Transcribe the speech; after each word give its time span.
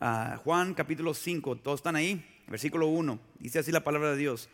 Ah, 0.00 0.40
Juan 0.42 0.74
capítulo 0.74 1.14
5, 1.14 1.56
todos 1.56 1.80
están 1.80 1.96
ahí, 1.96 2.24
versículo 2.48 2.88
1, 2.88 3.18
dice 3.38 3.60
así 3.60 3.72
la 3.72 3.84
palabra 3.84 4.10
de 4.12 4.16
Dios. 4.16 4.48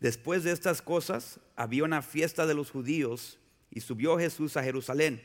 Después 0.00 0.44
de 0.44 0.52
estas 0.52 0.82
cosas 0.82 1.40
había 1.56 1.84
una 1.84 2.02
fiesta 2.02 2.46
de 2.46 2.54
los 2.54 2.70
judíos 2.70 3.38
y 3.70 3.80
subió 3.80 4.18
Jesús 4.18 4.56
a 4.56 4.62
Jerusalén. 4.62 5.22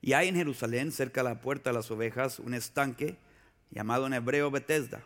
Y 0.00 0.12
hay 0.12 0.28
en 0.28 0.36
Jerusalén, 0.36 0.92
cerca 0.92 1.22
de 1.22 1.30
la 1.30 1.40
puerta 1.40 1.70
de 1.70 1.74
las 1.74 1.90
ovejas, 1.90 2.38
un 2.38 2.54
estanque 2.54 3.16
llamado 3.70 4.06
en 4.06 4.14
hebreo 4.14 4.50
Bethesda, 4.50 5.02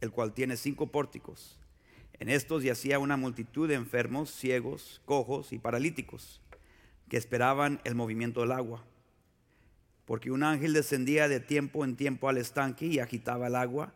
el 0.00 0.10
cual 0.10 0.32
tiene 0.32 0.56
cinco 0.56 0.86
pórticos. 0.86 1.58
En 2.14 2.28
estos 2.28 2.62
yacía 2.62 2.98
una 2.98 3.16
multitud 3.16 3.68
de 3.68 3.74
enfermos, 3.74 4.30
ciegos, 4.30 5.02
cojos 5.04 5.52
y 5.52 5.58
paralíticos, 5.58 6.40
que 7.08 7.16
esperaban 7.18 7.80
el 7.84 7.94
movimiento 7.94 8.40
del 8.40 8.52
agua 8.52 8.84
porque 10.06 10.30
un 10.30 10.42
ángel 10.42 10.72
descendía 10.72 11.28
de 11.28 11.40
tiempo 11.40 11.84
en 11.84 11.96
tiempo 11.96 12.28
al 12.28 12.38
estanque 12.38 12.86
y 12.86 12.98
agitaba 12.98 13.46
el 13.46 13.56
agua, 13.56 13.92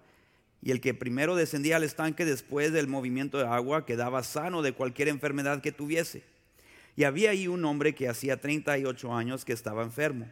y 0.61 0.71
el 0.71 0.81
que 0.81 0.95
primero 0.95 1.37
descendía 1.37 1.77
al 1.77 1.85
estanque 1.85 2.25
después 2.25 2.73
del 2.73 2.89
movimiento 2.89 3.39
de 3.39 3.47
agua 3.47 3.87
quedaba 3.87 4.25
sano 4.25 4.63
de 4.63 4.73
cualquier 4.73 5.09
enfermedad 5.09 5.61
que 5.61 5.71
tuviese. 5.71 6.25
Y 6.97 7.05
había 7.05 7.31
ahí 7.31 7.47
un 7.47 7.65
hombre 7.65 7.95
que 7.95 8.09
hacía 8.09 8.41
38 8.41 9.15
años 9.15 9.45
que 9.45 9.53
estaba 9.53 9.85
enfermo. 9.85 10.27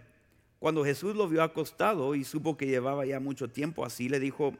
Cuando 0.58 0.84
Jesús 0.84 1.14
lo 1.14 1.28
vio 1.28 1.44
acostado 1.44 2.14
y 2.16 2.24
supo 2.24 2.56
que 2.56 2.66
llevaba 2.66 3.06
ya 3.06 3.20
mucho 3.20 3.48
tiempo 3.48 3.84
así, 3.84 4.08
le 4.08 4.18
dijo, 4.18 4.52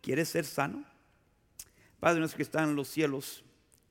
¿quieres 0.00 0.30
ser 0.30 0.46
sano? 0.46 0.84
Padre 2.00 2.20
nuestro 2.20 2.38
que 2.38 2.44
está 2.44 2.62
en 2.62 2.76
los 2.76 2.88
cielos, 2.88 3.44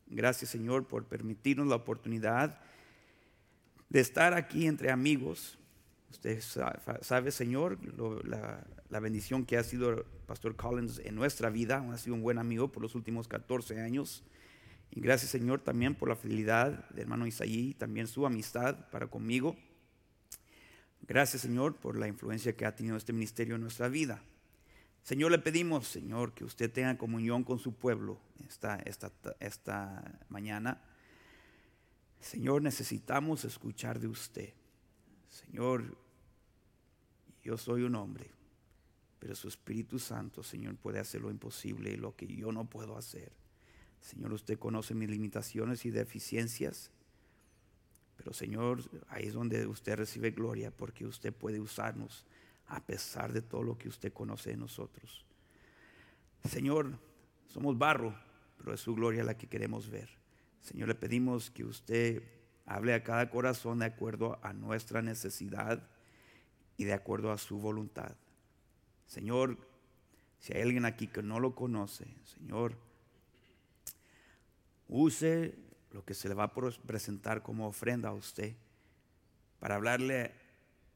gracias 0.08 0.50
Señor 0.50 0.88
por 0.88 1.06
permitirnos 1.06 1.68
la 1.68 1.76
oportunidad 1.76 2.60
de 3.90 4.00
estar 4.00 4.34
aquí 4.34 4.66
entre 4.66 4.90
amigos 4.90 5.60
Usted 6.10 6.42
sabe, 6.42 7.32
Señor, 7.32 7.78
la, 8.26 9.00
bendición 9.00 9.46
que 9.46 9.58
ha 9.58 9.64
sido 9.64 10.06
Pastor 10.26 10.56
Collins 10.56 11.00
en 11.00 11.16
nuestra 11.16 11.50
vida. 11.50 11.86
Ha 11.92 11.98
sido 11.98 12.16
un 12.16 12.22
buen 12.22 12.38
amigo 12.38 12.72
por 12.72 12.82
los 12.82 12.96
últimos 12.96 13.28
14 13.28 13.82
años. 13.82 14.24
Y 14.90 15.02
gracias, 15.02 15.32
Señor, 15.32 15.62
también 15.62 15.96
por 15.96 16.08
la 16.08 16.16
fidelidad 16.16 16.90
del 16.90 17.02
hermano 17.02 17.28
Isaí, 17.28 17.74
también 17.74 18.08
su 18.08 18.26
amistad 18.26 18.90
para 18.90 19.08
conmigo. 19.08 19.58
Gracias, 21.02 21.42
Señor, 21.42 21.76
por 21.76 21.98
la 21.98 22.08
influencia 22.08 22.56
que 22.56 22.66
ha 22.66 22.76
tenido 22.76 22.96
este 22.96 23.14
ministerio 23.14 23.56
en 23.56 23.62
nuestra 23.62 23.90
vida. 23.90 24.22
Señor, 25.04 25.32
le 25.32 25.40
pedimos, 25.40 25.88
Señor, 25.88 26.34
que 26.34 26.44
usted 26.44 26.72
tenga 26.72 26.98
comunión 26.98 27.44
con 27.44 27.60
su 27.60 27.74
pueblo 27.74 28.20
esta, 28.48 28.78
esta, 28.86 29.12
esta 29.40 30.20
mañana. 30.30 30.82
Señor, 32.20 32.62
necesitamos 32.62 33.46
escuchar 33.46 34.00
de 34.00 34.08
usted. 34.08 34.54
Señor, 35.38 35.96
yo 37.44 37.58
soy 37.58 37.84
un 37.84 37.96
hombre, 37.96 38.32
pero 39.20 39.36
su 39.36 39.48
Espíritu 39.48 40.00
Santo, 40.00 40.42
Señor, 40.42 40.76
puede 40.78 41.00
hacer 41.00 41.22
lo 41.22 41.30
imposible 41.30 41.92
y 41.92 41.98
lo 41.98 42.16
que 42.16 42.26
yo 42.26 42.52
no 42.52 42.66
puedo 42.66 42.98
hacer. 42.98 43.32
Señor, 44.02 44.34
usted 44.34 44.58
conoce 44.58 44.96
mis 44.96 45.10
limitaciones 45.10 45.86
y 45.86 45.92
deficiencias, 45.92 46.92
pero 48.16 48.34
Señor, 48.34 48.82
ahí 49.10 49.28
es 49.28 49.34
donde 49.34 49.68
usted 49.68 49.98
recibe 49.98 50.32
gloria 50.32 50.72
porque 50.72 51.06
usted 51.06 51.32
puede 51.32 51.60
usarnos 51.60 52.26
a 52.66 52.84
pesar 52.84 53.32
de 53.32 53.44
todo 53.44 53.62
lo 53.62 53.78
que 53.78 53.90
usted 53.90 54.12
conoce 54.12 54.52
de 54.52 54.58
nosotros. 54.58 55.24
Señor, 56.50 56.98
somos 57.46 57.78
barro, 57.78 58.18
pero 58.58 58.74
es 58.74 58.82
su 58.82 58.96
gloria 58.96 59.24
la 59.24 59.38
que 59.38 59.48
queremos 59.48 59.90
ver. 59.90 60.10
Señor, 60.62 60.88
le 60.88 60.96
pedimos 60.96 61.52
que 61.52 61.64
usted 61.64 62.37
Hable 62.68 62.94
a 62.94 63.04
cada 63.04 63.30
corazón 63.30 63.80
de 63.80 63.86
acuerdo 63.86 64.38
a 64.44 64.54
nuestra 64.54 65.02
necesidad 65.02 65.82
y 66.76 66.84
de 66.84 66.94
acuerdo 66.94 67.32
a 67.32 67.38
su 67.38 67.58
voluntad. 67.60 68.16
Señor, 69.08 69.58
si 70.40 70.54
hay 70.54 70.62
alguien 70.62 70.86
aquí 70.86 71.08
que 71.08 71.24
no 71.24 71.40
lo 71.40 71.56
conoce, 71.56 72.06
Señor, 72.26 72.78
use 74.90 75.58
lo 75.92 76.04
que 76.04 76.14
se 76.14 76.28
le 76.28 76.36
va 76.36 76.44
a 76.44 76.54
presentar 76.54 77.42
como 77.42 77.68
ofrenda 77.68 78.10
a 78.10 78.14
usted 78.14 78.54
para 79.60 79.76
hablarle 79.76 80.34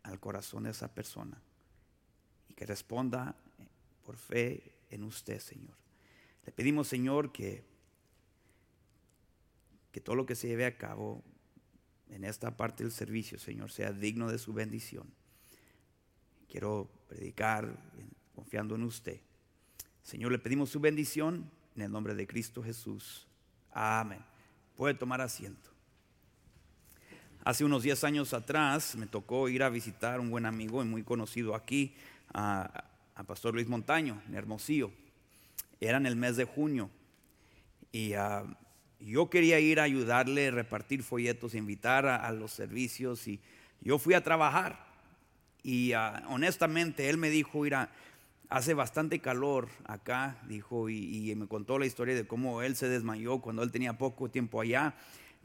al 0.03 0.19
corazón 0.19 0.63
de 0.63 0.71
esa 0.71 0.93
persona 0.93 1.41
y 2.49 2.53
que 2.53 2.65
responda 2.65 3.35
por 4.05 4.17
fe 4.17 4.73
en 4.89 5.03
usted, 5.03 5.39
Señor. 5.39 5.75
Le 6.45 6.51
pedimos, 6.51 6.89
Señor, 6.89 7.31
que, 7.31 7.63
que 9.93 10.01
todo 10.01 10.15
lo 10.15 10.25
que 10.25 10.35
se 10.35 10.49
lleve 10.49 10.65
a 10.65 10.77
cabo 10.77 11.23
en 12.11 12.25
esta 12.25 12.55
parte 12.55 12.83
del 12.83 12.91
servicio, 12.91 13.39
Señor, 13.39 13.72
sea 13.72 13.91
digno 13.91 14.29
de 14.29 14.38
su 14.38 14.53
bendición. 14.53 15.07
Quiero 16.49 16.89
predicar 17.07 17.73
confiando 18.35 18.75
en 18.75 18.83
usted. 18.83 19.22
Señor, 20.03 20.31
le 20.31 20.39
pedimos 20.39 20.69
su 20.69 20.79
bendición 20.79 21.49
en 21.75 21.83
el 21.83 21.91
nombre 21.91 22.13
de 22.13 22.27
Cristo 22.27 22.61
Jesús. 22.61 23.27
Amén. 23.72 24.19
Puede 24.75 24.94
tomar 24.94 25.22
asiento. 25.22 25.69
Hace 27.44 27.63
unos 27.63 27.83
10 27.83 28.03
años 28.03 28.33
atrás 28.33 28.95
me 28.95 29.07
tocó 29.07 29.49
ir 29.49 29.63
a 29.63 29.69
visitar 29.69 30.19
un 30.19 30.29
buen 30.29 30.45
amigo 30.45 30.83
y 30.83 30.85
muy 30.85 31.03
conocido 31.03 31.55
aquí, 31.55 31.95
a, 32.33 32.85
Pastor 33.25 33.53
Luis 33.53 33.67
Montaño, 33.67 34.22
en 34.28 34.35
Hermosillo. 34.35 34.91
Era 35.79 35.97
en 35.97 36.07
el 36.07 36.16
mes 36.16 36.38
de 36.38 36.45
junio. 36.45 36.89
Y 37.91 38.16
uh, 38.16 38.55
yo 39.06 39.29
quería 39.29 39.59
ir 39.59 39.79
a 39.79 39.84
ayudarle, 39.84 40.51
repartir 40.51 41.03
folletos, 41.03 41.56
invitar 41.56 42.06
a, 42.06 42.31
los 42.31 42.51
servicios 42.51 43.28
y 43.28 43.39
yo 43.81 43.97
fui 43.97 44.13
a 44.13 44.23
trabajar. 44.23 44.85
Y 45.63 45.94
ah, 45.94 46.23
honestamente 46.29 47.09
él 47.09 47.17
me 47.17 47.29
dijo, 47.29 47.61
mira, 47.61 47.90
hace 48.50 48.73
bastante 48.73 49.19
calor 49.19 49.69
acá, 49.85 50.38
dijo, 50.47 50.90
y, 50.90 51.34
me 51.35 51.47
contó 51.47 51.79
la 51.79 51.85
historia 51.85 52.16
de 52.16 52.28
cómo 52.28 52.61
él 52.61 52.75
se 52.75 52.90
desmayó 52.90 53.40
cuando 53.40 53.63
él 53.63 53.72
tenía 53.72 53.97
poco 53.97 54.29
tiempo 54.29 54.61
allá 54.61 54.95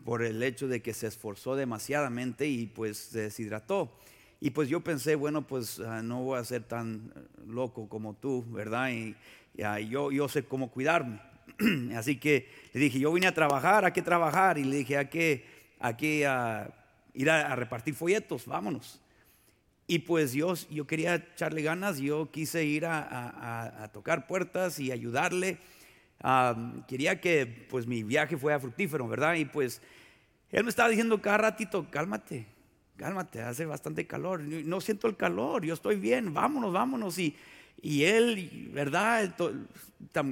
por 0.04 0.22
el 0.22 0.42
hecho 0.42 0.68
de 0.68 0.82
que 0.82 0.92
se 0.92 1.06
esforzó 1.06 1.56
demasiadamente 1.56 2.46
y 2.46 2.66
pues 2.66 2.98
se 2.98 3.20
deshidrató. 3.22 3.96
Y 4.40 4.50
pues 4.50 4.68
yo 4.68 4.80
pensé, 4.80 5.14
bueno, 5.14 5.46
pues 5.46 5.80
ah, 5.80 6.02
no 6.02 6.22
voy 6.22 6.38
a 6.38 6.44
ser 6.44 6.64
tan 6.64 7.12
loco 7.46 7.88
como 7.88 8.14
tú, 8.14 8.44
¿verdad? 8.50 8.90
Y, 8.90 9.16
ah, 9.62 9.80
yo, 9.80 10.10
yo 10.12 10.28
sé 10.28 10.44
cómo 10.44 10.70
cuidarme. 10.70 11.20
Así 11.96 12.16
que 12.16 12.48
le 12.72 12.80
dije, 12.80 12.98
yo 12.98 13.12
vine 13.12 13.26
a 13.26 13.34
trabajar, 13.34 13.84
¿a 13.84 13.92
qué 13.92 14.02
trabajar? 14.02 14.58
Y 14.58 14.64
le 14.64 14.76
dije, 14.76 14.98
¿a 14.98 15.08
qué, 15.08 15.44
a 15.80 15.96
qué 15.96 16.26
a 16.26 16.70
ir 17.14 17.30
a, 17.30 17.54
repartir 17.56 17.94
folletos? 17.94 18.46
Vámonos. 18.46 19.00
Y 19.86 20.00
pues 20.00 20.32
yo, 20.32 20.54
yo 20.70 20.86
quería 20.86 21.14
echarle 21.14 21.62
ganas, 21.62 21.98
yo 21.98 22.30
quise 22.30 22.64
ir 22.64 22.86
a, 22.86 23.90
tocar 23.92 24.26
puertas 24.26 24.80
y 24.80 24.90
ayudarle. 24.90 25.58
quería 26.88 27.20
que 27.20 27.46
pues 27.70 27.86
mi 27.86 28.02
viaje 28.02 28.36
fuera 28.36 28.58
fructífero, 28.58 29.06
¿verdad? 29.06 29.34
Y 29.34 29.44
pues 29.44 29.80
él 30.50 30.64
me 30.64 30.70
estaba 30.70 30.88
diciendo 30.88 31.20
cada 31.22 31.38
ratito, 31.38 31.86
cálmate, 31.90 32.46
cálmate, 32.96 33.42
hace 33.42 33.64
bastante 33.64 34.06
calor. 34.06 34.40
No 34.42 34.80
siento 34.80 35.06
el 35.06 35.16
calor, 35.16 35.64
yo 35.64 35.74
estoy 35.74 35.96
bien, 35.96 36.34
vámonos, 36.34 36.72
vámonos. 36.72 37.18
Y, 37.18 37.36
y 37.82 38.04
él, 38.04 38.70
¿verdad? 38.72 39.34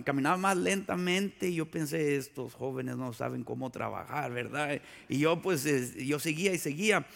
Caminaba 0.05 0.37
más 0.37 0.57
lentamente 0.57 1.49
y 1.49 1.57
yo 1.57 1.71
pensé, 1.71 2.17
estos 2.17 2.55
jóvenes 2.55 2.97
no 2.97 3.13
saben 3.13 3.45
cómo 3.45 3.71
trabajar, 3.71 4.33
¿verdad? 4.33 4.81
Y 5.09 5.19
yo 5.19 5.41
pues, 5.43 5.95
yo 5.95 6.19
seguía 6.19 6.53
y 6.53 6.59
seguía. 6.59 7.07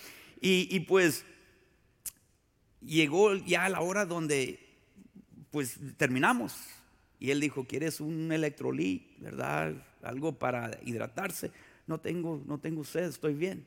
Y, 0.41 0.81
pues 0.81 1.25
llegó 2.81 3.35
ya 3.35 3.69
la 3.69 3.81
hora 3.81 4.07
donde 4.07 4.61
pues 5.51 5.79
terminamos. 5.97 6.55
Y 7.19 7.31
él 7.33 7.41
dijo, 7.41 7.65
¿quieres 7.65 8.01
un 8.01 8.31
electrolit, 8.31 9.19
verdad? 9.19 9.75
Algo 10.03 10.39
para 10.39 10.79
hidratarse. 10.85 11.51
No 11.87 11.99
tengo, 11.99 12.41
no 12.47 12.59
tengo 12.59 12.85
sed, 12.85 13.09
estoy 13.09 13.35
bien. 13.35 13.67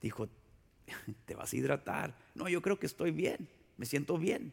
Dijo, 0.00 0.28
¿te 1.24 1.34
vas 1.34 1.52
a 1.52 1.56
hidratar? 1.56 2.16
No, 2.34 2.48
yo 2.48 2.62
creo 2.62 2.78
que 2.78 2.86
estoy 2.86 3.10
bien, 3.10 3.48
me 3.76 3.86
siento 3.86 4.18
bien. 4.18 4.52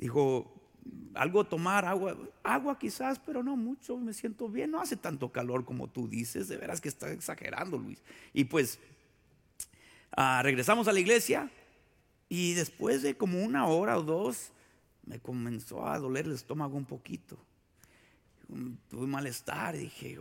Dijo, 0.00 0.50
algo 1.12 1.44
tomar, 1.44 1.84
agua, 1.84 2.16
agua 2.42 2.78
quizás, 2.78 3.18
pero 3.18 3.42
no 3.42 3.54
mucho, 3.54 3.98
me 3.98 4.14
siento 4.14 4.48
bien, 4.48 4.70
no 4.70 4.80
hace 4.80 4.96
tanto 4.96 5.30
calor 5.30 5.66
como 5.66 5.88
tú 5.88 6.08
dices, 6.08 6.48
de 6.48 6.56
veras 6.56 6.80
que 6.80 6.88
estás 6.88 7.10
exagerando, 7.10 7.76
Luis. 7.76 8.02
Y 8.32 8.44
pues 8.44 8.78
ah, 10.16 10.40
regresamos 10.42 10.88
a 10.88 10.92
la 10.92 11.00
iglesia 11.00 11.50
y 12.30 12.54
después 12.54 13.02
de 13.02 13.14
como 13.14 13.44
una 13.44 13.66
hora 13.66 13.98
o 13.98 14.02
dos 14.02 14.52
me 15.04 15.20
comenzó 15.20 15.86
a 15.86 15.98
doler 15.98 16.24
el 16.24 16.32
estómago 16.32 16.78
un 16.78 16.86
poquito. 16.86 17.36
Tuve 18.88 19.06
malestar, 19.06 19.76
dije, 19.76 20.18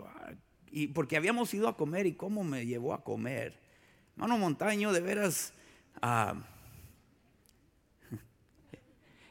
y 0.71 0.87
porque 0.87 1.15
habíamos 1.15 1.53
ido 1.53 1.69
a 1.69 1.77
comer 1.77 2.05
y 2.05 2.15
cómo 2.15 2.43
me 2.43 2.65
llevó 2.65 2.93
a 2.93 3.01
comer. 3.01 3.57
Mano 4.17 4.37
Montaño, 4.37 4.91
de 4.91 4.99
veras... 4.99 5.53
Ah, 6.01 6.35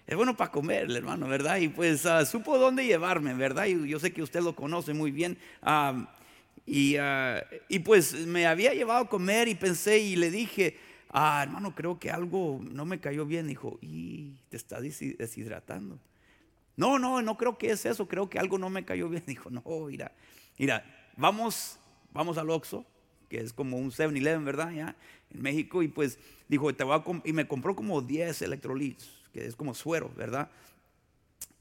es 0.08 0.16
bueno 0.16 0.34
para 0.34 0.50
comer, 0.50 0.90
hermano, 0.90 1.28
¿verdad? 1.28 1.58
Y 1.58 1.68
pues 1.68 2.06
ah, 2.06 2.24
supo 2.24 2.56
dónde 2.58 2.86
llevarme, 2.86 3.34
¿verdad? 3.34 3.66
Y 3.66 3.86
yo 3.86 4.00
sé 4.00 4.10
que 4.10 4.22
usted 4.22 4.40
lo 4.40 4.56
conoce 4.56 4.94
muy 4.94 5.10
bien. 5.10 5.36
y, 6.64 6.96
ah, 6.96 7.44
y, 7.68 7.78
pues 7.80 8.26
me 8.26 8.46
había 8.46 8.72
llevado 8.72 9.04
a 9.04 9.08
comer 9.08 9.48
y 9.48 9.54
pensé 9.54 9.98
y 9.98 10.16
le 10.16 10.30
dije, 10.30 10.78
ah, 11.10 11.42
hermano, 11.42 11.74
creo 11.74 11.98
que 11.98 12.10
algo 12.10 12.58
no 12.70 12.86
me 12.86 13.00
cayó 13.00 13.26
bien. 13.26 13.48
Dijo, 13.48 13.78
y 13.82 14.32
te 14.48 14.56
está 14.56 14.80
deshidratando. 14.80 15.98
No, 16.74 16.98
no, 16.98 17.20
no 17.20 17.36
creo 17.36 17.58
que 17.58 17.70
es 17.70 17.84
eso, 17.84 18.08
creo 18.08 18.30
que 18.30 18.38
algo 18.38 18.56
no 18.56 18.70
me 18.70 18.86
cayó 18.86 19.10
bien. 19.10 19.24
Dijo, 19.26 19.50
no, 19.50 19.62
mira, 19.88 20.12
mira, 20.56 20.86
vamos, 21.18 21.78
vamos 22.14 22.38
al 22.38 22.48
Oxxo, 22.48 22.86
que 23.28 23.40
es 23.40 23.52
como 23.52 23.76
un 23.76 23.90
7-Eleven, 23.90 24.46
¿verdad? 24.46 24.70
Ya, 24.70 24.96
en 25.34 25.42
México, 25.42 25.82
y 25.82 25.88
pues 25.88 26.18
dijo, 26.48 26.74
te 26.74 26.84
voy 26.84 27.02
y 27.24 27.34
me 27.34 27.46
compró 27.46 27.76
como 27.76 28.00
10 28.00 28.40
electrolitos, 28.40 29.17
es 29.46 29.56
como 29.56 29.74
suero, 29.74 30.10
¿verdad? 30.16 30.50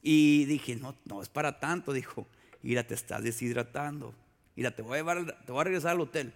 Y 0.02 0.46
dije, 0.46 0.76
no, 0.76 0.96
no 1.06 1.22
es 1.22 1.30
para 1.30 1.60
tanto, 1.60 1.94
dijo, 1.94 2.28
mira, 2.62 2.86
te 2.86 2.94
estás 2.94 3.24
deshidratando, 3.24 4.14
mira, 4.56 4.72
te 4.72 4.82
voy 4.82 4.96
a 4.96 4.98
llevar, 4.98 5.44
te 5.46 5.52
voy 5.52 5.62
a 5.62 5.64
regresar 5.64 5.92
al 5.92 6.02
hotel. 6.02 6.34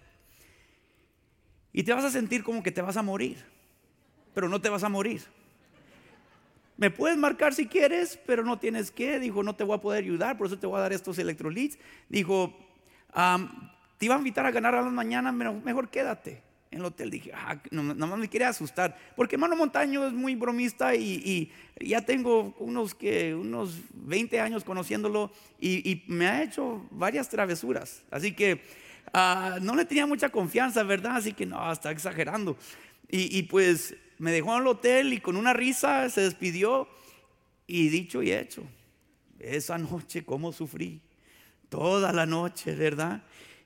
Y 1.72 1.82
te 1.82 1.92
vas 1.92 2.04
a 2.04 2.10
sentir 2.10 2.42
como 2.42 2.62
que 2.62 2.70
te 2.70 2.82
vas 2.82 2.96
a 2.96 3.02
morir, 3.02 3.42
pero 4.34 4.48
no 4.48 4.60
te 4.60 4.68
vas 4.68 4.84
a 4.84 4.88
morir. 4.88 5.22
Me 6.76 6.90
puedes 6.90 7.16
marcar 7.16 7.54
si 7.54 7.66
quieres, 7.66 8.18
pero 8.26 8.44
no 8.44 8.58
tienes 8.58 8.90
que. 8.90 9.18
Dijo, 9.18 9.42
no 9.42 9.54
te 9.54 9.64
voy 9.64 9.76
a 9.76 9.80
poder 9.80 10.04
ayudar, 10.04 10.36
por 10.36 10.46
eso 10.46 10.58
te 10.58 10.66
voy 10.66 10.78
a 10.78 10.82
dar 10.82 10.92
estos 10.92 11.18
electrolitos. 11.18 11.78
Dijo, 12.08 12.54
te 13.98 14.06
iba 14.06 14.14
a 14.14 14.18
invitar 14.18 14.44
a 14.46 14.50
ganar 14.50 14.74
a 14.74 14.82
la 14.82 14.90
mañana, 14.90 15.32
mejor 15.32 15.88
quédate 15.88 16.51
en 16.72 16.78
el 16.78 16.84
hotel. 16.86 17.10
Dije, 17.10 17.30
ah, 17.34 17.56
nada 17.70 18.06
más 18.06 18.18
me 18.18 18.28
quería 18.28 18.48
asustar. 18.48 18.96
Porque 19.14 19.36
hermano 19.36 19.54
Montaño 19.54 20.06
es 20.06 20.12
muy 20.12 20.34
bromista 20.34 20.94
y, 20.94 21.52
ya 21.78 22.04
tengo 22.04 22.54
unos, 22.58 22.96
unos 23.36 23.78
20 23.94 24.40
años 24.40 24.64
conociéndolo 24.64 25.30
y, 25.60 26.02
me 26.08 26.26
ha 26.26 26.42
hecho 26.42 26.86
varias 26.90 27.28
travesuras. 27.28 28.02
Así 28.10 28.32
que 28.32 28.62
ah, 29.12 29.58
no 29.60 29.76
le 29.76 29.84
tenía 29.84 30.06
mucha 30.06 30.30
confianza, 30.30 30.82
¿verdad? 30.82 31.16
Así 31.16 31.32
que 31.32 31.46
no, 31.46 31.70
está 31.70 31.90
exagerando. 31.90 32.56
Y, 33.08 33.42
pues 33.42 33.94
me 34.18 34.32
dejó 34.32 34.54
en 34.54 34.62
el 34.62 34.66
hotel 34.68 35.12
y 35.12 35.20
con 35.20 35.36
una 35.36 35.52
risa 35.52 36.08
se 36.08 36.22
despidió. 36.22 36.88
Y 37.66 37.88
dicho 37.88 38.22
y 38.22 38.32
hecho, 38.32 38.64
esa 39.38 39.78
noche 39.78 40.24
cómo 40.24 40.52
sufrí. 40.52 41.00
Toda 41.68 42.12
la 42.12 42.26
noche, 42.26 42.74
¿verdad? 42.74 43.22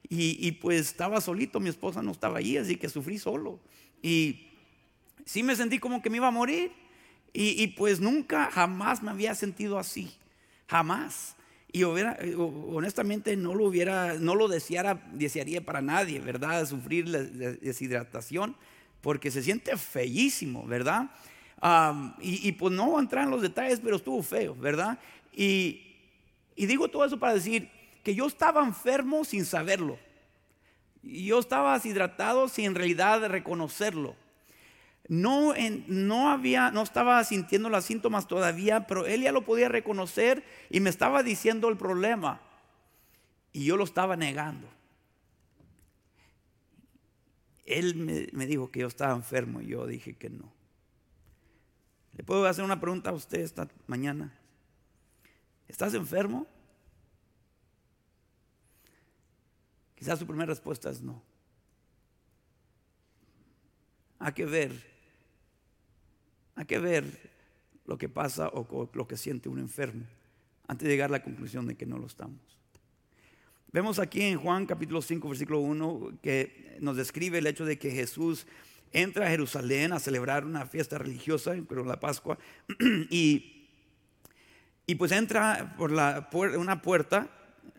Y, 0.09 0.53
pues 0.53 0.89
estaba 0.89 1.21
solito, 1.21 1.59
mi 1.59 1.69
esposa 1.69 2.03
no 2.03 2.13
estaba 2.13 2.39
allí, 2.39 2.57
así 2.57 2.77
que 2.77 2.89
sufrí 2.89 3.19
solo. 3.19 3.59
Y 4.03 4.47
sí 5.25 5.43
me 5.43 5.57
sentí 5.57 5.79
como 5.79 6.01
que 6.01 6.11
me 6.11 6.19
iba 6.19 6.29
a 6.29 6.33
morir. 6.33 6.71
Y, 7.33 7.67
pues 7.69 8.01
nunca, 8.01 8.51
jamás 8.51 9.03
me 9.03 9.11
había 9.11 9.35
sentido 9.35 9.79
así. 9.79 10.13
Jamás. 10.69 11.37
Y 11.73 11.83
eh, 11.83 12.35
honestamente 12.37 13.37
no 13.37 13.55
lo 13.55 13.67
hubiera, 13.67 14.15
no 14.15 14.35
lo 14.35 14.49
deseara, 14.49 15.03
desearía 15.13 15.65
para 15.65 15.83
nadie, 15.83 16.21
¿verdad? 16.21 16.65
Sufrir 16.67 17.09
la 17.09 17.23
deshidratación, 17.23 18.57
porque 19.03 19.31
se 19.31 19.43
siente 19.43 19.77
feísimo, 19.77 20.67
¿verdad? 20.67 21.11
y, 22.21 22.53
pues 22.53 22.73
no 22.75 23.01
entrar 23.01 23.25
en 23.25 23.31
los 23.31 23.43
detalles, 23.43 23.81
pero 23.81 23.97
estuvo 23.97 24.23
feo, 24.23 24.55
¿verdad? 24.55 24.99
Y, 25.35 25.97
y 26.55 26.67
digo 26.67 26.89
todo 26.89 27.05
eso 27.05 27.19
para 27.19 27.35
decir, 27.35 27.69
que 28.07 28.15
yo 28.15 28.29
estaba 28.29 28.65
enfermo 28.65 29.25
sin 29.25 29.45
saberlo. 29.45 29.99
Y 31.03 31.27
yo 31.27 31.41
estaba 31.41 31.75
deshidratado 31.75 32.47
sin 32.47 32.67
en 32.67 32.75
realidad 32.77 33.27
reconocerlo. 33.27 34.15
No, 35.09 35.55
no 35.89 36.31
había, 36.31 36.71
no 36.71 36.83
estaba 36.83 37.25
sintiendo 37.25 37.69
los 37.69 37.85
síntomas 37.85 38.29
todavía, 38.29 38.87
pero 38.87 39.07
él 39.07 39.23
ya 39.23 39.33
lo 39.33 39.45
podía 39.45 39.69
reconocer 39.69 40.45
y 40.71 40.79
me 40.79 40.89
estaba 40.89 41.25
diciendo 41.25 41.69
el 41.69 41.77
problema. 41.77 42.41
Y 43.53 43.65
yo 43.65 43.77
lo 43.77 43.83
estaba 43.83 44.15
negando. 44.15 44.69
Él 47.65 47.97
me, 47.97 48.29
me 48.31 48.47
dijo 48.47 48.71
que 48.71 48.83
yo 48.83 48.87
estaba 48.87 49.15
enfermo 49.17 49.63
y 49.63 49.67
yo 49.67 49.85
dije 49.85 50.15
que 50.15 50.31
no. 50.31 50.53
¿Le 52.13 52.23
puedo 52.23 52.47
hacer 52.47 52.63
una 52.63 52.81
pregunta 52.81 53.11
a 53.11 53.15
usted 53.15 53.41
esta 53.41 53.67
mañana? 53.89 54.33
¿Estás 55.67 55.93
enfermo? 55.95 56.47
Quizás 59.97 60.19
su 60.19 60.27
primera 60.27 60.47
respuesta 60.47 60.91
es 60.91 61.03
no. 61.03 61.23
Hay 64.19 64.33
que 64.33 64.45
ver, 64.45 64.73
hay 66.55 66.65
que 66.65 66.79
ver 66.79 67.05
lo 67.87 67.99
que 67.99 68.09
pasa 68.09 68.49
o 68.49 68.89
lo 68.93 69.09
que 69.09 69.17
siente 69.17 69.49
un 69.49 69.59
enfermo 69.59 70.07
antes 70.69 70.87
de 70.87 70.93
llegar 70.93 71.11
a 71.11 71.13
la 71.13 71.23
conclusión 71.23 71.67
de 71.67 71.77
que 71.77 71.87
no 71.87 71.99
lo 71.99 72.07
estamos. 72.07 72.41
Vemos 73.73 73.99
aquí 73.99 74.23
en 74.23 74.39
Juan 74.39 74.67
capítulo 74.67 75.03
5, 75.03 75.29
versículo 75.29 75.61
1, 75.61 76.19
que 76.23 76.79
nos 76.81 76.97
describe 76.97 77.39
el 77.39 77.47
hecho 77.47 77.65
de 77.65 77.79
que 77.79 77.91
Jesús 77.91 78.47
entra 78.93 79.27
a 79.27 79.31
Jerusalén 79.31 79.93
a 79.93 79.99
celebrar 79.99 80.45
una 80.45 80.67
fiesta 80.67 80.99
religiosa, 80.99 81.55
pero 81.69 81.85
la 81.85 82.01
Pascua, 82.01 82.39
y, 83.11 83.69
y 84.87 84.95
pues 84.95 85.13
entra 85.13 85.75
por, 85.77 85.93
una 85.93 86.81
puerta 86.81 87.29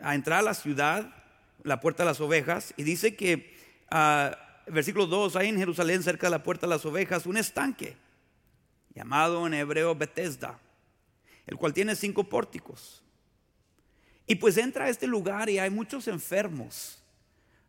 a 0.00 0.14
entrar 0.14 0.40
a 0.40 0.42
la 0.42 0.54
ciudad 0.54 1.17
la 1.62 1.80
puerta 1.80 2.02
de 2.02 2.08
las 2.08 2.20
ovejas, 2.20 2.74
y 2.76 2.82
dice 2.82 3.16
que, 3.16 3.56
uh, 3.90 4.72
versículo 4.72 5.06
2, 5.06 5.36
hay 5.36 5.48
en 5.48 5.58
Jerusalén, 5.58 6.02
cerca 6.02 6.26
de 6.26 6.32
la 6.32 6.42
puerta 6.42 6.66
de 6.66 6.70
las 6.70 6.84
ovejas, 6.84 7.26
un 7.26 7.36
estanque, 7.36 7.96
llamado 8.94 9.46
en 9.46 9.54
hebreo 9.54 9.94
Bethesda, 9.94 10.58
el 11.46 11.56
cual 11.56 11.72
tiene 11.72 11.96
cinco 11.96 12.24
pórticos. 12.24 13.02
Y 14.26 14.34
pues 14.34 14.56
entra 14.58 14.84
a 14.84 14.88
este 14.88 15.06
lugar 15.06 15.48
y 15.48 15.58
hay 15.58 15.70
muchos 15.70 16.06
enfermos, 16.08 17.02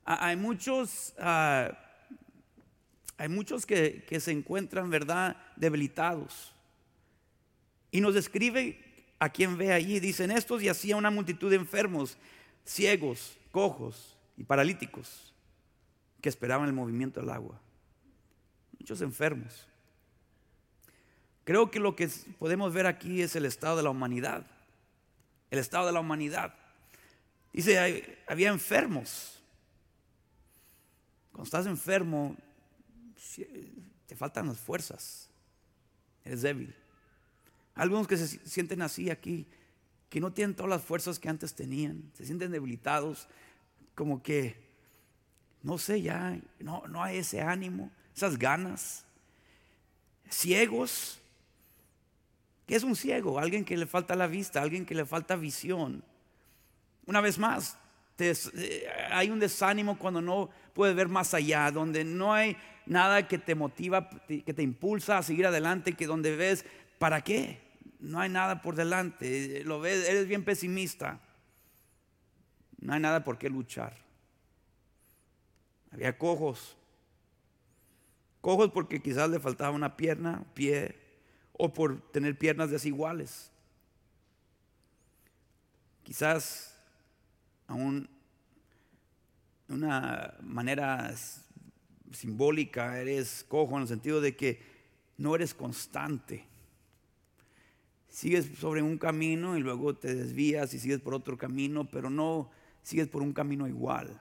hay 0.03 0.35
muchos, 0.35 1.13
ah, 1.18 1.71
hay 3.18 3.30
muchos 3.30 3.65
que, 3.65 4.03
que 4.07 4.19
se 4.19 4.31
encuentran, 4.31 4.89
¿verdad?, 4.89 5.38
debilitados. 5.56 6.53
Y 7.92 8.01
nos 8.01 8.13
describe 8.13 8.77
a 9.19 9.30
quien 9.30 9.57
ve 9.57 9.71
allí, 9.71 10.00
dicen 10.00 10.31
estos 10.31 10.62
y 10.62 10.69
hacía 10.69 10.95
una 10.95 11.12
multitud 11.12 11.50
de 11.50 11.56
enfermos, 11.56 12.18
ciegos, 12.65 13.38
cojos 13.51 14.18
y 14.38 14.44
paralíticos 14.44 15.34
que 16.22 16.30
esperaban 16.30 16.68
el 16.68 16.74
movimiento 16.74 17.19
del 17.19 17.30
agua. 17.30 17.60
Muchos 18.80 19.01
enfermos. 19.01 19.68
Creo 21.44 21.72
que 21.72 21.80
lo 21.80 21.96
que 21.96 22.10
podemos 22.38 22.74
ver 22.74 22.86
aquí 22.86 23.22
es 23.22 23.36
el 23.36 23.46
estado 23.46 23.78
de 23.78 23.84
la 23.84 23.90
humanidad. 23.90 24.46
El 25.50 25.60
estado 25.60 25.88
de 25.88 25.94
la 25.94 26.00
humanidad. 26.00 26.54
Dice, 27.51 28.19
había 28.28 28.50
enfermos. 28.50 29.42
Cuando 31.31 31.45
estás 31.45 31.66
enfermo, 31.66 32.36
te 34.06 34.16
faltan 34.16 34.48
las 34.48 34.60
fuerzas. 34.60 35.30
Eres 36.24 36.42
débil. 36.42 36.75
Algunos 37.75 38.07
que 38.07 38.18
se 38.18 38.28
sienten 38.28 38.81
así 38.81 39.10
aquí 39.10 39.48
que 40.10 40.19
no 40.19 40.33
tienen 40.33 40.56
todas 40.56 40.69
las 40.69 40.83
fuerzas 40.83 41.19
que 41.19 41.30
antes 41.30 41.54
tenían, 41.54 42.12
se 42.16 42.26
sienten 42.26 42.52
debilitados, 42.52 43.28
como 43.99 44.23
que, 44.23 44.56
no 45.61 45.77
sé, 45.77 46.01
ya 46.01 46.39
no, 46.61 46.87
no 46.87 47.03
hay 47.03 47.18
ese 47.18 47.41
ánimo, 47.41 47.91
esas 48.15 48.39
ganas, 48.39 49.03
ciegos. 50.29 51.19
¿Qué 52.65 52.77
es 52.77 52.83
un 52.83 52.95
ciego? 52.95 53.39
Alguien 53.39 53.65
que 53.65 53.75
le 53.75 53.85
falta 53.85 54.15
la 54.15 54.27
vista, 54.27 54.61
alguien 54.61 54.85
que 54.85 54.95
le 54.95 55.06
falta 55.06 55.35
visión. 55.35 56.01
Una 57.07 57.19
vez 57.19 57.37
más, 57.37 57.77
eh, 58.19 58.87
hay 59.11 59.31
un 59.31 59.39
desánimo 59.41 59.99
cuando 59.99 60.21
no 60.21 60.49
puedes 60.73 60.95
ver 60.95 61.09
más 61.09 61.33
allá, 61.33 61.69
donde 61.69 62.06
no 62.06 62.33
hay 62.33 62.56
nada 62.85 63.27
que 63.27 63.37
te 63.37 63.53
motiva, 63.53 64.09
que 64.29 64.53
te 64.53 64.63
impulsa 64.63 65.18
a 65.18 65.23
seguir 65.23 65.45
adelante, 65.45 65.91
que 65.91 66.07
donde 66.07 66.37
ves, 66.37 66.63
¿para 66.99 67.19
qué? 67.21 67.59
no 67.99 68.21
hay 68.21 68.29
nada 68.29 68.61
por 68.61 68.75
delante, 68.75 69.61
lo 69.65 69.81
ves, 69.81 70.07
eres 70.07 70.25
bien 70.25 70.45
pesimista, 70.45 71.19
no 72.81 72.94
hay 72.94 73.00
nada 73.00 73.24
por 73.24 73.38
qué 73.38 73.50
luchar. 73.50 73.95
Había 75.92 76.18
cojos, 76.18 76.76
cojos 78.42 78.71
porque 78.71 79.02
quizás 79.02 79.30
le 79.30 79.40
faltaba 79.40 79.71
una 79.71 79.98
pierna, 79.98 80.44
pie, 80.54 80.95
o 81.54 81.74
por 81.74 82.00
tener 82.12 82.38
piernas 82.38 82.69
desiguales. 82.69 83.52
Quizás 86.04 86.76
aún 87.68 88.09
una 89.68 90.36
manera 90.42 91.14
simbólica 92.12 93.00
eres 93.00 93.45
cojo 93.48 93.76
en 93.76 93.83
el 93.83 93.88
sentido 93.88 94.21
de 94.21 94.36
que 94.36 94.62
no 95.18 95.36
eres 95.36 95.54
constante 95.54 96.50
sigues 98.09 98.50
sobre 98.59 98.81
un 98.81 98.98
camino 98.98 99.57
y 99.57 99.62
luego 99.62 99.95
te 99.95 100.14
desvías 100.14 100.74
y 100.74 100.80
sigues 100.80 101.00
por 101.00 101.14
otro 101.14 101.38
camino, 101.38 101.90
pero 101.90 102.09
no 102.09 102.50
sigues 102.90 103.08
por 103.08 103.22
un 103.22 103.34
camino 103.34 103.68
igual. 103.68 104.19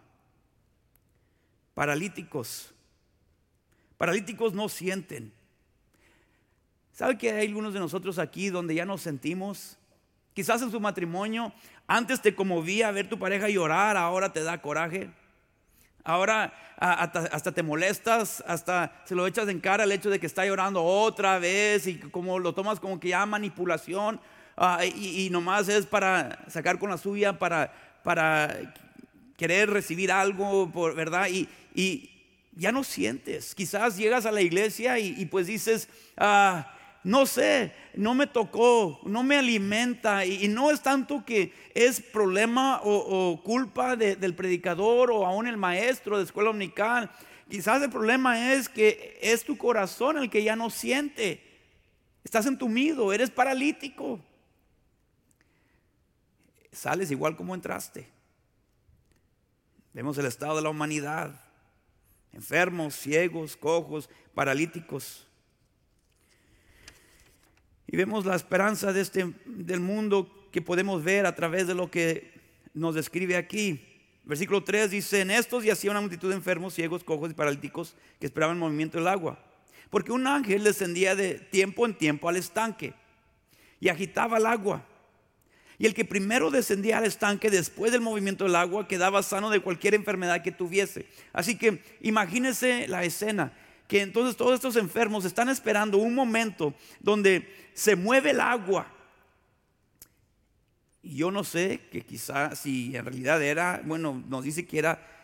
Paralíticos. 1.72 2.74
Paralíticos 3.96 4.52
no 4.52 4.68
sienten. 4.68 5.32
¿Sabe 6.92 7.16
que 7.16 7.32
hay 7.32 7.46
algunos 7.46 7.72
de 7.72 7.80
nosotros 7.80 8.18
aquí 8.18 8.50
donde 8.50 8.74
ya 8.74 8.84
nos 8.84 9.00
sentimos? 9.00 9.78
Quizás 10.34 10.60
en 10.60 10.70
su 10.70 10.80
matrimonio, 10.80 11.52
antes 11.86 12.20
te 12.20 12.34
conmovía 12.34 12.90
ver 12.90 13.08
tu 13.08 13.18
pareja 13.18 13.48
llorar, 13.48 13.96
ahora 13.96 14.32
te 14.32 14.42
da 14.42 14.60
coraje. 14.60 15.10
Ahora 16.04 16.52
hasta, 16.76 17.52
te 17.52 17.62
molestas, 17.62 18.44
hasta 18.46 19.00
se 19.04 19.14
lo 19.14 19.26
echas 19.26 19.48
en 19.48 19.60
cara 19.60 19.84
el 19.84 19.92
hecho 19.92 20.10
de 20.10 20.20
que 20.20 20.26
está 20.26 20.44
llorando 20.44 20.84
otra 20.84 21.38
vez 21.38 21.86
y 21.86 21.98
como 21.98 22.38
lo 22.38 22.54
tomas 22.54 22.80
como 22.80 23.00
que 23.00 23.08
ya 23.08 23.26
manipulación 23.26 24.20
ah, 24.56 24.84
y, 24.84 25.28
nomás 25.30 25.68
es 25.68 25.86
para 25.86 26.44
sacar 26.48 26.78
con 26.78 26.90
la 26.90 26.98
suya, 26.98 27.38
para, 27.38 27.72
para 28.08 28.74
querer 29.36 29.68
recibir 29.68 30.10
algo, 30.10 30.72
por, 30.72 30.94
¿verdad? 30.94 31.28
Y, 31.28 32.10
ya 32.56 32.72
no 32.72 32.82
sientes. 32.82 33.54
Quizás 33.54 33.98
llegas 33.98 34.24
a 34.24 34.32
la 34.32 34.40
iglesia 34.40 34.98
y, 34.98 35.26
pues 35.26 35.46
dices, 35.46 35.90
ah, 36.16 36.74
no 37.04 37.26
sé, 37.26 37.74
no 37.92 38.14
me 38.14 38.26
tocó, 38.26 38.98
no 39.04 39.22
me 39.22 39.36
alimenta 39.36 40.24
y, 40.24 40.48
no 40.48 40.70
es 40.70 40.80
tanto 40.80 41.22
que 41.26 41.52
es 41.74 42.00
problema 42.00 42.80
o, 42.82 43.42
culpa 43.44 43.94
del 43.94 44.34
predicador 44.34 45.10
o 45.10 45.26
aún 45.26 45.46
el 45.46 45.58
maestro 45.58 46.16
de 46.16 46.24
escuela 46.24 46.48
omnical. 46.48 47.10
Quizás 47.50 47.82
el 47.82 47.90
problema 47.90 48.54
es 48.54 48.70
que 48.70 49.18
es 49.20 49.44
tu 49.44 49.58
corazón 49.58 50.16
el 50.16 50.30
que 50.30 50.42
ya 50.42 50.56
no 50.56 50.70
siente. 50.70 51.42
Estás 52.24 52.46
entumido, 52.46 53.12
eres 53.12 53.28
paralítico. 53.28 54.18
Sales 56.72 57.10
igual 57.10 57.36
como 57.36 57.54
entraste. 57.54 58.08
Vemos 59.92 60.18
el 60.18 60.26
estado 60.26 60.56
de 60.56 60.62
la 60.62 60.70
humanidad. 60.70 61.40
Enfermos, 62.32 62.94
ciegos, 62.94 63.56
cojos, 63.56 64.08
paralíticos. 64.34 65.26
Y 67.86 67.96
vemos 67.96 68.26
la 68.26 68.36
esperanza 68.36 68.92
de 68.92 69.00
este, 69.00 69.34
del 69.46 69.80
mundo 69.80 70.48
que 70.52 70.62
podemos 70.62 71.02
ver 71.02 71.26
a 71.26 71.34
través 71.34 71.66
de 71.66 71.74
lo 71.74 71.90
que 71.90 72.32
nos 72.74 72.94
describe 72.94 73.36
aquí. 73.36 73.84
Versículo 74.24 74.62
3 74.62 74.90
dice, 74.90 75.22
en 75.22 75.30
estos 75.30 75.64
yacía 75.64 75.90
una 75.90 76.02
multitud 76.02 76.28
de 76.28 76.36
enfermos, 76.36 76.74
ciegos, 76.74 77.02
cojos 77.02 77.30
y 77.30 77.34
paralíticos 77.34 77.96
que 78.20 78.26
esperaban 78.26 78.56
el 78.56 78.60
movimiento 78.60 78.98
del 78.98 79.08
agua. 79.08 79.42
Porque 79.88 80.12
un 80.12 80.26
ángel 80.26 80.64
descendía 80.64 81.14
de 81.14 81.34
tiempo 81.34 81.86
en 81.86 81.96
tiempo 81.96 82.28
al 82.28 82.36
estanque 82.36 82.92
y 83.80 83.88
agitaba 83.88 84.36
el 84.36 84.46
agua. 84.46 84.84
Y 85.78 85.86
el 85.86 85.94
que 85.94 86.04
primero 86.04 86.50
descendía 86.50 86.98
al 86.98 87.04
estanque 87.04 87.50
después 87.50 87.92
del 87.92 88.00
movimiento 88.00 88.44
del 88.44 88.56
agua 88.56 88.88
quedaba 88.88 89.22
sano 89.22 89.48
de 89.48 89.60
cualquier 89.60 89.94
enfermedad 89.94 90.42
que 90.42 90.50
tuviese. 90.50 91.06
Así 91.32 91.56
que 91.56 91.82
imagínense 92.00 92.88
la 92.88 93.04
escena 93.04 93.52
que 93.86 94.02
entonces 94.02 94.36
todos 94.36 94.54
estos 94.54 94.76
enfermos 94.76 95.24
están 95.24 95.48
esperando 95.48 95.98
un 95.98 96.14
momento 96.14 96.74
donde 97.00 97.70
se 97.74 97.96
mueve 97.96 98.30
el 98.30 98.40
agua. 98.40 98.92
Y 101.02 101.16
yo 101.16 101.30
no 101.30 101.44
sé 101.44 101.80
que 101.90 102.02
quizá 102.02 102.54
si 102.54 102.94
en 102.96 103.04
realidad 103.04 103.42
era, 103.42 103.80
bueno, 103.84 104.22
nos 104.28 104.44
dice 104.44 104.66
que 104.66 104.78
era 104.78 105.17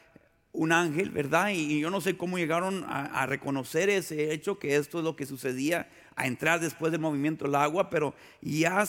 un 0.54 0.70
ángel, 0.70 1.10
¿verdad? 1.10 1.50
Y 1.50 1.80
yo 1.80 1.90
no 1.90 2.00
sé 2.00 2.16
cómo 2.16 2.38
llegaron 2.38 2.84
a, 2.88 3.26
reconocer 3.26 3.90
ese 3.90 4.32
hecho, 4.32 4.58
que 4.60 4.76
esto 4.76 4.98
es 4.98 5.04
lo 5.04 5.16
que 5.16 5.26
sucedía, 5.26 5.88
a 6.14 6.28
entrar 6.28 6.60
después 6.60 6.92
del 6.92 7.00
movimiento 7.00 7.44
del 7.44 7.56
agua, 7.56 7.90
pero 7.90 8.14
ya 8.40 8.84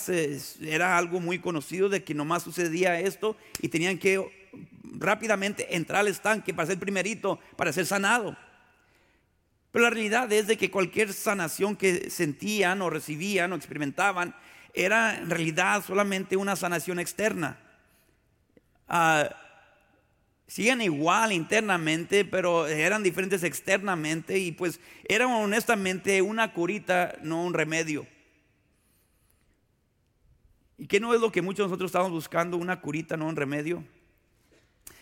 era 0.62 0.95
algo 0.95 1.19
muy 1.19 1.39
conocido 1.39 1.89
de 1.89 2.03
que 2.03 2.13
nomás 2.13 2.43
sucedía 2.43 3.00
esto 3.00 3.36
y 3.62 3.69
tenían 3.69 3.98
que 3.98 4.48
rápidamente 4.84 5.75
entrar 5.75 6.01
al 6.01 6.07
estanque 6.07 6.53
para 6.53 6.67
ser 6.67 6.77
primerito, 6.77 7.39
para 7.55 7.74
ser 7.74 7.88
sanado. 7.88 8.38
Pero 9.72 9.86
la 9.86 9.89
realidad 9.89 10.31
es 10.31 10.45
de 10.45 10.57
que 10.57 10.69
cualquier 10.69 11.13
sanación 11.13 11.75
que 11.75 12.12
sentían 12.12 12.79
o 12.84 12.91
recibían 12.91 13.51
o 13.51 13.55
experimentaban 13.55 14.36
era 14.75 15.17
en 15.17 15.31
realidad 15.31 15.84
solamente 15.84 16.38
una 16.38 16.55
sanación 16.55 17.00
externa. 17.00 17.57
Uh, 18.88 19.45
siguen 20.48 20.82
igual 20.82 21.32
internamente, 21.32 22.25
pero 22.25 22.68
eran 22.68 23.04
diferentes 23.04 23.44
externamente 23.44 24.38
y 24.38 24.52
pues 24.52 24.80
era 25.08 25.28
honestamente 25.28 26.22
una 26.22 26.54
curita, 26.54 27.18
no 27.22 27.44
un 27.44 27.54
remedio. 27.54 28.08
¿Y 30.78 30.88
qué 30.88 31.00
no 31.00 31.14
es 31.14 31.22
lo 31.22 31.32
que 31.32 31.42
muchos 31.42 31.66
de 31.66 31.70
nosotros 31.70 31.90
estamos 31.90 32.12
buscando? 32.12 32.58
Una 32.58 32.82
curita, 32.82 33.16
no 33.16 33.28
un 33.28 33.36
remedio. 33.36 33.84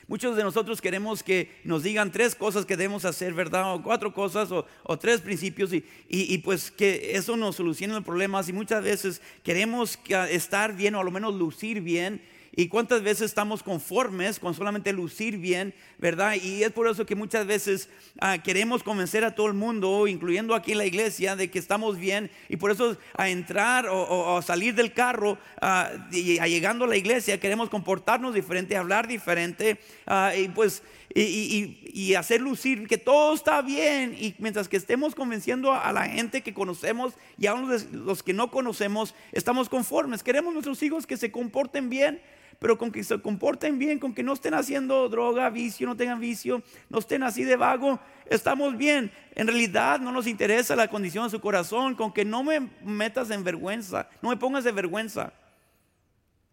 Muchos 0.08 0.36
de 0.36 0.44
nosotros 0.44 0.82
queremos 0.82 1.24
que 1.24 1.62
nos 1.64 1.82
digan 1.82 2.12
tres 2.12 2.36
cosas 2.36 2.66
que 2.66 2.76
debemos 2.76 3.06
hacer, 3.06 3.34
¿verdad? 3.34 3.74
O 3.74 3.82
cuatro 3.82 4.14
cosas 4.14 4.50
o, 4.52 4.98
tres 5.00 5.22
principios 5.22 5.72
y, 5.74 6.38
pues 6.40 6.72
que 6.72 7.16
eso 7.16 7.38
nos 7.38 7.56
solucione 7.56 7.94
los 7.94 8.04
problemas 8.04 8.50
y 8.50 8.54
muchas 8.54 8.84
veces 8.84 9.22
queremos 9.44 9.98
estar 10.30 10.76
bien 10.76 10.96
o 10.96 11.00
a 11.00 11.04
lo 11.04 11.12
menos 11.12 11.34
lucir 11.34 11.82
bien 11.82 12.22
y 12.56 12.68
cuántas 12.68 13.02
veces 13.02 13.24
estamos 13.24 13.64
conformes 13.64 14.38
con 14.38 14.54
solamente 14.54 14.94
lucir 14.94 15.40
bien, 15.40 15.74
¿verdad? 15.98 16.36
Y 16.36 16.64
es 16.64 16.72
por 16.72 16.88
eso 16.88 17.04
que 17.04 17.16
muchas 17.16 17.48
veces 17.48 17.90
ah, 18.20 18.38
queremos 18.38 18.84
convencer 18.84 19.24
a 19.24 19.34
todo 19.34 19.48
el 19.48 19.56
mundo, 19.56 20.08
incluyendo 20.08 20.54
aquí 20.54 20.76
la 20.76 20.86
iglesia, 20.86 21.36
de 21.36 21.50
que 21.50 21.58
estamos 21.58 21.98
bien. 21.98 22.30
Y 22.50 22.58
por 22.58 22.70
eso 22.70 22.96
a 23.18 23.30
entrar 23.30 23.88
o, 23.88 24.38
a 24.38 24.42
salir 24.44 24.76
del 24.76 24.94
carro, 24.94 25.40
ah, 25.62 25.90
y, 26.12 26.38
a 26.38 26.48
llegando 26.48 26.86
a 26.86 26.88
la 26.88 26.96
iglesia, 26.96 27.40
queremos 27.40 27.70
comportarnos 27.70 28.36
diferente, 28.36 28.78
hablar 28.78 29.08
diferente. 29.08 29.80
Ah, 30.06 30.34
y 30.38 30.48
pues 30.50 30.84
y, 31.16 32.14
hacer 32.14 32.40
lucir 32.40 32.88
que 32.88 33.00
todo 33.00 33.34
está 33.34 33.64
bien. 33.64 34.16
Y 34.20 34.36
mientras 34.38 34.70
que 34.70 34.78
estemos 34.78 35.16
convenciendo 35.16 35.74
a 35.74 35.92
la 35.92 36.04
gente 36.04 36.42
que 36.42 36.54
conocemos 36.54 37.16
y 37.40 37.48
a 37.48 37.56
los 37.56 38.22
que 38.22 38.34
no 38.34 38.52
conocemos, 38.52 39.16
estamos 39.32 39.70
conformes. 39.70 40.22
Queremos 40.22 40.54
nuestros 40.54 40.84
hijos 40.84 41.08
que 41.08 41.18
se 41.18 41.32
comporten 41.32 41.90
bien 41.90 42.22
pero 42.60 42.78
con 42.78 42.92
que 42.92 43.04
se 43.04 43.22
comporten 43.22 43.80
bien, 43.80 44.00
con 44.00 44.14
que 44.14 44.24
no 44.24 44.34
estén 44.34 44.54
haciendo 44.54 45.10
droga, 45.10 45.50
vicio, 45.50 45.88
no 45.88 45.96
tengan 45.96 46.20
vicio, 46.20 46.64
no 46.90 47.00
estén 47.00 47.24
así 47.24 47.44
de 47.44 47.56
vago, 47.56 48.00
estamos 48.26 48.78
bien. 48.78 49.12
En 49.36 49.48
realidad 49.48 50.00
no 50.00 50.12
nos 50.12 50.28
interesa 50.28 50.76
la 50.76 50.88
condición 50.88 51.26
de 51.26 51.30
su 51.30 51.42
corazón, 51.42 51.96
con 51.96 52.14
que 52.14 52.26
no 52.26 52.44
me 52.44 52.70
metas 52.84 53.30
en 53.32 53.44
vergüenza, 53.44 54.10
no 54.22 54.30
me 54.30 54.38
pongas 54.38 54.64
de 54.64 54.72
vergüenza. 54.72 55.34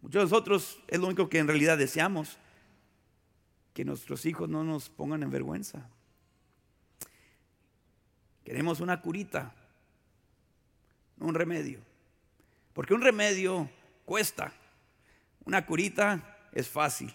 Muchos 0.02 0.20
de 0.20 0.24
nosotros 0.24 0.80
es 0.88 0.98
lo 0.98 1.06
único 1.06 1.28
que 1.28 1.38
en 1.38 1.46
realidad 1.46 1.76
deseamos, 1.76 2.38
que 3.74 3.84
nuestros 3.84 4.26
hijos 4.26 4.48
no 4.48 4.64
nos 4.64 4.88
pongan 4.88 5.22
en 5.22 5.30
vergüenza. 5.30 5.88
Queremos 8.44 8.80
una 8.80 9.00
curita, 9.00 9.54
un 11.18 11.34
remedio. 11.34 11.80
Porque 12.72 12.94
un 12.94 13.02
remedio 13.02 13.68
cuesta. 14.04 14.52
Una 15.50 15.66
curita 15.66 16.22
es 16.52 16.68
fácil. 16.68 17.12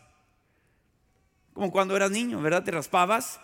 Como 1.54 1.72
cuando 1.72 1.96
eras 1.96 2.12
niño, 2.12 2.42
¿verdad? 2.42 2.65
Te 2.65 2.72
raspabas 2.72 3.39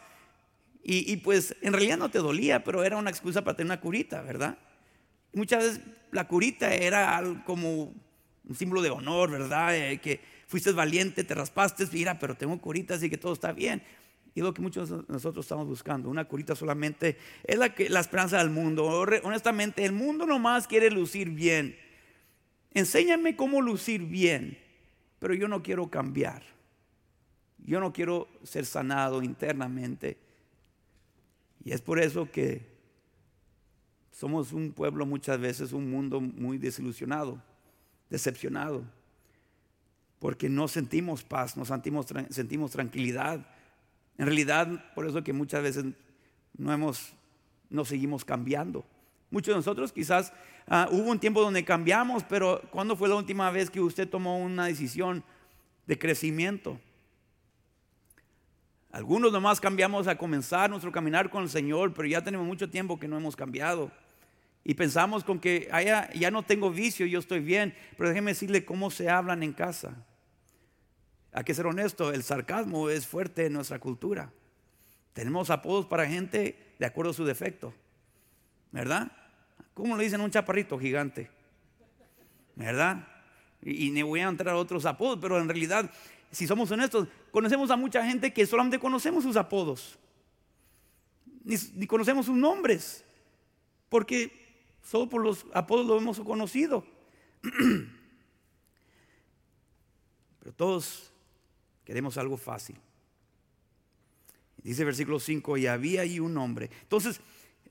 y, 0.84 1.16
pues 1.18 1.56
en 1.62 1.72
realidad 1.72 1.98
no 1.98 2.12
te 2.12 2.20
dolía, 2.20 2.66
pero 2.66 2.84
era 2.84 2.98
una 2.98 3.10
excusa 3.10 3.42
para 3.42 3.56
tener 3.56 3.72
una 3.72 3.80
curita, 3.80 4.22
¿verdad? 4.22 4.58
muchas 5.32 5.64
veces 5.64 5.82
la 6.12 6.28
curita 6.28 6.76
era 6.76 7.24
como 7.46 7.84
un 8.44 8.54
símbolo 8.54 8.82
de 8.82 8.90
honor, 8.90 9.32
¿verdad? 9.32 9.74
Eh, 9.78 10.00
que 10.00 10.20
fuiste 10.46 10.74
valiente, 10.74 11.24
te 11.24 11.36
raspaste, 11.36 11.88
mira, 11.94 12.20
pero 12.20 12.36
tengo 12.36 12.60
curita, 12.60 12.96
así 12.96 13.10
que 13.10 13.18
todo 13.18 13.32
está 13.32 13.54
bien. 13.54 13.82
Y 14.36 14.42
es 14.42 14.44
lo 14.44 14.54
que 14.54 14.62
muchos 14.62 14.90
de 14.90 15.06
nosotros 15.08 15.46
estamos 15.46 15.68
buscando. 15.68 16.10
Una 16.10 16.26
curita 16.26 16.54
solamente 16.54 17.18
es 17.46 17.58
la, 17.58 17.74
que, 17.74 17.90
la 17.90 18.02
esperanza 18.02 18.40
del 18.40 18.50
mundo. 18.50 18.88
Honestamente, 19.24 19.86
el 19.86 19.94
mundo 19.94 20.26
nomás 20.26 20.68
quiere 20.68 20.92
lucir 20.92 21.30
bien. 21.30 21.78
Enséñame 22.74 23.38
cómo 23.38 23.62
lucir 23.62 24.02
bien 24.02 24.61
pero 25.22 25.36
yo 25.36 25.48
no 25.48 25.62
quiero 25.62 25.88
cambiar. 25.88 26.42
Yo 27.60 27.80
no 27.80 27.94
quiero 27.94 28.28
ser 28.42 28.66
sanado 28.66 29.22
internamente. 29.22 30.18
Y 31.64 31.74
es 31.74 31.82
por 31.82 32.00
eso 32.00 32.32
que 32.32 32.66
somos 34.12 34.52
un 34.52 34.72
pueblo 34.72 35.06
muchas 35.06 35.40
veces, 35.40 35.74
un 35.74 35.92
mundo 35.92 36.20
muy 36.20 36.58
desilusionado, 36.58 37.40
decepcionado, 38.10 38.84
porque 40.18 40.50
no 40.50 40.68
sentimos 40.68 41.24
paz, 41.24 41.56
no 41.56 41.66
sentimos, 41.66 42.08
sentimos 42.32 42.72
tranquilidad. 42.72 43.46
En 44.18 44.26
realidad, 44.26 44.92
por 44.96 45.06
eso 45.06 45.24
que 45.24 45.34
muchas 45.34 45.62
veces 45.62 45.86
no, 46.58 46.74
hemos, 46.74 47.14
no 47.70 47.86
seguimos 47.86 48.26
cambiando. 48.26 48.84
Muchos 49.32 49.54
de 49.54 49.58
nosotros 49.58 49.92
quizás 49.92 50.34
ah, 50.68 50.88
hubo 50.92 51.10
un 51.10 51.20
tiempo 51.20 51.42
donde 51.42 51.66
cambiamos, 51.66 52.24
pero 52.24 52.62
¿cuándo 52.70 52.96
fue 52.96 53.10
la 53.10 53.16
última 53.16 53.50
vez 53.50 53.70
que 53.70 53.80
usted 53.80 54.08
tomó 54.08 54.38
una 54.38 54.66
decisión 54.66 55.24
de 55.88 55.98
crecimiento? 55.98 56.80
Algunos 58.92 59.32
nomás 59.32 59.62
cambiamos 59.62 60.08
a 60.08 60.18
comenzar 60.18 60.70
nuestro 60.70 60.92
caminar 60.92 61.30
con 61.30 61.44
el 61.44 61.50
Señor, 61.50 61.94
pero 61.94 62.10
ya 62.10 62.22
tenemos 62.22 62.46
mucho 62.46 62.70
tiempo 62.70 63.00
que 63.00 63.08
no 63.08 63.18
hemos 63.18 63.38
cambiado. 63.38 63.90
Y 64.66 64.74
pensamos 64.74 65.24
con 65.24 65.40
que 65.40 65.70
ya 66.14 66.30
no 66.30 66.44
tengo 66.44 66.70
vicio, 66.70 67.06
yo 67.06 67.20
estoy 67.20 67.40
bien, 67.40 67.74
pero 67.98 68.10
déjeme 68.10 68.32
decirle 68.32 68.66
cómo 68.66 68.92
se 68.92 69.10
hablan 69.10 69.44
en 69.44 69.54
casa. 69.54 69.96
Hay 71.32 71.46
que 71.46 71.54
ser 71.54 71.66
honesto, 71.66 72.12
el 72.12 72.24
sarcasmo 72.24 72.90
es 72.90 73.08
fuerte 73.08 73.46
en 73.46 73.54
nuestra 73.54 73.80
cultura. 73.80 74.32
Tenemos 75.14 75.50
apodos 75.50 75.86
para 75.86 76.06
gente 76.06 76.76
de 76.78 76.86
acuerdo 76.86 77.12
a 77.12 77.14
su 77.14 77.24
defecto, 77.24 77.74
¿verdad? 78.72 79.12
¿Cómo 79.74 79.98
le 79.98 80.04
dicen 80.04 80.22
a 80.22 80.24
un 80.24 80.32
chaparrito 80.32 80.78
gigante? 80.78 81.30
¿Verdad? 82.56 83.08
Y, 83.62 83.92
ni 83.92 84.02
voy 84.02 84.20
a 84.20 84.28
entrar 84.28 84.56
a 84.56 84.58
otros 84.58 84.86
apodos, 84.86 85.20
pero 85.22 85.40
en 85.40 85.48
realidad 85.48 85.90
si 86.32 86.48
somos 86.48 86.72
honestos, 86.72 87.08
conocemos 87.30 87.70
a 87.72 87.76
mucha 87.76 88.06
gente 88.06 88.34
que 88.34 88.46
solamente 88.46 88.80
conocemos 88.80 89.24
sus 89.24 89.36
apodos, 89.36 90.00
ni, 91.44 91.86
conocemos 91.88 92.26
sus 92.26 92.36
nombres, 92.36 93.04
porque 93.90 94.32
solo 94.82 95.10
por 95.10 95.22
los 95.22 95.46
apodos 95.54 95.86
lo 95.86 95.98
hemos 95.98 96.20
conocido. 96.22 96.86
Pero 100.40 100.54
todos 100.56 101.12
queremos 101.84 102.18
algo 102.18 102.38
fácil. 102.38 102.78
Dice 104.64 104.86
versículo 104.86 105.20
5, 105.20 105.58
y 105.58 105.68
había 105.68 106.02
ahí 106.02 106.20
un 106.20 106.38
hombre. 106.38 106.70
Entonces, 106.84 107.20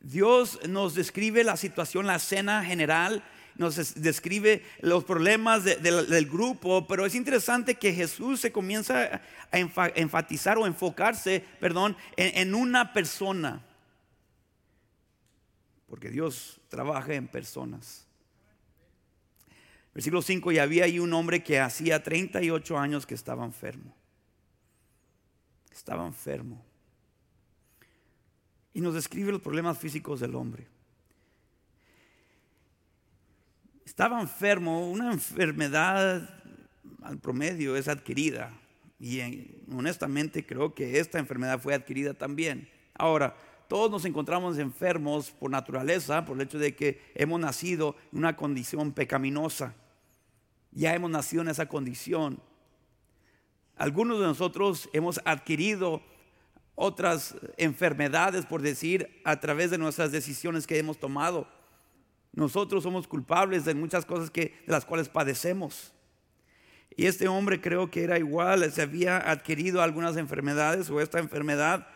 Dios 0.02 0.59
nos 0.69 0.95
describe 0.95 1.45
la 1.45 1.57
situación, 1.57 2.07
la 2.07 2.16
escena 2.16 2.64
general, 2.64 3.23
nos 3.57 3.95
describe 4.00 4.64
los 4.80 5.04
problemas 5.04 5.64
del 5.64 6.26
grupo, 6.26 6.87
pero 6.87 7.04
es 7.04 7.14
interesante 7.14 7.75
que 7.75 7.92
Jesús 7.92 8.40
se 8.40 8.50
comienza 8.50 9.21
a 9.52 9.59
enfatizar 9.59 10.57
o 10.57 10.66
enfocarse, 10.66 11.45
perdón, 11.61 11.97
en, 12.16 12.54
una 12.54 12.95
persona. 12.95 13.62
Porque 15.87 16.09
Dios 16.09 16.59
trabaja 16.69 17.12
en 17.12 17.28
personas. 17.28 18.07
Versículo 19.92 20.23
5, 20.23 20.52
y 20.52 20.59
había 20.59 20.85
ahí 20.85 20.99
un 20.99 21.12
hombre 21.12 21.42
que 21.42 21.61
hacía 21.61 22.02
38 22.02 22.78
años 22.78 23.07
que 23.07 23.14
estaba 23.14 23.45
enfermo. 23.45 23.95
Estaba 25.71 26.07
enfermo. 26.07 26.64
Y 28.73 28.81
nos 28.81 28.95
describe 28.95 29.33
los 29.33 29.41
problemas 29.41 29.79
físicos 29.79 30.21
del 30.21 30.35
hombre. 30.35 30.67
Estaba 33.85 34.21
enfermo, 34.21 34.89
una 34.91 35.12
enfermedad 35.12 36.29
al 37.03 37.19
promedio 37.19 37.77
es 37.77 37.89
adquirida. 37.89 38.53
Y 38.99 39.21
honestamente 39.73 40.45
creo 40.45 40.75
que 40.75 40.99
esta 41.00 41.19
enfermedad 41.19 41.59
fue 41.61 41.75
adquirida 41.75 42.15
también. 42.15 42.69
Ahora, 42.95 43.37
todos 43.69 43.91
nos 43.91 44.05
encontramos 44.05 44.59
enfermos 44.59 45.31
por 45.31 45.50
naturaleza, 45.50 46.25
por 46.25 46.37
el 46.37 46.43
hecho 46.43 46.59
de 46.59 46.75
que 46.75 47.00
hemos 47.15 47.41
nacido 47.41 47.97
en 48.12 48.19
una 48.19 48.37
condición 48.37 48.93
pecaminosa. 48.93 49.75
Ya 50.73 50.95
hemos 50.95 51.11
nacido 51.11 51.43
en 51.43 51.49
esa 51.49 51.67
condición. 51.67 52.41
Algunos 53.77 54.19
de 54.21 54.27
nosotros 54.27 54.91
hemos 54.93 55.21
adquirido 55.25 56.03
otras 56.82 57.37
enfermedades, 57.58 58.46
por 58.46 58.62
decir, 58.62 59.20
a 59.22 59.38
través 59.38 59.70
de 59.70 59.76
nuestras 59.76 60.12
decisiones 60.12 60.66
que 60.66 60.78
hemos 60.78 60.99
tomado. 60.99 61.46
Nosotros 62.32 62.82
somos 62.82 63.06
culpables 63.06 63.66
de 63.66 63.75
muchas 63.75 64.06
cosas 64.06 64.30
que, 64.30 64.54
de 64.66 64.72
las 64.72 64.87
cuales 64.87 65.10
padecemos. 65.10 65.92
Y 66.96 67.04
este 67.04 67.28
hombre 67.28 67.60
creo 67.60 67.90
que 67.90 68.02
era 68.02 68.18
igual, 68.18 68.72
se 68.72 68.80
había 68.80 69.18
adquirido 69.30 69.82
algunas 69.82 70.16
enfermedades 70.16 70.88
o 70.88 71.02
esta 71.02 71.18
enfermedad. 71.18 71.87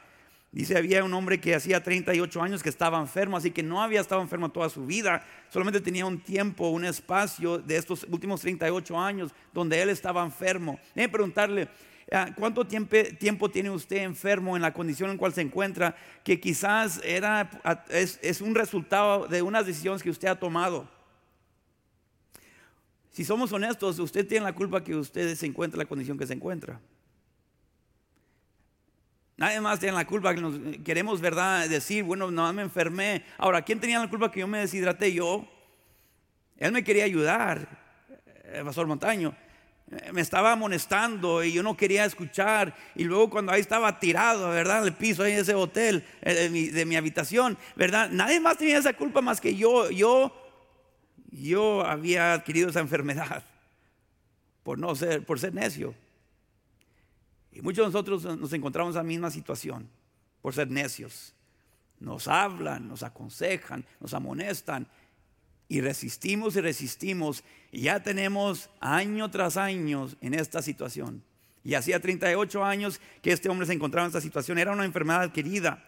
Dice, 0.53 0.77
había 0.77 1.03
un 1.03 1.15
hombre 1.15 1.41
que 1.41 1.55
hacía 1.55 1.83
38 1.83 2.43
años 2.43 2.63
que 2.63 2.69
estaba 2.69 3.01
enfermo, 3.01 3.39
así 3.39 3.53
que 3.53 3.63
no 3.63 3.83
había 3.83 4.03
estado 4.03 4.21
enfermo 4.21 4.51
toda 4.51 4.69
su 4.69 4.85
vida, 4.85 5.25
solamente 5.49 5.81
tenía 5.81 6.05
un 6.05 6.21
tiempo, 6.21 6.69
un 6.69 6.85
espacio 6.85 7.57
de 7.57 7.79
estos 7.79 8.05
últimos 8.11 8.43
38 8.43 9.01
años 9.01 9.33
donde 9.55 9.81
él 9.81 9.89
estaba 9.89 10.23
enfermo. 10.23 10.79
Déjeme 10.95 11.13
preguntarle, 11.13 11.69
¿Cuánto 12.37 12.67
tiempo, 12.67 13.51
tiene 13.51 13.71
usted 13.71 13.97
enfermo 13.97 14.57
en 14.57 14.63
la 14.63 14.73
condición 14.73 15.11
en 15.11 15.17
cual 15.17 15.33
se 15.33 15.41
encuentra 15.41 15.97
que 16.23 16.39
quizás 16.39 17.01
era, 17.03 17.51
es, 17.89 18.19
es 18.23 18.41
un 18.41 18.55
resultado 18.55 19.27
de 19.27 19.43
unas 19.43 19.67
decisiones 19.67 20.03
que 20.03 20.11
usted 20.11 20.29
ha 20.29 20.39
tomado? 20.39 20.89
Si 23.11 23.25
somos 23.25 23.53
honestos, 23.53 23.99
usted 23.99 24.27
tiene 24.27 24.45
la 24.45 24.53
culpa 24.53 24.83
que 24.85 24.95
usted 24.95 25.35
se 25.35 25.47
encuentra 25.47 25.77
en 25.77 25.85
la 25.85 25.89
condición 25.89 26.19
que 26.19 26.27
se 26.27 26.35
encuentra. 26.35 26.81
Nadie 29.37 29.61
más 29.61 29.81
tiene 29.81 29.97
la 29.97 30.07
culpa 30.07 30.35
que 30.35 30.41
nos 30.41 30.55
queremos, 30.85 31.21
¿verdad? 31.21 31.69
Decir, 31.69 32.05
bueno, 32.05 32.31
no 32.31 32.53
me 32.53 32.63
enfermé. 32.63 33.25
Ahora, 33.39 33.63
¿quién 33.63 33.81
tenía 33.81 33.99
la 33.99 34.09
culpa 34.09 34.31
que 34.31 34.41
yo 34.41 34.47
me 34.47 34.59
deshidraté? 34.59 35.13
Yo. 35.13 35.49
Él 36.57 36.71
me 36.71 36.85
quería 36.85 37.05
ayudar, 37.05 37.67
el 38.45 38.61
eh, 38.61 38.65
pastor 38.65 38.87
Montaño 38.87 39.35
me 40.13 40.21
estaba 40.21 40.53
amonestando 40.53 41.43
y 41.45 41.53
yo 41.53 41.63
no 41.63 41.77
quería 41.77 42.05
escuchar. 42.05 42.75
Y 42.95 43.05
luego 43.05 43.31
cuando 43.31 43.53
ahí 43.53 43.61
estaba 43.61 43.99
tirado, 43.99 44.51
¿verdad? 44.51 44.81
En 44.81 44.85
el 44.85 44.95
piso, 44.95 45.23
ahí 45.23 45.33
en 45.33 45.41
ese 45.41 45.55
hotel 45.55 46.05
eh, 46.23 46.49
de 46.73 46.85
mi, 46.85 46.97
habitación, 46.97 47.57
¿verdad? 47.77 48.11
Nadie 48.11 48.41
más 48.41 48.59
tenía 48.59 48.79
esa 48.79 48.93
culpa 48.95 49.21
más 49.21 49.41
que 49.41 49.55
yo. 49.55 49.91
Yo, 49.91 50.35
yo 51.31 51.85
había 51.85 52.33
adquirido 52.35 52.71
esa 52.71 52.81
enfermedad 52.81 53.45
por 54.63 54.79
no 54.79 54.95
ser, 54.95 55.25
por 55.25 55.39
ser 55.39 55.55
necio. 55.55 55.95
Y 57.53 57.63
muchos 57.63 57.87
de 57.87 57.93
nosotros 57.93 58.39
nos 58.39 58.53
encontramos 58.53 58.95
en 58.95 58.99
la 58.99 59.05
misma 59.05 59.31
situación 59.31 59.89
por 60.43 60.55
ser 60.55 60.71
necios. 60.71 61.35
Nos 62.01 62.27
hablan, 62.27 62.89
nos 62.89 63.03
aconsejan, 63.03 63.85
nos 64.01 64.13
amonestan 64.13 64.87
y 65.75 65.81
resistimos 65.81 66.55
y 66.55 66.61
resistimos. 66.61 67.43
Y 67.73 67.83
ya 67.83 68.01
tenemos 68.01 68.71
año 68.79 69.29
tras 69.29 69.57
año 69.57 70.09
en 70.21 70.35
esta 70.35 70.63
situación. 70.63 71.25
Y 71.65 71.75
hacía 71.75 71.99
38 71.99 72.65
años 72.65 73.01
que 73.21 73.33
este 73.33 73.49
hombre 73.49 73.67
se 73.67 73.73
encontraba 73.73 74.07
en 74.07 74.11
esta 74.11 74.21
situación. 74.21 74.59
Era 74.59 74.71
una 74.71 74.85
enfermedad 74.85 75.23
adquirida. 75.23 75.85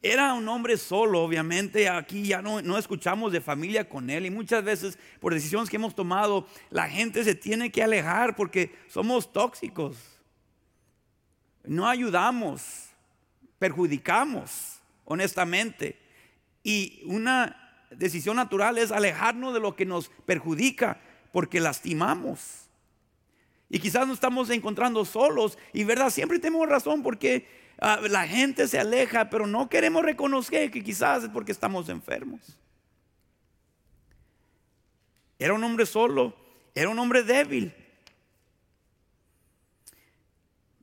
Era 0.00 0.32
un 0.32 0.46
hombre 0.46 0.76
solo, 0.76 1.22
obviamente. 1.22 1.88
Aquí 1.88 2.28
ya 2.28 2.40
no, 2.40 2.62
no 2.62 2.78
escuchamos 2.78 3.32
de 3.32 3.40
familia 3.40 3.88
con 3.88 4.10
él. 4.10 4.26
Y 4.26 4.30
muchas 4.30 4.62
veces, 4.62 4.96
por 5.18 5.34
decisiones 5.34 5.70
que 5.70 5.76
hemos 5.76 5.96
tomado, 5.96 6.46
la 6.70 6.88
gente 6.88 7.24
se 7.24 7.34
tiene 7.34 7.72
que 7.72 7.82
alejar 7.82 8.36
porque 8.36 8.76
somos 8.86 9.32
tóxicos. 9.32 9.96
No 11.64 11.88
ayudamos, 11.88 12.90
perjudicamos, 13.58 14.78
honestamente. 15.04 15.98
Y 16.62 17.02
una 17.06 17.65
decisión 17.96 18.36
natural 18.36 18.78
es 18.78 18.92
alejarnos 18.92 19.54
de 19.54 19.60
lo 19.60 19.74
que 19.74 19.86
nos 19.86 20.08
perjudica 20.24 21.00
porque 21.32 21.60
lastimamos. 21.60 22.68
Y 23.68 23.78
quizás 23.80 24.06
nos 24.06 24.16
estamos 24.16 24.48
encontrando 24.50 25.04
solos 25.04 25.58
y 25.72 25.84
verdad, 25.84 26.10
siempre 26.10 26.38
tenemos 26.38 26.68
razón 26.68 27.02
porque 27.02 27.48
ah, 27.80 28.00
la 28.08 28.26
gente 28.26 28.68
se 28.68 28.78
aleja, 28.78 29.28
pero 29.28 29.46
no 29.46 29.68
queremos 29.68 30.04
reconocer 30.04 30.70
que 30.70 30.84
quizás 30.84 31.24
es 31.24 31.30
porque 31.30 31.52
estamos 31.52 31.88
enfermos. 31.88 32.40
Era 35.38 35.52
un 35.52 35.64
hombre 35.64 35.84
solo, 35.84 36.34
era 36.74 36.88
un 36.88 36.98
hombre 36.98 37.22
débil. 37.22 37.74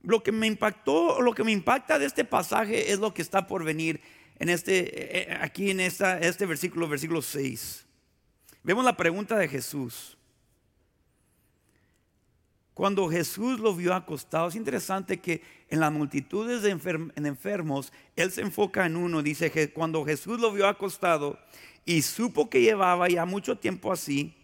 Lo 0.02 0.22
que 0.22 0.32
me 0.32 0.46
impactó, 0.46 1.22
lo 1.22 1.32
que 1.32 1.44
me 1.44 1.52
impacta 1.52 1.98
de 1.98 2.04
este 2.04 2.24
pasaje 2.24 2.92
es 2.92 2.98
lo 2.98 3.14
que 3.14 3.22
está 3.22 3.46
por 3.46 3.64
venir 3.64 4.02
en 4.44 4.50
este, 4.50 5.22
eh, 5.22 5.38
aquí 5.40 5.70
en 5.70 5.80
esta, 5.80 6.18
este 6.18 6.44
versículo, 6.44 6.86
versículo 6.86 7.22
6. 7.22 7.86
Vemos 8.62 8.84
la 8.84 8.94
pregunta 8.94 9.38
de 9.38 9.48
Jesús. 9.48 10.18
Cuando 12.74 13.08
Jesús 13.08 13.58
lo 13.58 13.74
vio 13.74 13.94
acostado, 13.94 14.48
es 14.48 14.54
interesante 14.54 15.18
que 15.18 15.40
en 15.70 15.80
las 15.80 15.90
multitudes 15.90 16.60
de 16.60 16.70
enfermos, 17.26 17.90
Él 18.16 18.30
se 18.30 18.42
enfoca 18.42 18.84
en 18.84 18.96
uno. 18.96 19.22
Dice 19.22 19.50
que 19.50 19.72
cuando 19.72 20.04
Jesús 20.04 20.38
lo 20.38 20.52
vio 20.52 20.68
acostado 20.68 21.38
y 21.86 22.02
supo 22.02 22.50
que 22.50 22.60
llevaba 22.60 23.08
ya 23.08 23.24
mucho 23.24 23.56
tiempo 23.56 23.92
así, 23.92 24.36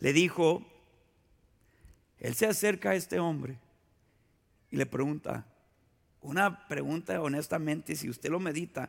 le 0.00 0.12
dijo, 0.12 0.66
Él 2.18 2.34
se 2.34 2.44
acerca 2.44 2.90
a 2.90 2.94
este 2.94 3.18
hombre 3.18 3.58
y 4.70 4.76
le 4.76 4.84
pregunta, 4.84 5.46
una 6.22 6.66
pregunta 6.66 7.20
honestamente, 7.20 7.96
si 7.96 8.08
usted 8.08 8.30
lo 8.30 8.40
medita, 8.40 8.88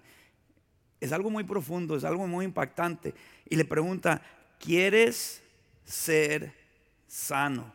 es 0.99 1.11
algo 1.11 1.29
muy 1.29 1.43
profundo, 1.43 1.97
es 1.97 2.03
algo 2.03 2.27
muy 2.27 2.45
impactante. 2.45 3.13
Y 3.49 3.55
le 3.55 3.65
pregunta, 3.65 4.21
¿quieres 4.59 5.43
ser 5.83 6.53
sano? 7.07 7.73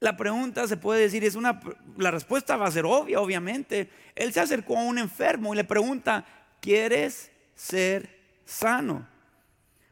La 0.00 0.16
pregunta 0.16 0.66
se 0.66 0.78
puede 0.78 1.02
decir, 1.02 1.24
es 1.24 1.34
una, 1.34 1.60
la 1.98 2.10
respuesta 2.10 2.56
va 2.56 2.66
a 2.66 2.72
ser 2.72 2.86
obvia, 2.86 3.20
obviamente. 3.20 3.90
Él 4.14 4.32
se 4.32 4.40
acercó 4.40 4.78
a 4.78 4.82
un 4.82 4.98
enfermo 4.98 5.52
y 5.52 5.58
le 5.58 5.64
pregunta, 5.64 6.24
¿quieres 6.60 7.30
ser 7.54 8.18
sano? 8.46 9.06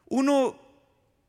Uno 0.08 0.67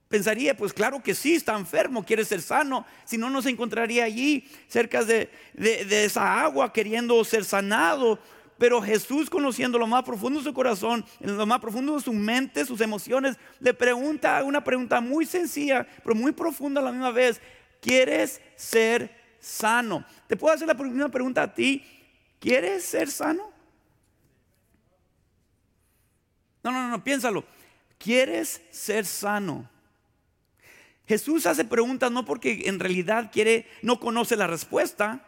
pensaría, 0.10 0.58
pues 0.58 0.74
claro 0.74 1.02
que 1.02 1.14
sí, 1.16 1.36
está 1.36 1.56
enfermo, 1.56 2.04
quiere 2.04 2.26
ser 2.26 2.42
sano, 2.42 2.86
si 3.06 3.18
no, 3.18 3.30
no 3.30 3.42
se 3.42 3.52
encontraría 3.52 4.04
allí 4.04 4.50
cerca 4.68 5.06
de, 5.06 5.30
esa 5.56 6.42
agua 6.42 6.74
queriendo 6.74 7.24
ser 7.24 7.46
sanado. 7.46 8.20
Pero 8.58 8.82
Jesús, 8.82 9.30
conociendo 9.30 9.80
lo 9.80 9.88
más 9.88 10.04
profundo 10.04 10.40
de 10.40 10.44
su 10.44 10.54
corazón, 10.54 11.06
en 11.22 11.38
lo 11.38 11.46
más 11.46 11.62
profundo 11.62 11.96
de 11.96 12.02
su 12.02 12.12
mente, 12.12 12.66
sus 12.66 12.82
emociones, 12.82 13.38
le 13.62 13.74
pregunta 13.74 14.44
una 14.44 14.62
pregunta 14.62 15.00
muy 15.00 15.26
sencilla, 15.26 15.88
pero 16.04 16.14
muy 16.14 16.34
profunda 16.34 16.82
a 16.82 16.84
la 16.84 16.92
misma 16.92 17.12
vez. 17.12 17.40
¿Quieres 17.80 18.42
ser 18.58 19.16
sano? 19.40 20.04
Te 20.28 20.36
puedo 20.36 20.54
hacer 20.54 20.68
la 20.68 20.76
primera 20.76 21.08
pregunta 21.08 21.44
a 21.44 21.54
ti. 21.54 21.86
¿Quieres 22.38 22.84
ser 22.84 23.10
sano? 23.10 23.50
No, 26.62 26.74
no, 26.74 26.90
no, 26.90 27.02
piénsalo. 27.02 27.46
¿Quieres 27.98 28.62
ser 28.72 29.06
sano? 29.06 29.70
Jesús 31.10 31.48
hace 31.48 31.66
preguntas 31.66 32.12
no 32.12 32.24
porque 32.24 32.66
en 32.66 32.80
realidad 32.80 33.32
quiere, 33.34 33.68
no 33.82 34.00
conoce 34.00 34.36
la 34.36 34.46
respuesta, 34.46 35.26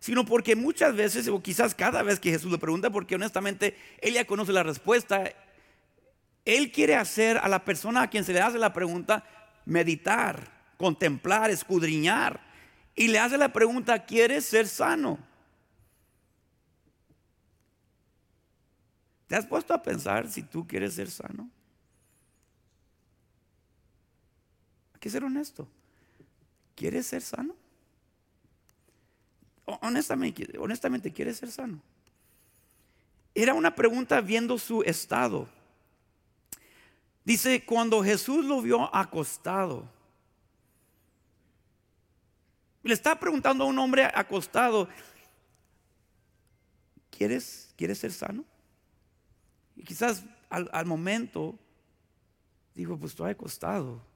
sino 0.00 0.26
porque 0.26 0.56
muchas 0.56 0.96
veces, 0.96 1.28
o 1.28 1.40
quizás 1.40 1.72
cada 1.72 2.02
vez 2.02 2.18
que 2.18 2.32
Jesús 2.32 2.50
le 2.50 2.58
pregunta, 2.58 2.90
porque 2.90 3.14
honestamente 3.14 3.76
él 4.00 4.14
ya 4.14 4.26
conoce 4.26 4.52
la 4.52 4.64
respuesta, 4.64 5.22
él 6.44 6.72
quiere 6.72 6.96
hacer 6.96 7.38
a 7.38 7.46
la 7.46 7.64
persona 7.64 8.02
a 8.02 8.10
quien 8.10 8.24
se 8.24 8.32
le 8.32 8.40
hace 8.40 8.58
la 8.58 8.72
pregunta 8.72 9.24
meditar, 9.66 10.50
contemplar, 10.76 11.48
escudriñar. 11.48 12.40
Y 12.96 13.06
le 13.06 13.20
hace 13.20 13.38
la 13.38 13.52
pregunta, 13.52 14.04
¿quieres 14.04 14.46
ser 14.46 14.66
sano? 14.66 15.16
¿Te 19.28 19.36
has 19.36 19.46
puesto 19.46 19.72
a 19.74 19.80
pensar 19.80 20.28
si 20.28 20.42
tú 20.42 20.66
quieres 20.66 20.94
ser 20.94 21.08
sano? 21.08 21.48
Hay 25.00 25.02
que 25.02 25.08
ser 25.08 25.24
honesto. 25.24 25.66
¿Quieres 26.74 27.06
ser 27.06 27.22
sano? 27.22 27.56
Honestamente, 29.64 30.58
honestamente, 30.58 31.10
¿quieres 31.10 31.38
ser 31.38 31.50
sano? 31.50 31.80
Era 33.34 33.54
una 33.54 33.74
pregunta 33.74 34.20
viendo 34.20 34.58
su 34.58 34.82
estado. 34.82 35.48
Dice, 37.24 37.64
cuando 37.64 38.04
Jesús 38.04 38.44
lo 38.44 38.60
vio 38.60 38.94
acostado, 38.94 39.88
le 42.82 42.92
está 42.92 43.18
preguntando 43.18 43.64
a 43.64 43.68
un 43.68 43.78
hombre 43.78 44.04
acostado, 44.04 44.86
¿quieres, 47.10 47.72
¿quieres 47.74 47.96
ser 47.96 48.12
sano? 48.12 48.44
Y 49.76 49.82
quizás 49.82 50.24
al, 50.50 50.84
momento 50.84 51.58
dijo, 52.74 52.98
pues 52.98 53.12
estoy 53.12 53.30
acostado. 53.30 54.09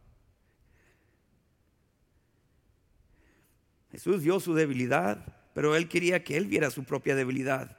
Jesús 3.94 4.24
vio 4.24 4.40
su 4.40 4.54
debilidad, 4.54 5.24
pero 5.54 5.76
él 5.76 5.88
quería 5.88 6.24
que 6.24 6.36
él 6.36 6.46
viera 6.46 6.68
su 6.68 6.82
propia 6.82 7.14
debilidad. 7.14 7.78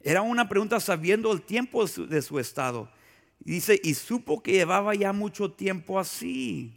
Era 0.00 0.22
una 0.22 0.48
pregunta 0.48 0.78
sabiendo 0.78 1.32
el 1.32 1.42
tiempo 1.42 1.84
de 1.84 2.22
su, 2.22 2.38
estado. 2.38 2.88
dice, 3.40 3.80
y 3.82 3.94
supo 3.94 4.44
que 4.44 4.52
llevaba 4.52 4.94
ya 4.94 5.12
mucho 5.12 5.50
tiempo 5.50 5.98
así. 5.98 6.72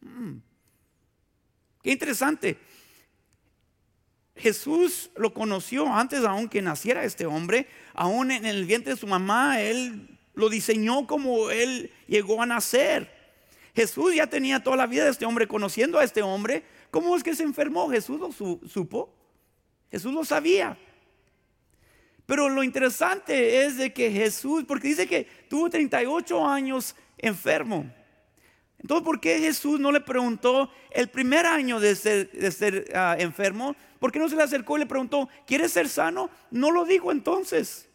Mm. 0.00 0.38
Qué 1.84 1.92
interesante. 1.92 2.58
Jesús 4.34 5.12
lo 5.14 5.32
conoció 5.32 5.86
antes 5.86 6.24
aún 6.24 6.48
que 6.48 6.62
naciera 6.62 7.04
este 7.04 7.26
hombre, 7.26 7.68
aún 7.92 8.32
en 8.32 8.44
el 8.44 8.64
vientre 8.64 8.94
de 8.94 8.98
su 8.98 9.06
mamá, 9.06 9.60
él 9.60 10.18
lo 10.34 10.48
diseñó 10.48 11.06
como 11.06 11.50
él 11.50 11.92
llegó 12.08 12.42
a 12.42 12.46
nacer. 12.46 13.13
Jesús 13.74 14.14
ya 14.14 14.26
tenía 14.26 14.62
toda 14.62 14.76
la 14.76 14.86
vida 14.86 15.04
de 15.04 15.10
este 15.10 15.26
hombre 15.26 15.48
conociendo 15.48 15.98
a 15.98 16.04
este 16.04 16.22
hombre. 16.22 16.62
¿Cómo 16.90 17.16
es 17.16 17.22
que 17.22 17.34
se 17.34 17.42
enfermó? 17.42 17.90
Jesús 17.90 18.20
lo 18.20 18.30
supo. 18.68 19.12
Jesús 19.90 20.12
lo 20.12 20.24
sabía. 20.24 20.78
Pero 22.26 22.48
lo 22.48 22.62
interesante 22.62 23.64
es 23.64 23.76
de 23.76 23.92
que 23.92 24.10
Jesús, 24.10 24.64
porque 24.66 24.88
dice 24.88 25.06
que 25.06 25.26
tuvo 25.48 25.68
38 25.68 26.46
años 26.46 26.94
enfermo. 27.18 27.92
Entonces, 28.78 29.04
¿por 29.04 29.20
qué 29.20 29.38
Jesús 29.38 29.80
no 29.80 29.90
le 29.90 30.00
preguntó 30.00 30.70
el 30.90 31.08
primer 31.08 31.46
año 31.46 31.80
de 31.80 31.96
ser, 31.96 32.92
ah, 32.94 33.16
enfermo? 33.18 33.74
¿Por 33.98 34.12
qué 34.12 34.18
no 34.18 34.28
se 34.28 34.36
le 34.36 34.42
acercó 34.42 34.76
y 34.76 34.80
le 34.80 34.86
preguntó, 34.86 35.28
¿quieres 35.46 35.72
ser 35.72 35.88
sano? 35.88 36.30
No 36.50 36.70
lo 36.70 36.84
dijo 36.84 37.10
entonces. 37.10 37.88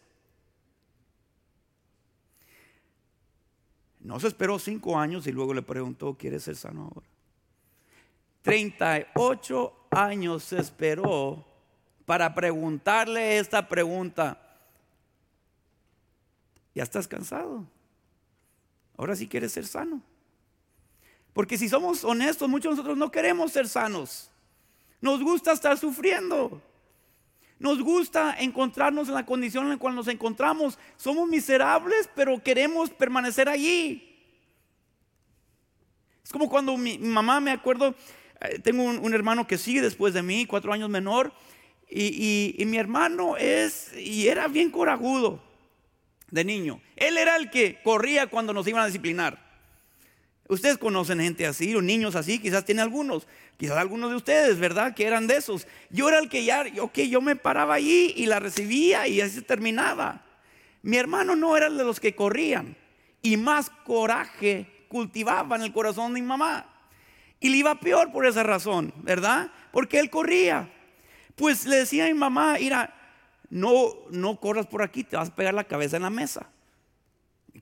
No 3.99 4.19
se 4.19 4.27
esperó 4.27 4.59
cinco 4.59 4.97
años 4.97 5.27
y 5.27 5.31
luego 5.31 5.53
le 5.53 5.62
preguntó, 5.62 6.15
¿quieres 6.17 6.43
ser 6.43 6.55
sano 6.55 6.91
ahora? 6.93 7.07
38 8.41 9.73
años 9.91 10.43
se 10.43 10.59
esperó 10.59 11.45
para 12.05 12.33
preguntarle 12.33 13.38
esta 13.38 13.67
pregunta. 13.67 14.41
Ya 16.73 16.83
estás 16.83 17.07
cansado. 17.07 17.65
Ahora 18.97 19.15
sí 19.15 19.27
quieres 19.27 19.51
ser 19.51 19.67
sano. 19.67 20.01
Porque 21.33 21.57
si 21.57 21.69
somos 21.69 22.03
honestos, 22.03 22.49
muchos 22.49 22.71
de 22.71 22.75
nosotros 22.77 22.97
no 22.97 23.12
queremos 23.12 23.51
ser 23.51 23.67
sanos. 23.67 24.31
Nos 25.01 25.21
gusta 25.21 25.51
estar 25.51 25.77
sufriendo. 25.77 26.62
Nos 27.59 27.81
gusta 27.81 28.37
encontrarnos 28.39 29.09
en 29.09 29.15
la 29.15 29.25
condición 29.25 29.65
en 29.65 29.71
la 29.71 29.77
cual 29.77 29.93
nos 29.93 30.07
encontramos. 30.07 30.79
Somos 30.95 31.27
miserables, 31.27 32.09
pero 32.15 32.41
queremos 32.41 32.89
permanecer 32.89 33.49
allí. 33.49 34.09
Es 36.23 36.31
como 36.31 36.49
cuando 36.49 36.77
mi, 36.77 36.97
mamá, 36.97 37.41
me 37.41 37.51
acuerdo, 37.51 37.95
eh, 38.41 38.59
tengo 38.59 38.83
un, 38.83 39.13
hermano 39.13 39.45
que 39.45 39.57
sigue 39.57 39.81
después 39.81 40.13
de 40.13 40.21
mí, 40.21 40.45
cuatro 40.45 40.71
años 40.71 40.89
menor, 40.89 41.33
y, 41.89 42.55
mi 42.67 42.77
hermano 42.77 43.35
es, 43.35 43.91
y 43.97 44.27
era 44.27 44.47
bien 44.47 44.69
corajudo 44.69 45.43
de 46.29 46.45
niño. 46.45 46.81
Él 46.95 47.17
era 47.17 47.35
el 47.35 47.49
que 47.49 47.81
corría 47.81 48.27
cuando 48.27 48.53
nos 48.53 48.67
iban 48.67 48.83
a 48.83 48.85
disciplinar. 48.85 49.49
Ustedes 50.47 50.77
conocen 50.77 51.19
gente 51.19 51.45
así, 51.45 51.75
o 51.75 51.81
niños 51.81 52.15
así, 52.15 52.39
quizás 52.39 52.63
tiene 52.63 52.83
algunos, 52.83 53.27
quizás 53.59 53.77
algunos 53.77 54.09
de 54.09 54.15
ustedes, 54.15 54.57
¿verdad? 54.57 54.95
Que 54.95 55.05
eran 55.05 55.27
de 55.27 55.35
esos. 55.35 55.67
Yo 55.89 56.07
era 56.07 56.19
el 56.19 56.29
que 56.29 56.45
ya, 56.45 56.63
ok, 56.79 56.99
yo 56.99 57.19
me 57.19 57.35
paraba 57.35 57.73
allí 57.73 58.13
y 58.15 58.25
la 58.25 58.39
recibía 58.39 59.05
y 59.05 59.19
así 59.19 59.41
terminaba. 59.41 60.21
Mi 60.81 60.95
hermano 60.95 61.35
no 61.35 61.57
era 61.57 61.69
de 61.69 61.83
los 61.83 61.99
que 61.99 62.15
corrían 62.15 62.77
y 63.21 63.35
más 63.35 63.69
coraje 63.69 64.85
cultivaba 64.87 65.57
en 65.57 65.63
el 65.63 65.73
corazón 65.73 66.13
de 66.13 66.21
mi 66.21 66.25
mamá. 66.25 66.73
Y 67.41 67.49
le 67.49 67.57
iba 67.57 67.75
peor 67.75 68.13
por 68.13 68.25
esa 68.25 68.43
razón, 68.43 68.93
¿verdad? 69.03 69.51
Porque 69.73 69.99
él 69.99 70.09
corría. 70.09 70.71
Pues 71.35 71.65
le 71.65 71.75
decía 71.75 72.05
a 72.05 72.07
mi 72.07 72.13
mamá, 72.13 72.55
mira, 72.57 72.95
no, 73.49 73.93
no 74.09 74.39
corras 74.39 74.67
por 74.67 74.81
aquí, 74.81 75.03
te 75.03 75.17
vas 75.17 75.27
a 75.27 75.35
pegar 75.35 75.53
la 75.53 75.65
cabeza 75.65 75.97
en 75.97 76.03
la 76.03 76.09
mesa. 76.09 76.49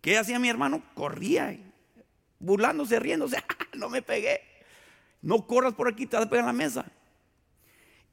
¿Qué 0.04 0.16
hacía 0.16 0.38
mi 0.38 0.48
hermano? 0.48 0.84
Corría 0.94 1.58
burlándose, 2.38 3.00
riéndose, 3.00 3.44
no 3.74 3.90
me 3.90 4.04
pegué. 4.04 4.57
No 5.22 5.46
corras 5.48 5.74
por 5.74 5.88
aquí, 5.88 6.06
te 6.06 6.16
vas 6.18 6.26
a 6.26 6.30
pegar 6.30 6.44
en 6.44 6.48
la 6.48 6.54
mesa. 6.54 6.86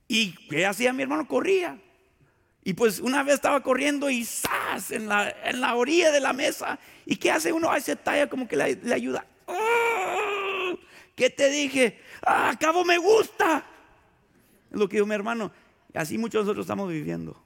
¿Y 0.09 0.33
qué 0.49 0.67
hacía 0.67 0.93
mi 0.93 1.03
hermano? 1.03 1.27
Corría. 1.27 1.81
Y 2.63 2.73
pues 2.73 3.01
una 3.01 3.23
vez 3.23 3.35
estaba 3.35 3.63
corriendo 3.63 4.09
y 4.09 4.25
¡zas! 4.25 4.91
En 4.91 5.09
la, 5.09 5.75
orilla 5.75 6.11
de 6.11 6.21
la 6.21 6.33
mesa. 6.33 6.79
¿Y 7.05 7.17
qué 7.17 7.31
hace 7.31 7.53
uno? 7.53 7.71
Ahí 7.71 7.83
se 7.83 7.95
talla 7.95 8.29
como 8.29 8.49
que 8.49 8.57
le, 8.57 8.95
ayuda. 8.95 9.27
¡Oh! 9.47 10.79
¿Qué 11.15 11.29
te 11.29 11.51
dije? 11.51 12.01
¡Ah, 12.27 12.55
cabo 12.59 12.85
me 12.85 12.97
gusta! 12.97 13.65
Es 14.71 14.79
lo 14.79 14.89
que 14.89 14.97
dijo 14.97 15.07
mi 15.07 15.15
hermano. 15.15 15.53
Así 15.93 16.17
muchos 16.17 16.41
de 16.41 16.45
nosotros 16.45 16.65
estamos 16.65 16.91
viviendo. 16.91 17.41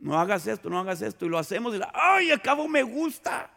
No 0.00 0.18
hagas 0.18 0.46
esto, 0.46 0.70
no 0.70 0.78
hagas 0.78 1.02
esto. 1.02 1.26
Y 1.26 1.28
lo 1.28 1.38
hacemos 1.38 1.74
y 1.74 1.78
la, 1.78 1.92
¡ay, 1.92 2.30
acabo 2.30 2.68
me 2.68 2.82
gusta! 2.82 3.50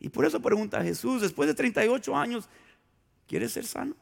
Y 0.00 0.08
por 0.08 0.24
eso 0.24 0.40
pregunta 0.40 0.82
Jesús, 0.82 1.20
después 1.20 1.46
de 1.48 1.54
38 1.54 2.16
años, 2.16 2.48
¿quieres 3.32 3.52
ser 3.52 3.64
sano? 3.64 3.96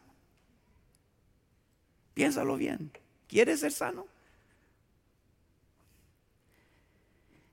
Piénsalo 2.15 2.57
bien. 2.57 2.91
¿Quieres 3.29 3.61
ser 3.61 3.71
sano? 3.71 4.09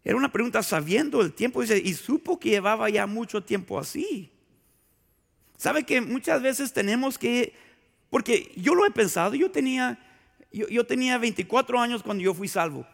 Era 0.04 0.16
una 0.16 0.32
pregunta 0.32 0.64
sabiendo 0.64 1.22
el 1.22 1.34
tiempo, 1.34 1.62
dice, 1.62 1.78
y 1.78 1.94
supo 1.94 2.40
que 2.40 2.50
llevaba 2.50 2.90
ya 2.90 3.06
mucho 3.06 3.44
tiempo 3.44 3.78
así. 3.78 4.32
¿Sabe 5.56 5.84
que 5.84 6.02
muchas 6.02 6.42
veces 6.42 6.74
tenemos 6.74 7.20
que, 7.20 7.54
porque 8.10 8.52
yo 8.56 8.74
lo 8.74 8.84
he 8.84 8.90
pensado, 8.90 9.36
yo 9.36 9.52
tenía, 9.52 10.00
yo, 10.52 10.84
tenía 10.88 11.20
24 11.20 11.80
años 11.80 12.02
cuando 12.02 12.24
yo 12.24 12.34
fui 12.34 12.48
salvo. 12.48 12.88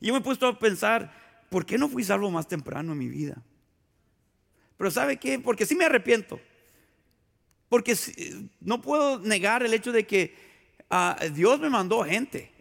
Y 0.00 0.08
yo 0.08 0.12
me 0.12 0.18
he 0.18 0.22
puesto 0.24 0.48
a 0.48 0.58
pensar, 0.58 1.44
¿por 1.50 1.64
qué 1.64 1.78
no 1.78 1.88
fui 1.88 2.02
salvo 2.02 2.32
más 2.32 2.48
temprano 2.48 2.94
en 2.94 2.98
mi 2.98 3.08
vida? 3.08 3.40
Pero 4.76 4.90
¿sabe 4.90 5.18
qué? 5.18 5.38
Porque 5.38 5.66
sí 5.66 5.76
me 5.76 5.84
arrepiento. 5.84 6.40
Porque 7.74 7.96
no 8.60 8.80
puedo 8.80 9.18
negar 9.18 9.64
el 9.64 9.74
hecho 9.74 9.90
de 9.90 10.06
que 10.06 10.32
ah, 10.90 11.18
Dios 11.32 11.58
me 11.58 11.68
mandó 11.68 12.04
gente. 12.04 12.52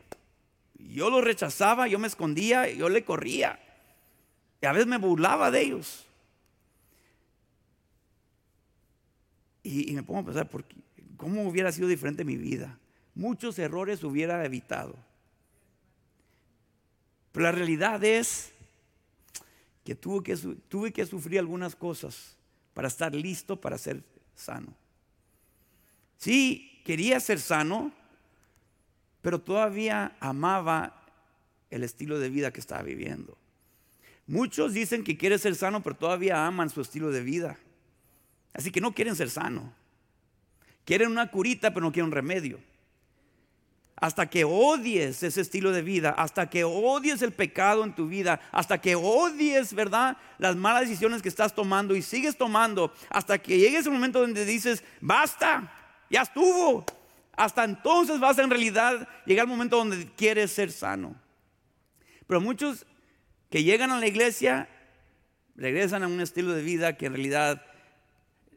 Yo 0.73 1.11
lo 1.11 1.21
rechazaba, 1.21 1.87
yo 1.87 1.99
me 1.99 2.07
escondía, 2.07 2.67
yo 2.71 2.89
le 2.89 3.05
corría. 3.05 3.59
Y 4.59 4.65
a 4.65 4.71
veces 4.71 4.87
me 4.87 4.97
burlaba 4.97 5.51
de 5.51 5.61
ellos. 5.61 6.07
Y, 9.61 9.93
me 9.93 10.01
pongo 10.01 10.21
a 10.21 10.25
pensar, 10.25 10.49
¿cómo 11.15 11.47
hubiera 11.47 11.71
sido 11.71 11.87
diferente 11.87 12.25
mi 12.25 12.35
vida? 12.35 12.79
Muchos 13.13 13.59
errores 13.59 14.03
hubiera 14.03 14.43
evitado. 14.43 14.95
Pero 17.33 17.43
la 17.43 17.51
realidad 17.51 18.03
es 18.03 18.51
que 19.83 19.93
tuve 19.93 20.23
que, 20.23 20.35
tuve 20.69 20.91
que 20.91 21.05
sufrir 21.05 21.37
algunas 21.37 21.75
cosas 21.75 22.35
para 22.73 22.87
estar 22.87 23.13
listo 23.13 23.61
para 23.61 23.77
ser 23.77 24.01
sano. 24.33 24.73
Sí, 26.23 26.79
quería 26.85 27.19
ser 27.19 27.37
sano, 27.37 27.91
pero 29.21 29.41
todavía 29.41 30.15
amaba 30.21 31.03
el 31.69 31.83
estilo 31.83 32.17
de 32.17 32.29
vida 32.29 32.53
que 32.53 32.61
estaba 32.61 32.81
viviendo. 32.81 33.37
Muchos 34.25 34.73
dicen 34.73 35.03
que 35.03 35.17
quieren 35.17 35.37
ser 35.37 35.53
sano, 35.53 35.83
pero 35.83 35.97
todavía 35.97 36.47
aman 36.47 36.69
su 36.69 36.79
estilo 36.79 37.11
de 37.11 37.23
vida. 37.23 37.57
Así 38.53 38.71
que 38.71 38.79
no 38.79 38.93
quieren 38.93 39.17
ser 39.17 39.29
sano. 39.29 39.73
Quieren 40.85 41.11
una 41.11 41.29
curita, 41.29 41.73
pero 41.73 41.85
no 41.85 41.91
quieren 41.91 42.05
un 42.05 42.13
remedio. 42.13 42.61
Hasta 43.97 44.29
que 44.29 44.45
odies 44.45 45.23
ese 45.23 45.41
estilo 45.41 45.73
de 45.73 45.81
vida, 45.81 46.11
hasta 46.11 46.49
que 46.49 46.63
odies 46.63 47.21
el 47.21 47.33
pecado 47.33 47.83
en 47.83 47.95
tu 47.95 48.07
vida, 48.07 48.39
hasta 48.53 48.79
que 48.79 48.95
odies, 48.95 49.73
¿verdad? 49.73 50.15
Las 50.37 50.55
malas 50.55 50.83
decisiones 50.83 51.21
que 51.21 51.27
estás 51.27 51.53
tomando 51.53 51.93
y 51.97 52.01
sigues 52.01 52.37
tomando, 52.37 52.93
hasta 53.09 53.39
que 53.39 53.57
llegues 53.57 53.85
el 53.87 53.91
momento 53.91 54.21
donde 54.21 54.45
dices, 54.45 54.85
basta, 55.01 55.69
ya 56.13 56.21
estuvo. 56.21 56.85
Hasta 57.35 57.63
entonces 57.63 58.19
vas 58.19 58.37
a 58.37 58.43
en 58.43 58.51
realidad 58.51 59.07
llegar 59.25 59.45
al 59.45 59.49
momento 59.49 59.77
donde 59.77 60.07
quieres 60.15 60.51
ser 60.51 60.71
sano. 60.71 61.15
Pero 62.27 62.39
muchos 62.39 62.85
que 63.49 63.63
llegan 63.63 63.89
a 63.89 63.99
la 63.99 64.05
iglesia 64.05 64.69
regresan 65.55 66.03
a 66.03 66.07
un 66.07 66.21
estilo 66.21 66.53
de 66.53 66.61
vida 66.61 66.97
que 66.97 67.07
en 67.07 67.13
realidad 67.13 67.65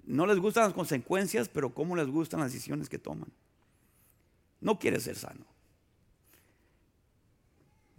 no 0.04 0.26
les 0.26 0.38
gustan 0.38 0.64
las 0.64 0.74
consecuencias, 0.74 1.48
pero 1.48 1.72
cómo 1.72 1.96
les 1.96 2.06
gustan 2.08 2.40
las 2.40 2.52
decisiones 2.52 2.90
que 2.90 2.98
toman. 2.98 3.32
No 4.60 4.78
quiere 4.78 5.00
ser 5.00 5.16
sano. 5.16 5.46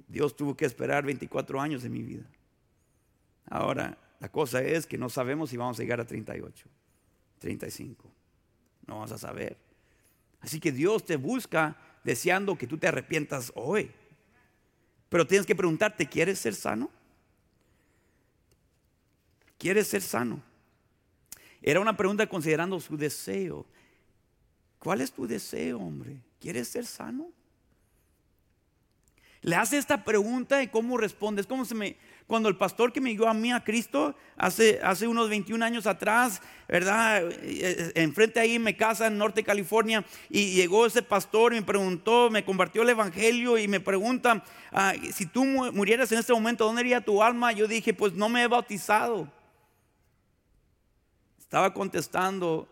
Dios 0.07 0.35
tuvo 0.35 0.55
que 0.55 0.65
esperar 0.65 1.03
24 1.03 1.59
años 1.59 1.81
de 1.81 1.89
mi 1.89 2.03
vida. 2.03 2.25
Ahora, 3.49 3.97
la 4.19 4.29
cosa 4.29 4.61
es 4.61 4.85
que 4.85 4.99
no 4.99 5.09
sabemos 5.09 5.49
si 5.49 5.57
vamos 5.57 5.79
a 5.79 5.81
llegar 5.81 5.99
a 5.99 6.05
38, 6.05 6.69
35. 7.39 8.16
No 8.88 8.95
vamos 8.95 9.12
a 9.12 9.17
saber. 9.17 9.58
Así 10.41 10.60
que 10.60 10.71
Dios 10.71 11.06
te 11.06 11.17
busca 11.17 11.78
deseando 12.04 12.58
que 12.58 12.67
tú 12.67 12.78
te 12.78 12.88
arrepientas 12.88 13.52
hoy. 13.56 13.91
Pero 15.10 15.28
tienes 15.28 15.45
que 15.45 15.56
preguntarte, 15.56 16.08
¿quieres 16.08 16.39
ser 16.39 16.56
sano? 16.56 16.89
¿Quieres 19.58 19.88
ser 19.88 20.02
sano? 20.02 20.41
Era 21.62 21.80
una 21.80 21.97
pregunta 21.97 22.28
considerando 22.28 22.80
su 22.80 22.97
deseo. 22.97 23.65
¿Cuál 24.80 25.02
es 25.02 25.12
tu 25.12 25.28
deseo, 25.28 25.80
hombre? 25.80 26.21
¿Quieres 26.39 26.67
ser 26.67 26.86
sano? 26.86 27.32
Le 29.41 29.56
hace 29.56 29.78
esta 29.78 30.04
pregunta 30.04 30.62
y 30.62 30.67
cómo 30.67 30.97
respondes. 30.97 31.47
¿Cómo 31.47 31.65
se 31.65 31.76
me, 31.76 31.97
cuando 32.27 32.49
el 32.49 32.57
pastor 32.57 32.91
que 32.91 32.99
me 32.99 33.11
dio 33.11 33.27
a 33.27 33.33
mí 33.33 33.53
a 33.53 33.63
Cristo 33.63 34.13
hace, 34.35 34.81
hace 34.83 35.07
unos 35.07 35.29
21 35.29 35.63
años 35.63 35.87
atrás, 35.87 36.41
¿verdad? 36.67 37.23
Eh, 37.23 37.37
eh, 37.41 37.91
enfrente 37.95 38.41
ahí 38.41 38.59
mi 38.59 38.73
casa 38.73 39.07
en 39.07 39.17
Norte 39.17 39.43
California 39.43 40.03
y 40.29 40.53
llegó 40.53 40.85
ese 40.85 41.01
pastor 41.01 41.53
y 41.53 41.61
me 41.61 41.65
preguntó, 41.65 42.29
me 42.29 42.43
compartió 42.43 42.81
el 42.81 42.89
evangelio 42.89 43.57
y 43.57 43.69
me 43.69 43.79
pregunta, 43.79 44.43
ah, 44.73 44.93
si 45.13 45.25
tú 45.25 45.45
murieras 45.45 46.11
en 46.11 46.19
este 46.19 46.33
momento, 46.33 46.65
¿dónde 46.65 46.81
iría 46.81 46.99
tu 46.99 47.23
alma? 47.23 47.53
Yo 47.53 47.65
dije, 47.65 47.93
pues 47.93 48.13
no 48.13 48.27
me 48.27 48.43
he 48.43 48.47
bautizado. 48.47 49.31
Estaba 51.39 51.73
contestando. 51.73 52.67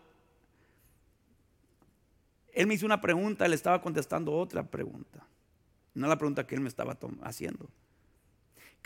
Él 2.52 2.66
me 2.66 2.74
hizo 2.74 2.84
una 2.84 3.00
pregunta, 3.00 3.48
le 3.48 3.54
estaba 3.54 3.80
contestando 3.80 4.34
otra 4.34 4.62
pregunta. 4.62 5.26
No 5.94 6.08
la 6.08 6.18
pregunta 6.18 6.46
que 6.46 6.54
él 6.54 6.60
me 6.60 6.68
estaba 6.68 6.98
haciendo. 7.22 7.70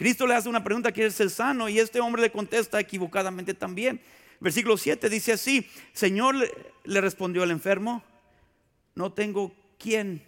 Cristo 0.00 0.26
le 0.26 0.34
hace 0.34 0.48
una 0.48 0.64
pregunta, 0.64 0.92
¿quiere 0.92 1.10
ser 1.10 1.28
sano? 1.28 1.68
Y 1.68 1.78
este 1.78 2.00
hombre 2.00 2.22
le 2.22 2.32
contesta 2.32 2.80
equivocadamente 2.80 3.52
también. 3.52 4.00
Versículo 4.40 4.78
7 4.78 5.10
dice 5.10 5.34
así, 5.34 5.70
Señor 5.92 6.36
le 6.84 7.00
respondió 7.02 7.44
el 7.44 7.50
enfermo, 7.50 8.02
no 8.94 9.12
tengo 9.12 9.54
quien 9.78 10.26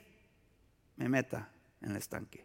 me 0.96 1.08
meta 1.08 1.48
en 1.80 1.92
el 1.92 1.96
estanque. 1.96 2.44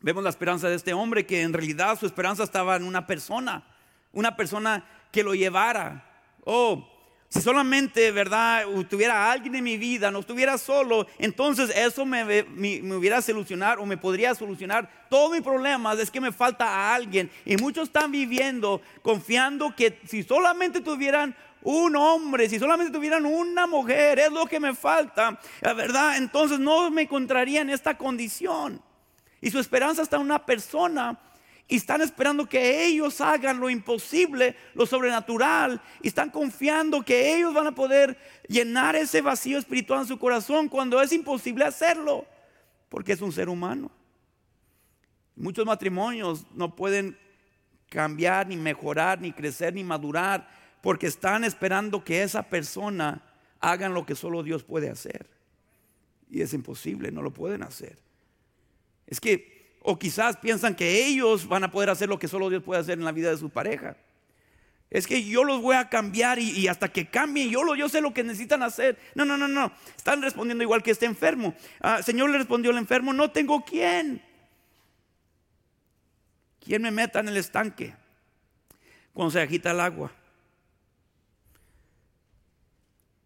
Vemos 0.00 0.22
la 0.22 0.28
esperanza 0.28 0.68
de 0.68 0.74
este 0.74 0.92
hombre 0.92 1.24
que 1.24 1.40
en 1.40 1.54
realidad 1.54 1.98
su 1.98 2.04
esperanza 2.04 2.42
estaba 2.42 2.76
en 2.76 2.84
una 2.84 3.06
persona, 3.06 3.74
una 4.12 4.36
persona 4.36 4.86
que 5.12 5.22
lo 5.22 5.34
llevara. 5.34 6.26
Oh, 6.44 6.86
si 7.28 7.40
solamente, 7.40 8.12
¿verdad?, 8.12 8.64
tuviera 8.88 9.30
alguien 9.30 9.54
en 9.56 9.64
mi 9.64 9.76
vida, 9.76 10.10
no 10.10 10.20
estuviera 10.20 10.58
solo, 10.58 11.06
entonces 11.18 11.70
eso 11.74 12.06
me, 12.06 12.24
me, 12.44 12.94
hubiera 12.94 13.20
solucionar 13.20 13.78
o 13.78 13.86
me 13.86 13.96
podría 13.96 14.34
solucionar 14.34 14.88
todo 15.10 15.30
mi 15.30 15.40
problema. 15.40 15.94
Es 15.94 16.10
que 16.10 16.20
me 16.20 16.32
falta 16.32 16.66
a 16.66 16.94
alguien. 16.94 17.30
Y 17.44 17.56
muchos 17.56 17.88
están 17.88 18.12
viviendo 18.12 18.80
confiando 19.02 19.74
que 19.74 20.00
si 20.06 20.22
solamente 20.22 20.80
tuvieran 20.80 21.34
un 21.62 21.96
hombre, 21.96 22.48
si 22.48 22.60
solamente 22.60 22.92
tuvieran 22.92 23.26
una 23.26 23.66
mujer, 23.66 24.20
es 24.20 24.30
lo 24.30 24.46
que 24.46 24.60
me 24.60 24.72
falta, 24.72 25.38
¿verdad? 25.60 26.16
Entonces 26.16 26.60
no 26.60 26.90
me 26.92 27.02
encontraría 27.02 27.60
en 27.60 27.70
esta 27.70 27.98
condición. 27.98 28.80
Y 29.40 29.50
su 29.50 29.58
esperanza 29.58 30.02
está 30.02 30.16
en 30.16 30.22
una 30.22 30.46
persona 30.46 31.18
y 31.68 31.76
están 31.76 32.00
esperando 32.00 32.48
que 32.48 32.86
ellos 32.86 33.20
hagan 33.20 33.58
lo 33.58 33.68
imposible, 33.68 34.54
lo 34.74 34.86
sobrenatural, 34.86 35.80
y 36.00 36.08
están 36.08 36.30
confiando 36.30 37.02
que 37.02 37.36
ellos 37.36 37.52
van 37.52 37.66
a 37.66 37.74
poder 37.74 38.16
llenar 38.48 38.94
ese 38.94 39.20
vacío 39.20 39.58
espiritual 39.58 40.00
en 40.00 40.06
su 40.06 40.18
corazón 40.18 40.68
cuando 40.68 41.02
es 41.02 41.12
imposible 41.12 41.64
hacerlo, 41.64 42.24
porque 42.88 43.12
es 43.12 43.20
un 43.20 43.32
ser 43.32 43.48
humano. 43.48 43.90
Muchos 45.34 45.66
matrimonios 45.66 46.46
no 46.54 46.76
pueden 46.76 47.18
cambiar, 47.88 48.46
ni 48.46 48.56
mejorar, 48.56 49.20
ni 49.20 49.32
crecer, 49.32 49.74
ni 49.74 49.82
madurar, 49.82 50.48
porque 50.82 51.08
están 51.08 51.42
esperando 51.42 52.04
que 52.04 52.22
esa 52.22 52.44
persona 52.44 53.22
hagan 53.58 53.92
lo 53.92 54.06
que 54.06 54.14
solo 54.14 54.44
Dios 54.44 54.62
puede 54.62 54.88
hacer. 54.88 55.26
Y 56.30 56.42
es 56.42 56.54
imposible, 56.54 57.10
no 57.10 57.22
lo 57.22 57.32
pueden 57.32 57.64
hacer. 57.64 57.98
Es 59.06 59.20
que 59.20 59.55
o 59.88 59.96
quizás 59.96 60.36
piensan 60.36 60.74
que 60.74 61.06
ellos 61.06 61.46
van 61.46 61.62
a 61.62 61.70
poder 61.70 61.90
hacer 61.90 62.08
lo 62.08 62.18
que 62.18 62.26
solo 62.26 62.50
Dios 62.50 62.60
puede 62.60 62.80
hacer 62.80 62.98
en 62.98 63.04
la 63.04 63.12
vida 63.12 63.30
de 63.30 63.36
su 63.36 63.50
pareja. 63.50 63.96
Es 64.90 65.06
que 65.06 65.22
yo 65.22 65.44
los 65.44 65.62
voy 65.62 65.76
a 65.76 65.88
cambiar 65.88 66.40
y, 66.40 66.66
hasta 66.66 66.88
que 66.88 67.08
cambien, 67.08 67.50
yo, 67.50 67.88
sé 67.88 68.00
lo 68.00 68.12
que 68.12 68.24
necesitan 68.24 68.64
hacer. 68.64 68.98
No, 69.14 69.24
no, 69.24 69.36
no, 69.36 69.46
no. 69.46 69.70
Están 69.96 70.22
respondiendo 70.22 70.64
igual 70.64 70.82
que 70.82 70.90
este 70.90 71.06
enfermo. 71.06 71.54
Ah, 71.80 72.02
Señor 72.02 72.30
le 72.30 72.38
respondió 72.38 72.72
el 72.72 72.78
enfermo, 72.78 73.12
no 73.12 73.30
tengo 73.30 73.64
quién. 73.64 74.20
¿Quién 76.58 76.82
me 76.82 76.90
meta 76.90 77.20
en 77.20 77.28
el 77.28 77.36
estanque 77.36 77.94
cuando 79.14 79.30
se 79.30 79.40
agita 79.40 79.70
el 79.70 79.78
agua? 79.78 80.10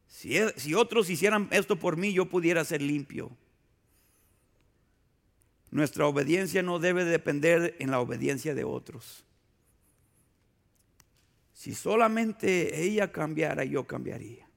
Si, 0.08 0.38
si 0.56 0.74
otros 0.74 1.08
hicieran 1.08 1.48
esto 1.52 1.76
por 1.76 1.96
mí, 1.96 2.12
yo 2.12 2.26
pudiera 2.26 2.62
ser 2.66 2.82
limpio. 2.82 3.30
Nuestra 5.70 6.06
obediencia 6.06 6.62
no 6.62 6.78
debe 6.78 7.04
depender 7.04 7.76
en 7.78 7.90
la 7.90 8.00
obediencia 8.00 8.54
de 8.54 8.64
otros. 8.64 9.24
Si 11.52 11.74
solamente 11.74 12.82
ella 12.82 13.12
cambiara, 13.12 13.64
yo 13.64 13.86
cambiaría. 13.86 14.48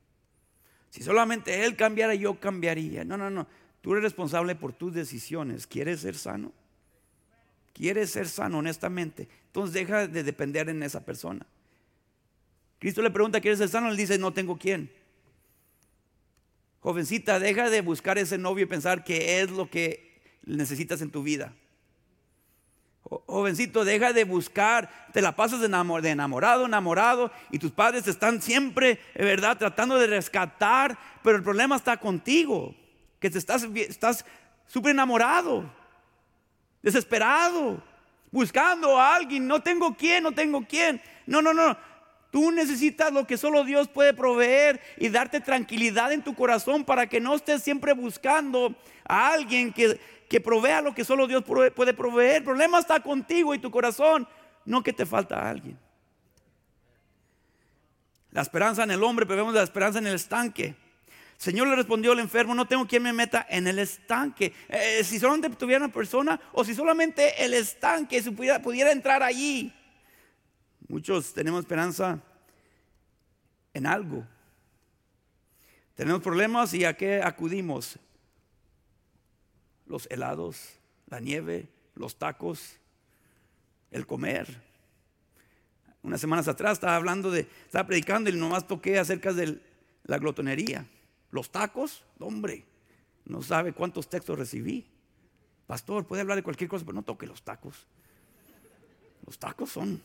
Si 0.89 1.03
solamente 1.03 1.65
él 1.65 1.75
cambiara, 1.75 2.15
yo 2.15 2.39
cambiaría. 2.39 3.03
No, 3.03 3.17
no, 3.17 3.29
no. 3.29 3.47
Tú 3.81 3.91
eres 3.91 4.03
responsable 4.03 4.55
por 4.55 4.73
tus 4.73 4.93
decisiones. 4.93 5.67
¿Quieres 5.67 5.99
ser 6.01 6.15
sano? 6.15 6.53
¿Quieres 7.73 8.11
ser 8.11 8.29
sano 8.29 8.59
honestamente? 8.59 9.27
Entonces 9.47 9.73
deja 9.73 10.07
de 10.07 10.23
depender 10.23 10.69
en 10.69 10.81
esa 10.81 11.03
persona. 11.03 11.45
Cristo 12.79 13.01
le 13.01 13.11
pregunta, 13.11 13.41
¿quieres 13.41 13.59
ser 13.59 13.69
sano? 13.69 13.89
Él 13.89 13.97
dice, 13.97 14.17
no 14.17 14.33
tengo 14.33 14.57
quién. 14.57 14.91
Jovencita, 16.79 17.39
deja 17.39 17.69
de 17.69 17.81
buscar 17.81 18.17
ese 18.17 18.37
novio 18.37 18.63
y 18.63 18.67
pensar 18.67 19.03
que 19.03 19.41
es 19.41 19.51
lo 19.51 19.69
que 19.69 20.12
necesitas 20.45 21.01
en 21.01 21.11
tu 21.11 21.23
vida. 21.23 21.53
Jovencito, 23.03 23.83
deja 23.83 24.13
de 24.13 24.23
buscar, 24.23 24.89
te 25.11 25.21
la 25.21 25.35
pasas 25.35 25.59
de 25.59 25.65
enamorado, 25.65 26.65
enamorado, 26.65 27.31
y 27.51 27.59
tus 27.59 27.71
padres 27.71 28.07
están 28.07 28.41
siempre, 28.41 28.99
¿verdad?, 29.15 29.57
tratando 29.57 29.97
de 29.99 30.07
rescatar, 30.07 30.97
pero 31.21 31.37
el 31.37 31.43
problema 31.43 31.75
está 31.75 31.97
contigo, 31.97 32.73
que 33.19 33.29
te 33.29 33.37
estás, 33.37 33.63
estás 33.63 34.25
súper 34.67 34.91
enamorado, 34.91 35.69
desesperado, 36.81 37.83
buscando 38.31 38.99
a 38.99 39.15
alguien, 39.15 39.47
no 39.47 39.61
tengo 39.61 39.95
quién, 39.95 40.23
no 40.23 40.31
tengo 40.31 40.65
quién. 40.67 41.01
No, 41.25 41.41
no, 41.41 41.53
no, 41.53 41.77
Tú 42.33 42.51
necesitas 42.51 43.13
lo 43.13 43.27
que 43.27 43.37
solo 43.37 43.63
Dios 43.63 43.87
puede 43.87 44.11
proveer 44.11 44.81
y 44.97 45.09
darte 45.09 45.39
tranquilidad 45.39 46.11
en 46.11 46.23
tu 46.23 46.33
corazón 46.33 46.83
para 46.83 47.05
que 47.05 47.19
no 47.19 47.35
estés 47.35 47.61
siempre 47.61 47.93
buscando 47.93 48.73
a 49.07 49.31
alguien 49.33 49.71
que, 49.71 49.99
que 50.27 50.41
provea 50.41 50.81
lo 50.81 50.95
que 50.95 51.05
solo 51.05 51.27
Dios 51.27 51.43
puede 51.43 51.93
proveer. 51.93 52.37
El 52.37 52.43
problema 52.43 52.79
está 52.79 52.99
contigo 53.01 53.53
y 53.53 53.59
tu 53.59 53.69
corazón, 53.69 54.27
no 54.65 54.81
que 54.81 54.91
te 54.91 55.05
falta 55.05 55.47
alguien. 55.47 55.77
La 58.31 58.41
esperanza 58.41 58.81
en 58.81 58.89
el 58.89 59.03
hombre, 59.03 59.27
pero 59.27 59.37
vemos 59.37 59.53
la 59.53 59.61
esperanza 59.61 59.99
en 59.99 60.07
el 60.07 60.15
estanque. 60.15 60.73
Señor 61.37 61.67
le 61.67 61.75
respondió 61.75 62.13
al 62.13 62.19
enfermo, 62.19 62.55
no 62.55 62.65
tengo 62.65 62.87
quien 62.87 63.03
me 63.03 63.13
meta 63.13 63.45
en 63.47 63.67
el 63.67 63.77
estanque. 63.77 64.53
Eh, 64.69 65.03
si 65.03 65.19
solamente 65.19 65.51
tuviera 65.51 65.85
una 65.85 65.93
persona 65.93 66.41
o 66.53 66.63
si 66.63 66.73
solamente 66.73 67.45
el 67.45 67.53
estanque 67.53 68.23
pudiera 68.23 68.91
entrar 68.91 69.21
allí. 69.21 69.71
Muchos 70.93 71.33
tenemos 71.33 71.61
esperanza 71.61 72.21
en 73.73 73.87
algo. 73.87 74.23
Tenemos 75.95 76.21
problemas 76.21 76.71
y 76.75 76.85
a 76.85 76.95
qué 76.95 77.19
acudimos? 77.19 77.97
los 79.87 80.07
helados, 80.11 80.75
la 81.07 81.19
nieve, 81.19 81.67
los 81.95 82.17
tacos, 82.17 82.77
el 83.89 84.05
comer. 84.05 84.61
Unas 86.03 86.21
semanas 86.21 86.47
atrás 86.47 86.73
estaba 86.73 86.95
hablando 86.95 87.31
de, 87.31 87.47
estaba 87.65 87.87
predicando 87.87 88.29
y 88.29 88.33
nomás 88.33 88.67
toqué 88.67 88.99
acerca 88.99 89.33
de 89.33 89.59
la 90.03 90.19
glotonería. 90.19 90.85
Los 91.31 91.51
tacos, 91.51 92.05
hombre, 92.19 92.65
no 93.25 93.41
sabe 93.41 93.73
cuántos 93.73 94.07
textos 94.07 94.37
recibí. 94.37 94.85
Pastor, 95.65 96.05
puede 96.05 96.21
hablar 96.21 96.35
de 96.35 96.43
cualquier 96.43 96.69
cosa, 96.69 96.85
pero 96.85 96.93
no 96.93 97.01
toque 97.01 97.25
los 97.25 97.41
tacos. 97.41 97.87
Los 99.25 99.39
tacos 99.39 99.71
son, 99.71 99.99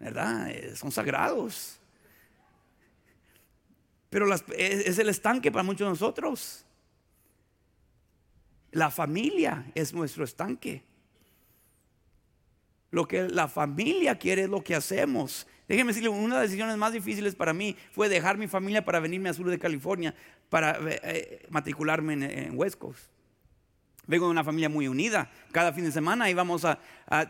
¿verdad? 0.00 0.50
Eh, 0.50 0.74
son 0.74 0.90
sagrados. 0.90 1.78
Pero 4.08 4.26
es 4.34 4.98
el 4.98 5.08
estanque 5.08 5.52
para 5.52 5.62
muchos 5.62 5.86
de 5.86 5.90
nosotros. 5.90 6.64
La 8.72 8.90
familia 8.90 9.70
es 9.74 9.92
nuestro 9.92 10.24
estanque. 10.24 10.82
Lo 12.90 13.06
que 13.06 13.28
la 13.28 13.46
familia 13.46 14.18
quiere 14.18 14.42
es 14.42 14.48
lo 14.48 14.64
que 14.64 14.74
hacemos. 14.74 15.46
Déjenme 15.68 15.92
decirle, 15.92 16.08
una 16.08 16.34
de 16.34 16.40
las 16.40 16.50
decisiones 16.50 16.76
más 16.76 16.92
difíciles 16.92 17.36
para 17.36 17.52
mí 17.52 17.76
fue 17.92 18.08
dejar 18.08 18.36
mi 18.36 18.48
familia 18.48 18.84
para 18.84 18.98
venirme 18.98 19.28
a 19.28 19.34
sur 19.34 19.48
de 19.48 19.58
California 19.58 20.14
para 20.48 20.72
eh, 20.72 21.00
eh, 21.04 21.46
matricularme 21.50 22.14
en, 22.14 22.58
West 22.58 22.76
Coast. 22.78 23.04
Vengo 24.10 24.26
de 24.26 24.32
una 24.32 24.42
familia 24.42 24.68
muy 24.68 24.88
unida. 24.88 25.30
Cada 25.52 25.72
fin 25.72 25.84
de 25.84 25.92
semana 25.92 26.28
íbamos 26.28 26.64
a, 26.64 26.80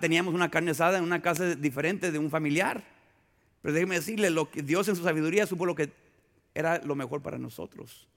teníamos 0.00 0.32
una 0.32 0.50
carne 0.50 0.70
asada 0.70 0.96
en 0.96 1.04
una 1.04 1.20
casa 1.20 1.54
diferente 1.54 2.10
de 2.10 2.18
un 2.18 2.30
familiar. 2.30 2.82
Pero 3.60 3.74
déjenme 3.74 3.96
decirle, 3.96 4.30
lo 4.30 4.50
que 4.50 4.62
Dios 4.62 4.88
en 4.88 4.96
su 4.96 5.02
sabiduría 5.02 5.46
supo 5.46 5.66
lo 5.66 5.74
que 5.74 5.92
era 6.54 6.78
lo 6.78 6.94
mejor 6.94 7.20
para 7.20 7.36
nosotros. 7.36 8.08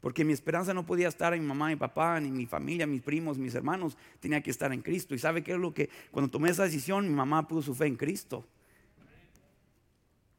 Porque 0.00 0.24
mi 0.24 0.32
esperanza 0.32 0.74
no 0.74 0.84
podía 0.84 1.06
estar 1.06 1.32
en 1.32 1.42
mi 1.42 1.46
mamá, 1.46 1.68
mi 1.68 1.76
papá, 1.76 2.18
ni 2.18 2.32
mi 2.32 2.46
familia, 2.46 2.84
mis 2.84 3.02
primos, 3.02 3.38
mis 3.38 3.54
hermanos. 3.54 3.96
Tenía 4.18 4.40
que 4.40 4.50
estar 4.50 4.72
en 4.72 4.82
Cristo. 4.82 5.14
¿Y 5.14 5.20
sabe 5.20 5.44
qué 5.44 5.52
es 5.52 5.58
lo 5.58 5.72
que, 5.72 5.90
cuando 6.10 6.28
tomé 6.28 6.50
esa 6.50 6.64
decisión, 6.64 7.06
mi 7.06 7.14
mamá 7.14 7.46
puso 7.46 7.62
su 7.62 7.74
fe 7.76 7.86
en 7.86 7.94
Cristo? 7.94 8.44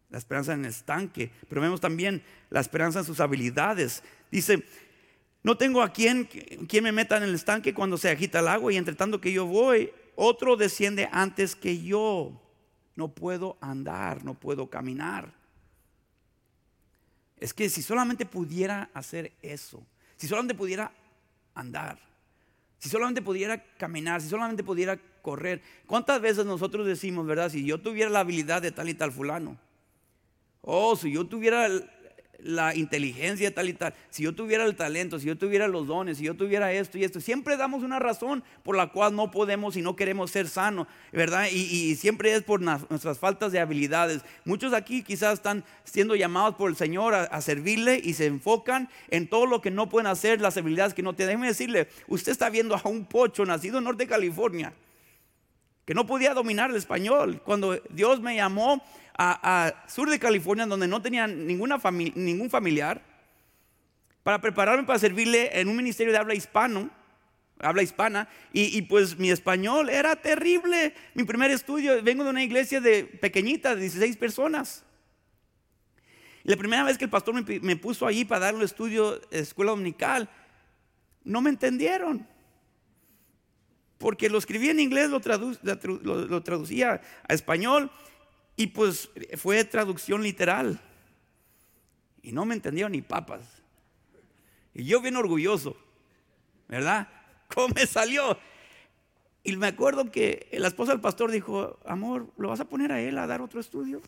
La 0.09 0.17
esperanza 0.17 0.51
en 0.53 0.65
el 0.65 0.71
estanque. 0.71 1.31
Pero 1.47 1.61
vemos 1.61 1.79
también 1.79 2.21
la 2.49 2.59
esperanza 2.59 2.99
en 2.99 3.05
sus 3.05 3.21
habilidades. 3.21 4.03
Dice, 4.29 4.65
no 5.47 5.55
tengo 5.55 5.81
a 5.81 5.93
quien, 5.93 6.25
quien 6.25 6.83
me 6.83 6.91
meta 6.91 7.15
en 7.15 7.23
el 7.23 7.33
estanque 7.33 7.73
cuando 7.73 7.97
se 7.97 8.09
agita 8.09 8.41
el 8.41 8.49
agua 8.49 8.73
y 8.73 8.75
entre 8.75 8.95
tanto 8.95 9.21
que 9.21 9.31
yo 9.31 9.45
voy, 9.45 9.91
otro 10.17 10.57
desciende 10.57 11.07
antes 11.09 11.55
que 11.55 11.81
yo. 11.81 12.37
No 12.97 13.07
puedo 13.07 13.55
andar, 13.61 14.25
no 14.25 14.33
puedo 14.33 14.69
caminar. 14.69 15.33
Es 17.37 17.53
que 17.53 17.69
si 17.69 17.81
solamente 17.81 18.25
pudiera 18.25 18.89
hacer 18.93 19.31
eso, 19.41 19.81
si 20.17 20.27
solamente 20.27 20.53
pudiera 20.53 20.91
andar, 21.55 21.97
si 22.77 22.89
solamente 22.89 23.21
pudiera 23.21 23.63
caminar, 23.77 24.21
si 24.21 24.27
solamente 24.27 24.65
pudiera 24.65 24.99
correr. 25.21 25.61
¿Cuántas 25.85 26.19
veces 26.19 26.45
nosotros 26.45 26.85
decimos, 26.85 27.25
verdad? 27.25 27.49
Si 27.49 27.63
yo 27.63 27.79
tuviera 27.79 28.09
la 28.09 28.19
habilidad 28.19 28.61
de 28.61 28.73
tal 28.73 28.89
y 28.89 28.95
tal 28.95 29.13
fulano. 29.13 29.57
Oh, 30.61 30.97
si 30.97 31.13
yo 31.13 31.25
tuviera 31.25 31.69
la 32.39 32.75
inteligencia 32.75 33.53
tal 33.53 33.69
y 33.69 33.73
tal, 33.73 33.93
si 34.09 34.23
yo 34.23 34.33
tuviera 34.33 34.65
el 34.65 34.75
talento, 34.75 35.19
si 35.19 35.27
yo 35.27 35.37
tuviera 35.37 35.67
los 35.67 35.87
dones, 35.87 36.17
si 36.17 36.25
yo 36.25 36.35
tuviera 36.35 36.71
esto 36.71 36.97
y 36.97 37.03
esto, 37.03 37.19
siempre 37.19 37.57
damos 37.57 37.83
una 37.83 37.99
razón 37.99 38.43
por 38.63 38.75
la 38.75 38.87
cual 38.87 39.15
no 39.15 39.31
podemos 39.31 39.75
y 39.75 39.81
no 39.81 39.95
queremos 39.95 40.31
ser 40.31 40.47
sanos, 40.47 40.87
¿verdad? 41.11 41.47
Y, 41.51 41.95
siempre 41.95 42.33
es 42.33 42.43
por 42.43 42.61
nuestras 42.61 43.19
faltas 43.19 43.51
de 43.51 43.59
habilidades. 43.59 44.21
Muchos 44.45 44.73
aquí 44.73 45.03
quizás 45.03 45.33
están 45.35 45.63
siendo 45.83 46.15
llamados 46.15 46.55
por 46.55 46.69
el 46.69 46.75
Señor 46.75 47.13
a, 47.13 47.41
servirle 47.41 47.99
y 48.03 48.13
se 48.13 48.25
enfocan 48.25 48.89
en 49.09 49.27
todo 49.27 49.45
lo 49.45 49.61
que 49.61 49.71
no 49.71 49.89
pueden 49.89 50.07
hacer, 50.07 50.41
las 50.41 50.57
habilidades 50.57 50.93
que 50.93 51.03
no 51.03 51.13
tienen. 51.13 51.27
Déjeme 51.27 51.47
decirle, 51.47 51.87
usted 52.07 52.31
está 52.31 52.49
viendo 52.49 52.75
a 52.75 52.81
un 52.87 53.05
pocho 53.05 53.45
nacido 53.45 53.77
en 53.77 53.85
Norte 53.85 54.03
de 54.03 54.09
California 54.09 54.73
que 55.87 55.93
no 55.93 56.05
podía 56.05 56.33
dominar 56.33 56.69
el 56.69 56.75
español. 56.75 57.41
Cuando 57.45 57.81
Dios 57.89 58.19
me 58.19 58.35
llamó, 58.35 58.83
a, 59.17 59.73
sur 59.87 60.09
de 60.09 60.19
California, 60.19 60.65
donde 60.65 60.87
no 60.87 61.01
tenía 61.01 61.27
ninguna 61.27 61.77
ningún 62.15 62.49
familiar, 62.49 63.01
para 64.23 64.41
prepararme 64.41 64.83
para 64.83 64.99
servirle 64.99 65.59
en 65.59 65.69
un 65.69 65.77
ministerio 65.77 66.11
de 66.11 66.19
habla 66.19 66.35
hispano, 66.35 66.89
habla 67.59 67.81
hispana, 67.81 68.27
y, 68.53 68.81
pues 68.83 69.17
mi 69.17 69.31
español 69.31 69.89
era 69.89 70.15
terrible. 70.15 70.93
Mi 71.13 71.23
primer 71.23 71.49
estudio, 71.49 72.03
vengo 72.03 72.23
de 72.23 72.29
una 72.29 72.43
iglesia 72.43 72.81
de 72.81 73.05
pequeñita, 73.05 73.73
de 73.73 73.81
16 73.81 74.17
personas. 74.17 74.83
La 76.43 76.55
primera 76.55 76.83
vez 76.83 76.97
que 76.97 77.05
el 77.05 77.09
pastor 77.09 77.33
me, 77.33 77.75
puso 77.77 78.05
allí 78.05 78.25
para 78.25 78.45
dar 78.45 78.55
un 78.55 78.61
estudio 78.61 79.19
de 79.31 79.39
escuela 79.39 79.71
dominical, 79.71 80.29
no 81.23 81.41
me 81.41 81.49
entendieron. 81.49 82.27
Porque 83.97 84.29
lo 84.29 84.37
escribí 84.37 84.69
en 84.69 84.79
inglés, 84.79 85.09
lo 85.09 85.19
traducía 86.43 87.01
a 87.27 87.33
español 87.33 87.89
y 88.57 88.67
pues 88.67 89.09
fue 89.37 89.63
traducción 89.63 90.23
literal. 90.23 90.81
Y 92.23 92.33
no 92.33 92.43
me 92.43 92.55
entendieron 92.55 92.91
ni 92.91 93.01
papas. 93.01 93.45
Y 94.73 94.83
yo 94.83 94.99
bien 94.99 95.15
orgulloso, 95.15 95.77
¿verdad? 96.67 97.07
¿Cómo 97.53 97.73
me 97.73 97.85
salió? 97.85 98.37
Y 99.43 99.55
me 99.55 99.67
acuerdo 99.67 100.11
que 100.11 100.49
la 100.53 100.67
esposa 100.67 100.91
del 100.91 100.99
pastor 100.99 101.31
dijo, 101.31 101.79
amor, 101.85 102.33
¿lo 102.37 102.49
vas 102.49 102.59
a 102.59 102.65
poner 102.67 102.91
a 102.91 102.99
él 102.99 103.17
a 103.17 103.27
dar 103.27 103.41
otro 103.41 103.61
estudio? 103.61 104.01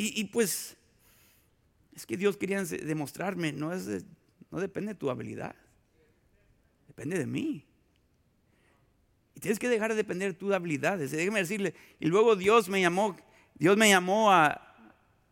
Y, 0.00 0.24
pues 0.26 0.76
es 1.92 2.06
que 2.06 2.16
Dios 2.16 2.36
quería 2.36 2.62
demostrarme, 2.62 3.52
no, 3.52 3.72
es 3.72 4.04
no 4.52 4.60
depende 4.60 4.92
de 4.92 4.98
tu 4.98 5.10
habilidad, 5.10 5.56
depende 6.86 7.18
de 7.18 7.26
mí. 7.26 7.67
Y 9.38 9.40
tienes 9.40 9.60
que 9.60 9.68
dejar 9.68 9.90
de 9.90 9.94
depender 9.94 10.32
de 10.32 10.36
tus 10.36 10.52
habilidades. 10.52 11.12
Déjeme 11.12 11.38
decirle, 11.38 11.72
y 12.00 12.06
luego 12.06 12.34
Dios 12.34 12.68
me 12.68 12.80
llamó, 12.80 13.16
Dios 13.54 13.76
me 13.76 13.88
llamó 13.88 14.32
a, 14.32 14.60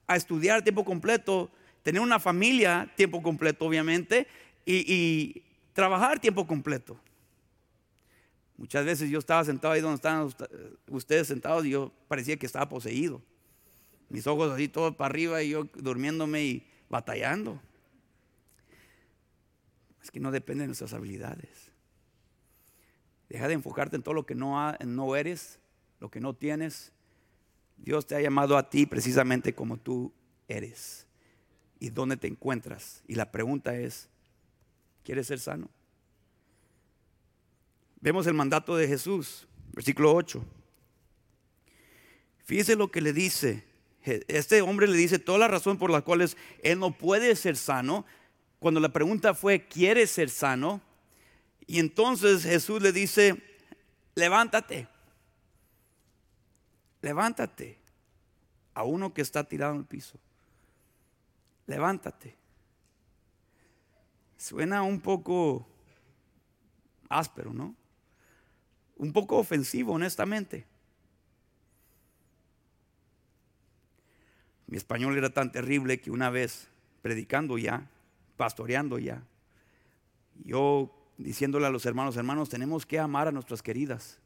estudiar 0.07 0.63
tiempo 0.63 0.85
completo, 0.85 1.51
tener 1.83 2.01
una 2.01 2.21
familia 2.21 2.89
tiempo 2.95 3.21
completo, 3.21 3.65
obviamente, 3.65 4.29
y, 4.65 5.43
trabajar 5.73 6.21
tiempo 6.21 6.47
completo. 6.47 6.97
Muchas 8.57 8.85
veces 8.85 9.11
yo 9.11 9.19
estaba 9.19 9.45
sentado 9.45 9.75
ahí 9.75 9.81
donde 9.81 9.97
estaban 9.97 10.33
ustedes 10.89 11.27
sentados 11.27 11.67
y 11.67 11.71
yo 11.71 11.91
parecía 12.07 12.37
que 12.37 12.47
estaba 12.47 12.69
poseído. 12.69 13.21
Mis 14.09 14.29
ojos 14.29 14.53
así 14.53 14.69
todos 14.69 14.95
para 14.95 15.11
arriba 15.11 15.43
y 15.43 15.51
yo 15.51 15.65
durmiéndome 15.75 16.45
y 16.45 16.67
batallando. 16.89 17.61
Es 20.01 20.13
que 20.13 20.21
no 20.21 20.31
depende 20.31 20.63
de 20.63 20.69
nuestras 20.69 20.93
habilidades. 20.93 21.66
Deja 23.29 23.49
de 23.49 23.55
enfocarte 23.55 23.97
en 23.97 24.03
todo 24.03 24.15
lo 24.15 24.27
que 24.27 24.35
no, 24.35 24.73
no 24.85 25.17
eres, 25.17 25.59
lo 26.01 26.11
que 26.11 26.21
no 26.21 26.35
tienes. 26.35 26.93
Dios 27.77 28.07
te 28.07 28.15
ha 28.15 28.21
llamado 28.21 28.57
a 28.57 28.71
ti 28.71 28.87
precisamente 28.87 29.55
como 29.55 29.77
tú 29.77 30.13
eres 30.49 31.07
y 31.79 31.91
dónde 31.91 32.17
te 32.17 32.27
encuentras. 32.27 33.03
Y 33.07 33.15
la 33.15 33.31
pregunta 33.31 33.77
es, 33.77 34.09
¿quieres 35.03 35.27
ser 35.27 35.41
sano? 35.41 35.69
Vemos 38.01 38.27
el 38.27 38.35
mandato 38.35 38.77
de 38.77 38.87
Jesús, 38.87 39.49
versículo 39.73 40.15
8. 40.15 40.45
Fíjese 42.45 42.77
lo 42.77 42.91
que 42.91 43.01
le 43.01 43.13
dice. 43.13 43.65
Este 44.05 44.63
hombre 44.63 44.87
le 44.87 44.97
dice 44.97 45.19
toda 45.19 45.39
la 45.39 45.49
razón 45.49 45.79
por 45.79 45.91
las 45.91 46.05
cuales 46.05 46.37
él 46.63 46.79
no 46.79 46.97
puede 46.97 47.35
ser 47.35 47.57
sano. 47.57 48.07
Cuando 48.61 48.79
la 48.79 48.93
pregunta 48.93 49.35
fue, 49.35 49.67
¿quieres 49.67 50.13
ser 50.13 50.31
sano? 50.31 50.81
Y 51.67 51.81
entonces 51.81 52.45
Jesús 52.45 52.81
le 52.81 52.93
dice, 52.93 53.43
levántate, 54.15 54.89
levántate 57.03 57.79
a 58.75 58.85
uno 58.85 59.13
que 59.13 59.23
está 59.23 59.45
tirado 59.45 59.73
en 59.73 59.81
el 59.81 59.85
piso. 59.85 60.19
Levántate. 61.67 62.37
Suena 64.37 64.83
un 64.83 65.01
poco 65.01 65.67
áspero, 67.09 67.53
¿no? 67.53 67.75
Un 68.97 69.13
poco 69.13 69.39
ofensivo, 69.39 69.93
honestamente. 69.93 70.67
Mi 74.67 74.77
español 74.77 75.17
era 75.17 75.31
tan 75.31 75.51
terrible 75.51 76.01
que 76.01 76.11
una 76.11 76.31
vez, 76.31 76.69
predicando 77.03 77.59
ya, 77.59 77.89
pastoreando 78.37 78.99
ya, 78.99 79.23
yo 80.45 80.93
diciéndole 81.19 81.67
a 81.67 81.71
los 81.71 81.87
hermanos, 81.87 82.17
hermanos, 82.17 82.49
tenemos 82.49 82.85
que 82.87 82.99
amar 82.99 83.29
a 83.29 83.33
nuestras 83.33 83.63
queridas. 83.63 84.19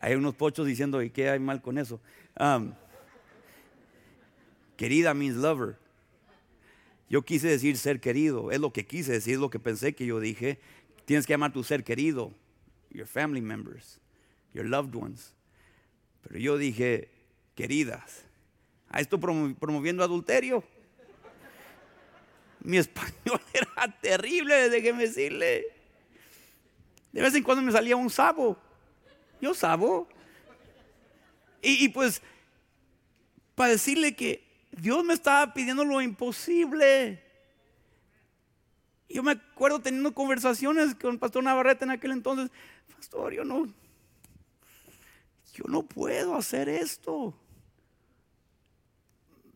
Hay 0.00 0.14
unos 0.14 0.34
pochos 0.34 0.66
diciendo, 0.66 1.02
¿y 1.02 1.10
qué 1.10 1.30
hay 1.30 1.38
mal 1.38 1.62
con 1.62 1.78
eso? 1.78 2.00
Querida 4.76 5.14
means 5.14 5.36
lover. 5.36 5.78
Yo 7.08 7.22
quise 7.22 7.48
decir 7.48 7.76
ser 7.78 8.00
querido, 8.00 8.50
es 8.50 8.60
lo 8.60 8.72
que 8.72 8.84
quise 8.84 9.12
decir, 9.12 9.34
es 9.34 9.40
lo 9.40 9.48
que 9.48 9.58
pensé 9.58 9.94
que 9.94 10.06
yo 10.06 10.20
dije. 10.20 10.60
Tienes 11.04 11.26
que 11.26 11.34
amar 11.34 11.50
a 11.50 11.52
tu 11.54 11.64
ser 11.64 11.84
querido, 11.84 12.32
your 12.90 13.06
family 13.06 13.40
members, 13.40 14.00
your 14.52 14.66
loved 14.66 14.94
ones. 14.94 15.32
Pero 16.22 16.38
yo 16.38 16.58
dije, 16.58 17.08
queridas. 17.54 18.24
¿A 18.88 19.00
esto 19.00 19.18
promoviendo 19.18 20.02
adulterio? 20.04 20.62
Mi 22.60 22.78
español 22.78 23.40
era 23.52 24.00
terrible, 24.00 24.68
déjeme 24.68 25.06
decirle. 25.06 25.66
De 27.12 27.22
vez 27.22 27.34
en 27.34 27.42
cuando 27.42 27.62
me 27.62 27.72
salía 27.72 27.96
un 27.96 28.10
sabo. 28.10 28.58
Yo 29.40 29.54
sabo. 29.54 30.08
Y, 31.62 31.88
pues, 31.88 32.22
para 33.54 33.70
decirle 33.70 34.14
que 34.14 34.44
Dios 34.70 35.04
me 35.04 35.14
estaba 35.14 35.52
pidiendo 35.52 35.84
lo 35.84 36.00
imposible. 36.00 37.22
Yo 39.08 39.22
me 39.22 39.32
acuerdo 39.32 39.80
teniendo 39.80 40.12
conversaciones 40.12 40.94
con 40.94 41.14
el 41.14 41.18
pastor 41.18 41.42
Navarrete 41.42 41.84
en 41.84 41.90
aquel 41.90 42.12
entonces. 42.12 42.50
Pastor, 42.94 43.32
yo 43.32 43.44
no, 43.44 43.66
yo 45.54 45.64
no 45.68 45.82
puedo 45.82 46.34
hacer 46.34 46.68
esto. 46.68 47.34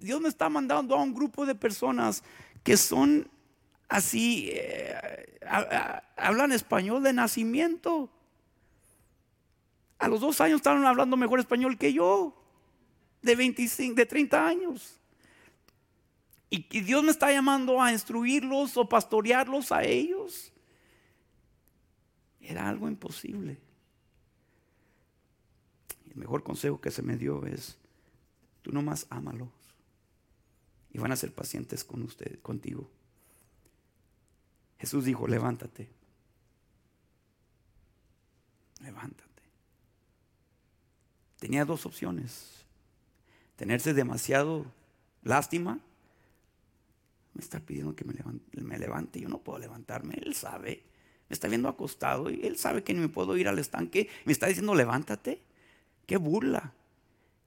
Dios 0.01 0.20
me 0.20 0.28
está 0.28 0.48
mandando 0.48 0.94
a 0.94 1.03
un 1.03 1.14
grupo 1.14 1.44
de 1.44 1.55
personas 1.55 2.24
que 2.64 2.76
son 2.76 3.30
así, 3.88 4.48
eh, 4.53 5.38
hablan 6.16 6.53
español 6.53 7.03
de 7.03 7.12
nacimiento. 7.12 8.11
A 9.98 10.09
los 10.09 10.20
dos 10.20 10.40
años 10.40 10.57
estaban 10.57 10.84
hablando 10.86 11.18
mejor 11.18 11.38
español 11.38 11.76
que 11.76 11.92
yo, 11.92 12.34
de 13.20 13.36
25, 13.36 13.94
de 13.94 14.07
30 14.07 14.46
años. 14.46 14.98
Y, 16.48 16.80
Dios 16.80 17.05
me 17.05 17.11
está 17.11 17.30
llamando 17.30 17.80
a 17.82 17.92
instruirlos 17.92 18.76
o 18.78 18.88
pastorearlos 18.88 19.70
a 19.70 19.84
ellos. 19.84 20.51
Era 22.40 22.68
algo 22.68 22.88
imposible. 22.88 23.59
El 26.09 26.16
mejor 26.16 26.42
consejo 26.42 26.80
que 26.80 26.90
se 26.90 27.03
me 27.03 27.16
dio 27.16 27.44
es, 27.44 27.78
tú 28.62 28.72
nomás 28.72 29.07
ámalos 29.11 29.60
y 30.93 30.99
van 30.99 31.12
a 31.12 31.16
ser 31.16 31.32
pacientes 31.32 31.84
con 31.84 32.03
usted, 32.03 32.41
contigo. 32.41 32.91
Jesús 34.78 35.05
dijo, 35.05 35.26
levántate. 35.26 35.88
Levántate. 38.80 39.43
Tenía 41.38 41.64
dos 41.64 41.86
opciones. 41.86 42.64
Tenerse 43.57 43.93
demasiado 43.93 44.64
lástima 45.22 45.80
me 47.34 47.41
está 47.41 47.61
pidiendo 47.61 47.95
que 47.95 48.05
me 48.05 48.12
levante, 48.12 48.61
me 48.61 48.78
levante. 48.78 49.20
Yo 49.20 49.28
no 49.28 49.38
puedo 49.38 49.59
levantarme. 49.59 50.14
Él 50.20 50.34
sabe. 50.34 50.82
Me 51.28 51.34
está 51.34 51.49
viendo 51.49 51.68
acostado 51.68 52.28
y 52.28 52.45
él 52.45 52.57
sabe 52.57 52.82
que 52.82 52.93
no 52.93 53.01
me 53.01 53.09
puedo 53.09 53.36
ir 53.36 53.49
al 53.49 53.59
estanque. 53.59 54.09
Me 54.24 54.32
está 54.32 54.47
diciendo, 54.47 54.74
levántate. 54.74 55.41
Qué 56.07 56.16
burla. 56.16 56.74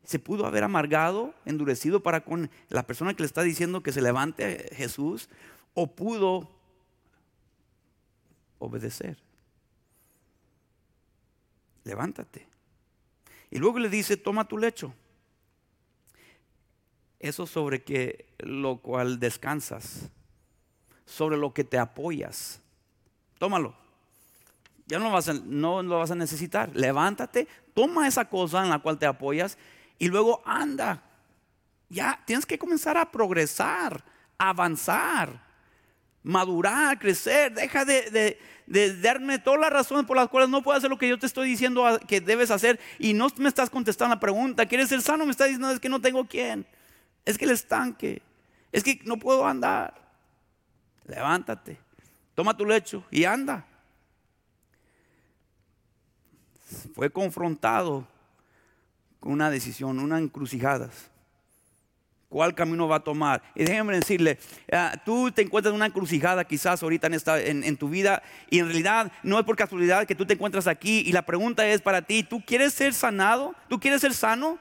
Se 0.04 0.20
pudo 0.20 0.46
haber 0.46 0.64
amargado, 0.64 1.34
endurecido 1.46 2.04
para 2.04 2.24
con 2.24 2.50
la 2.70 2.86
persona 2.86 3.14
que 3.14 3.24
le 3.24 3.28
está 3.28 3.42
diciendo 3.42 3.84
que 3.84 3.92
se 3.92 4.02
levante 4.02 4.70
Jesús. 4.76 5.30
O 5.74 5.96
pudo 5.96 6.50
obedecer. 8.60 9.18
Levántate. 11.84 12.48
Y 13.50 13.60
luego 13.60 13.80
le 13.80 13.90
dice, 13.90 14.18
toma 14.18 14.48
tu 14.48 14.58
lecho 14.58 14.94
eso 17.24 17.48
sobre 17.48 17.82
que 17.84 18.26
lo 18.40 18.78
cual 18.78 19.18
descansas, 19.18 20.10
sobre 21.06 21.38
lo 21.38 21.54
que 21.54 21.64
te 21.64 21.80
apoyas. 21.80 22.60
Tómalo. 23.40 23.74
Ya 24.86 25.00
no, 25.00 25.10
vas 25.10 25.34
no 25.46 25.82
lo 25.82 26.00
vas 26.00 26.12
a 26.12 26.16
necesitar. 26.16 26.76
Levántate, 26.76 27.48
toma 27.74 28.10
esa 28.10 28.28
cosa 28.28 28.62
en 28.62 28.70
la 28.70 28.80
cual 28.80 29.00
te 29.00 29.06
apoyas 29.06 29.58
y 30.00 30.08
luego 30.08 30.42
anda. 30.46 31.04
Ya 31.90 32.20
tienes 32.26 32.46
que 32.46 32.58
comenzar 32.58 32.98
a 32.98 33.12
progresar, 33.12 34.04
avanzar, 34.38 35.40
madurar, 36.24 36.98
crecer. 36.98 37.54
Deja 37.54 37.86
de, 37.86 38.40
darme 39.02 39.40
todas 39.40 39.60
las 39.60 39.72
razones 39.72 40.06
por 40.06 40.18
las 40.18 40.28
cuales 40.30 40.50
no 40.50 40.64
puedo 40.64 40.78
hacer 40.78 40.90
lo 40.90 40.98
que 40.98 41.08
yo 41.08 41.20
te 41.20 41.26
estoy 41.26 41.50
diciendo 41.50 42.00
que 42.08 42.22
debes 42.22 42.50
hacer 42.50 42.80
y 42.98 43.14
no 43.14 43.28
me 43.38 43.50
estás 43.50 43.70
contestando 43.70 44.16
la 44.16 44.20
pregunta. 44.20 44.66
¿Quieres 44.66 44.90
ser 44.90 45.02
sano? 45.02 45.26
Me 45.26 45.32
estás 45.32 45.48
diciendo 45.48 45.70
es 45.70 45.80
que 45.80 45.90
no 45.90 46.02
tengo 46.02 46.26
quién. 46.26 46.66
Es 47.26 47.38
que 47.38 47.46
el 47.46 47.52
estanque. 47.52 48.22
Es 48.72 48.84
que 48.84 49.00
no 49.06 49.18
puedo 49.18 49.46
andar. 49.46 49.94
Levántate. 51.06 51.78
Toma 52.34 52.58
tu 52.58 52.66
lecho 52.66 53.06
y 53.12 53.26
anda. 53.26 53.66
Fue 56.96 57.12
confrontado 57.12 58.00
con 58.00 58.13
una 59.24 59.50
decisión, 59.50 60.00
una 60.00 60.20
encrucijada. 60.20 60.90
¿Cuál 62.30 62.56
camino 62.56 62.88
va 62.88 62.96
a 62.96 63.04
tomar? 63.04 63.44
Y 63.54 63.64
déjenme 63.64 63.96
decirle, 63.96 64.40
ah, 64.72 64.96
tú 65.06 65.32
te 65.32 65.44
encuentras 65.44 65.72
en 65.72 65.76
una 65.76 65.86
encrucijada 65.86 66.44
quizás 66.46 66.82
ahorita 66.82 67.08
en, 67.08 67.14
esta, 67.14 67.40
en 67.40 67.78
tu 67.78 67.90
vida 67.90 68.24
y 68.50 68.58
en 68.58 68.66
realidad 68.66 69.12
no 69.22 69.38
es 69.38 69.46
por 69.46 69.56
casualidad 69.56 70.08
que 70.08 70.16
tú 70.16 70.26
te 70.26 70.34
encuentras 70.34 70.66
aquí 70.66 71.04
y 71.06 71.12
la 71.12 71.22
pregunta 71.22 71.68
es 71.68 71.82
para 71.82 72.02
ti, 72.02 72.24
¿tú 72.24 72.44
quieres 72.44 72.74
ser 72.74 72.94
sanado? 72.94 73.54
¿Tú 73.70 73.80
quieres 73.80 74.02
ser 74.02 74.16
sano? 74.16 74.58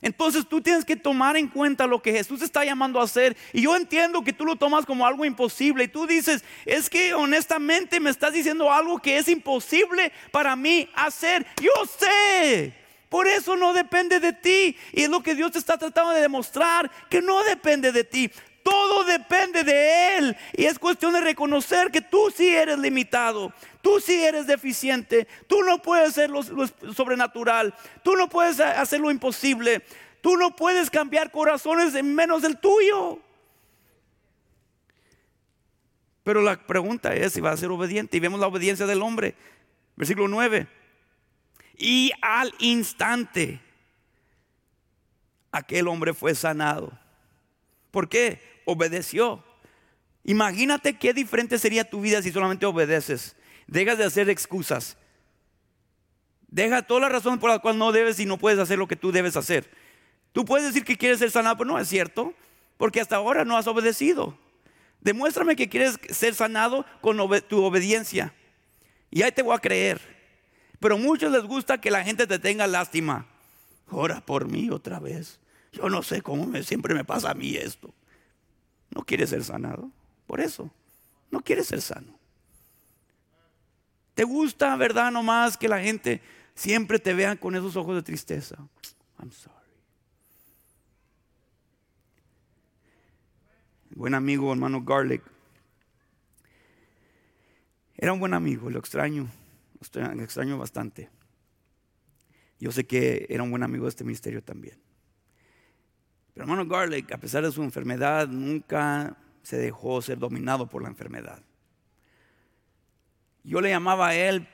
Entonces 0.00 0.48
tú 0.48 0.60
tienes 0.60 0.84
que 0.84 0.94
tomar 0.94 1.36
en 1.36 1.48
cuenta 1.48 1.86
lo 1.86 2.00
que 2.00 2.12
Jesús 2.12 2.40
está 2.42 2.64
llamando 2.64 3.00
a 3.00 3.04
hacer. 3.04 3.36
Y 3.52 3.62
yo 3.62 3.74
entiendo 3.74 4.22
que 4.22 4.32
tú 4.32 4.44
lo 4.44 4.56
tomas 4.56 4.86
como 4.86 5.04
algo 5.04 5.24
imposible. 5.24 5.84
Y 5.84 5.88
tú 5.88 6.06
dices, 6.06 6.44
es 6.64 6.88
que 6.88 7.14
honestamente 7.14 7.98
me 7.98 8.10
estás 8.10 8.32
diciendo 8.32 8.72
algo 8.72 8.98
que 8.98 9.18
es 9.18 9.28
imposible 9.28 10.12
para 10.30 10.54
mí 10.54 10.88
hacer. 10.94 11.44
Yo 11.60 11.72
sé. 11.98 12.74
Por 13.08 13.26
eso 13.26 13.56
no 13.56 13.72
depende 13.72 14.20
de 14.20 14.32
ti. 14.32 14.76
Y 14.92 15.02
es 15.02 15.08
lo 15.08 15.22
que 15.22 15.34
Dios 15.34 15.52
te 15.52 15.58
está 15.58 15.78
tratando 15.78 16.12
de 16.12 16.20
demostrar, 16.20 16.90
que 17.08 17.22
no 17.22 17.42
depende 17.44 17.92
de 17.92 18.04
ti. 18.04 18.30
Todo 18.62 19.04
depende 19.04 19.64
de 19.64 20.18
Él. 20.18 20.36
Y 20.54 20.64
es 20.64 20.78
cuestión 20.78 21.14
de 21.14 21.22
reconocer 21.22 21.90
que 21.90 22.02
tú 22.02 22.30
sí 22.34 22.48
eres 22.48 22.78
limitado. 22.78 23.52
Tú 23.80 23.98
sí 23.98 24.22
eres 24.22 24.46
deficiente. 24.46 25.26
Tú 25.46 25.62
no 25.62 25.80
puedes 25.80 26.10
hacer 26.10 26.28
lo, 26.28 26.42
sobrenatural. 26.42 27.74
Tú 28.02 28.14
no 28.14 28.28
puedes 28.28 28.60
hacer 28.60 29.00
lo 29.00 29.10
imposible. 29.10 29.82
Tú 30.20 30.36
no 30.36 30.54
puedes 30.54 30.90
cambiar 30.90 31.30
corazones 31.30 31.94
en 31.94 32.14
menos 32.14 32.42
del 32.42 32.58
tuyo. 32.58 33.18
Pero 36.24 36.42
la 36.42 36.58
pregunta 36.58 37.14
es 37.14 37.32
si 37.32 37.40
va 37.40 37.52
a 37.52 37.56
ser 37.56 37.70
obediente. 37.70 38.18
Y 38.18 38.20
vemos 38.20 38.38
la 38.38 38.48
obediencia 38.48 38.84
del 38.84 39.00
hombre. 39.00 39.34
Versículo 39.96 40.28
9. 40.28 40.77
Y 41.78 42.12
al 42.20 42.52
instante 42.58 43.60
aquel 45.52 45.88
hombre 45.88 46.12
fue 46.12 46.34
sanado. 46.34 46.92
¿Por 47.90 48.08
qué? 48.08 48.58
obedeció. 48.64 49.42
Imagínate 50.24 50.98
qué 50.98 51.14
diferente 51.14 51.58
sería 51.58 51.88
tu 51.88 52.02
vida 52.02 52.20
si 52.20 52.30
solamente 52.30 52.66
obedeces. 52.66 53.34
Dejas 53.66 53.96
de 53.96 54.04
hacer 54.04 54.28
excusas. 54.28 54.98
Deja 56.48 56.82
todas 56.82 57.02
las 57.02 57.12
razones 57.12 57.40
por 57.40 57.48
las 57.48 57.60
cuales 57.60 57.78
no 57.78 57.92
debes 57.92 58.20
y 58.20 58.26
no 58.26 58.36
puedes 58.36 58.58
hacer 58.58 58.78
lo 58.78 58.86
que 58.86 58.96
tú 58.96 59.10
debes 59.10 59.36
hacer. 59.36 59.70
Tú 60.32 60.44
puedes 60.44 60.66
decir 60.66 60.84
que 60.84 60.98
quieres 60.98 61.18
ser 61.18 61.30
sanado, 61.30 61.56
pero 61.56 61.70
no 61.70 61.78
es 61.78 61.88
cierto, 61.88 62.34
porque 62.76 63.00
hasta 63.00 63.16
ahora 63.16 63.44
no 63.46 63.56
has 63.56 63.66
obedecido. 63.66 64.36
Demuéstrame 65.00 65.56
que 65.56 65.68
quieres 65.68 65.98
ser 66.10 66.34
sanado 66.34 66.84
con 67.00 67.16
tu 67.48 67.64
obediencia. 67.64 68.34
Y 69.10 69.22
ahí 69.22 69.32
te 69.32 69.42
voy 69.42 69.54
a 69.54 69.60
creer. 69.60 70.17
Pero 70.80 70.94
a 70.94 70.98
muchos 70.98 71.32
les 71.32 71.44
gusta 71.44 71.80
que 71.80 71.90
la 71.90 72.04
gente 72.04 72.26
te 72.26 72.38
tenga 72.38 72.66
lástima. 72.66 73.26
Ora 73.90 74.20
por 74.20 74.48
mí 74.48 74.70
otra 74.70 75.00
vez. 75.00 75.40
Yo 75.72 75.88
no 75.88 76.02
sé 76.02 76.22
cómo 76.22 76.46
me, 76.46 76.62
siempre 76.62 76.94
me 76.94 77.04
pasa 77.04 77.30
a 77.30 77.34
mí 77.34 77.56
esto. 77.56 77.92
No 78.90 79.02
quieres 79.02 79.30
ser 79.30 79.44
sanado. 79.44 79.90
Por 80.26 80.40
eso, 80.40 80.70
no 81.30 81.40
quieres 81.40 81.66
ser 81.66 81.80
sano. 81.80 82.18
¿Te 84.14 84.24
gusta, 84.24 84.74
verdad, 84.76 85.10
nomás 85.10 85.56
que 85.56 85.68
la 85.68 85.80
gente 85.80 86.20
siempre 86.54 86.98
te 86.98 87.14
vea 87.14 87.36
con 87.36 87.54
esos 87.54 87.76
ojos 87.76 87.94
de 87.94 88.02
tristeza? 88.02 88.56
I'm 89.18 89.32
sorry. 89.32 89.54
Buen 93.90 94.14
amigo, 94.14 94.52
hermano 94.52 94.82
Garlic. 94.82 95.22
Era 97.96 98.12
un 98.12 98.20
buen 98.20 98.34
amigo, 98.34 98.70
lo 98.70 98.78
extraño, 98.78 99.28
extraño 99.80 100.58
bastante. 100.58 101.10
Yo 102.58 102.72
sé 102.72 102.86
que 102.86 103.26
era 103.28 103.42
un 103.42 103.50
buen 103.50 103.62
amigo 103.62 103.84
de 103.84 103.90
este 103.90 104.04
ministerio 104.04 104.42
también. 104.42 104.78
Pero 106.34 106.44
hermano 106.44 106.66
Garlic, 106.66 107.10
a 107.12 107.18
pesar 107.18 107.44
de 107.44 107.52
su 107.52 107.62
enfermedad, 107.62 108.28
nunca 108.28 109.16
se 109.42 109.56
dejó 109.56 110.02
ser 110.02 110.18
dominado 110.18 110.68
por 110.68 110.82
la 110.82 110.88
enfermedad. 110.88 111.42
Yo 113.44 113.60
le 113.60 113.70
llamaba 113.70 114.08
a 114.08 114.14
él 114.14 114.46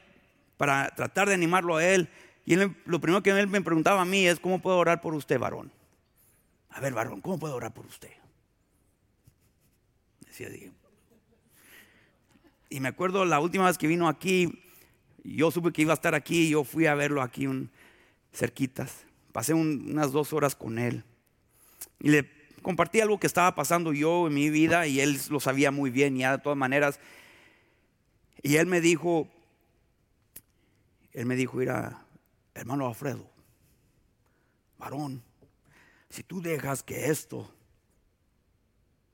para 0.57 0.89
tratar 0.95 1.29
de 1.29 1.35
animarlo 1.35 1.77
a 1.77 1.85
él. 1.85 2.09
Y 2.47 2.57
lo 2.57 3.01
primero 3.01 3.23
que 3.23 3.31
él 3.31 3.49
me 3.49 3.61
preguntaba 3.61 4.03
a 4.03 4.05
mí 4.05 4.27
es, 4.27 4.39
¿cómo 4.39 4.61
puedo 4.61 4.79
orar 4.79 5.01
por 5.01 5.15
usted, 5.15 5.39
varón? 5.39 5.73
A 6.71 6.81
ver, 6.81 6.93
varón, 6.93 7.21
¿cómo 7.21 7.39
puedo 7.39 7.55
orar 7.55 7.73
por 7.73 7.87
usted? 7.87 8.11
Decía 10.21 10.49
Y 12.69 12.81
me 12.81 12.89
acuerdo 12.89 13.25
la 13.25 13.41
última 13.41 13.67
vez 13.67 13.79
que 13.79 13.87
vino 13.87 14.09
aquí, 14.09 14.64
yo 15.25 15.51
supe 15.51 15.73
que 15.73 15.83
iba 15.83 15.93
a 15.93 15.95
estar 15.95 16.15
aquí, 16.15 16.49
yo 16.51 16.65
fui 16.65 16.87
a 16.87 16.95
verlo 16.95 17.23
aquí 17.23 17.47
un, 17.47 17.71
cerquitas. 18.33 19.05
Pasé 19.33 19.55
unas 19.55 20.13
dos 20.13 20.33
horas 20.33 20.55
con 20.55 20.79
él. 20.79 21.05
Y 21.99 22.11
le 22.11 22.31
compartí 22.63 23.01
algo 23.01 23.19
que 23.19 23.27
estaba 23.27 23.55
pasando 23.55 23.93
yo 23.93 24.27
en 24.27 24.35
mi 24.35 24.51
vida 24.51 24.87
y 24.87 25.01
él 25.01 25.19
lo 25.31 25.41
sabía 25.41 25.71
muy 25.71 25.91
bien, 25.91 26.17
ya 26.17 26.37
de 26.37 26.43
todas 26.43 26.59
maneras. 26.59 27.01
Y 28.43 28.57
él 28.57 28.67
me 28.67 28.81
dijo, 28.81 29.29
él 31.13 31.27
me 31.27 31.37
dijo, 31.37 31.57
mira, 31.57 32.05
hermano 32.55 32.87
Alfredo, 32.87 33.29
varón, 34.79 35.23
si 36.11 36.23
tú 36.23 36.43
dejas 36.43 36.83
que 36.83 37.07
esto 37.07 37.51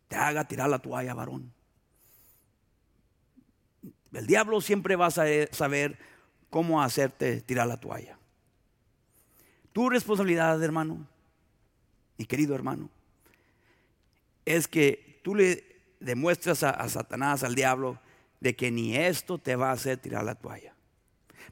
te 0.09 0.17
haga 0.17 0.49
tirar 0.49 0.69
la 0.69 0.81
toalla, 0.81 1.15
varón, 1.15 1.53
el 4.13 4.27
diablo 4.27 4.61
siempre 4.61 4.97
va 4.97 5.07
a 5.07 5.11
saber 5.11 5.99
cómo 6.51 6.83
hacerte 6.83 7.41
tirar 7.41 7.67
la 7.67 7.79
toalla. 7.79 8.19
Tu 9.73 9.89
responsabilidad, 9.89 10.63
hermano, 10.63 11.07
mi 12.19 12.27
querido 12.27 12.55
hermano, 12.55 12.91
es 14.45 14.67
que 14.67 15.21
tú 15.23 15.35
le 15.35 15.65
demuestras 16.01 16.63
a, 16.63 16.71
a, 16.71 16.89
Satanás, 16.89 17.45
al 17.45 17.55
diablo, 17.55 18.01
de 18.41 18.57
que 18.57 18.71
ni 18.71 18.97
esto 18.97 19.39
te 19.39 19.55
va 19.55 19.71
a 19.71 19.75
hacer 19.75 19.99
tirar 19.99 20.25
la 20.25 20.35
toalla. 20.35 20.75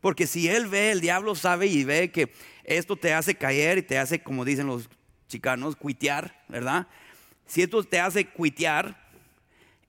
Porque 0.00 0.26
si 0.26 0.48
él 0.48 0.66
ve, 0.66 0.90
el 0.90 1.00
diablo 1.00 1.34
sabe 1.34 1.66
y 1.66 1.84
ve 1.84 2.11
que 2.11 2.32
esto 2.64 2.96
te 2.96 3.12
hace 3.12 3.34
caer 3.34 3.78
y 3.78 3.82
te 3.82 3.98
hace, 3.98 4.22
como 4.22 4.44
dicen 4.44 4.66
los 4.66 4.88
chicanos, 5.28 5.76
cuitear, 5.76 6.44
¿verdad? 6.48 6.88
Si 7.46 7.62
esto 7.62 7.82
te 7.84 8.00
hace 8.00 8.26
cuitear, 8.26 9.07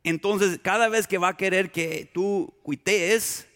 entonces 0.04 0.60
cada 0.62 0.90
vez 0.90 1.08
que 1.08 1.18
va 1.18 1.30
a 1.30 1.38
querer 1.38 1.72
que 1.72 2.10
tú 2.14 2.54
cuitees, 2.64 3.48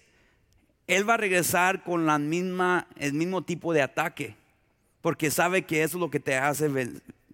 él 0.87 1.07
va 1.07 1.13
a 1.15 1.17
regresar 1.17 1.83
con 1.83 2.09
el 2.09 3.13
mismo 3.13 3.41
tipo 3.43 3.73
de 3.73 3.81
ataque, 3.81 4.35
porque 5.01 5.31
sabe 5.31 5.63
que 5.65 5.83
eso 5.83 5.97
es 5.97 6.01
lo 6.01 6.09
que 6.09 6.19
te 6.19 6.35
hace, 6.35 6.69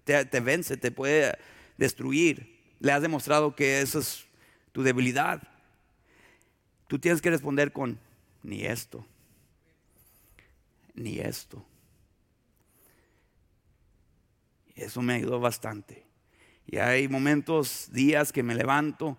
te, 0.04 0.24
te 0.24 0.40
vence, 0.40 0.76
te 0.76 0.90
puede 0.90 1.36
destruir. 1.76 2.58
Le 2.78 2.92
has 2.92 3.02
demostrado 3.02 3.54
que 3.54 3.80
eso 3.80 3.98
es 3.98 4.26
tu 4.72 4.82
debilidad. 4.82 5.42
Tú 6.86 6.98
tienes 6.98 7.20
que 7.20 7.30
responder 7.30 7.72
con, 7.72 7.98
ni 8.42 8.64
esto, 8.64 9.04
ni 10.94 11.18
esto. 11.18 11.64
Eso 14.74 15.02
me 15.02 15.14
ayudó 15.14 15.40
bastante. 15.40 16.09
Y 16.70 16.78
hay 16.78 17.08
momentos, 17.08 17.88
días 17.90 18.32
que 18.32 18.44
me 18.44 18.54
levanto 18.54 19.18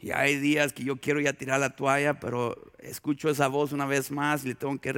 y 0.00 0.10
hay 0.10 0.36
días 0.36 0.72
que 0.72 0.82
yo 0.82 0.96
quiero 0.96 1.20
ya 1.20 1.32
tirar 1.32 1.60
la 1.60 1.76
toalla, 1.76 2.18
pero 2.18 2.72
escucho 2.80 3.30
esa 3.30 3.46
voz 3.46 3.70
una 3.70 3.86
vez 3.86 4.10
más 4.10 4.44
y 4.44 4.48
le 4.48 4.56
tengo 4.56 4.76
que 4.80 4.92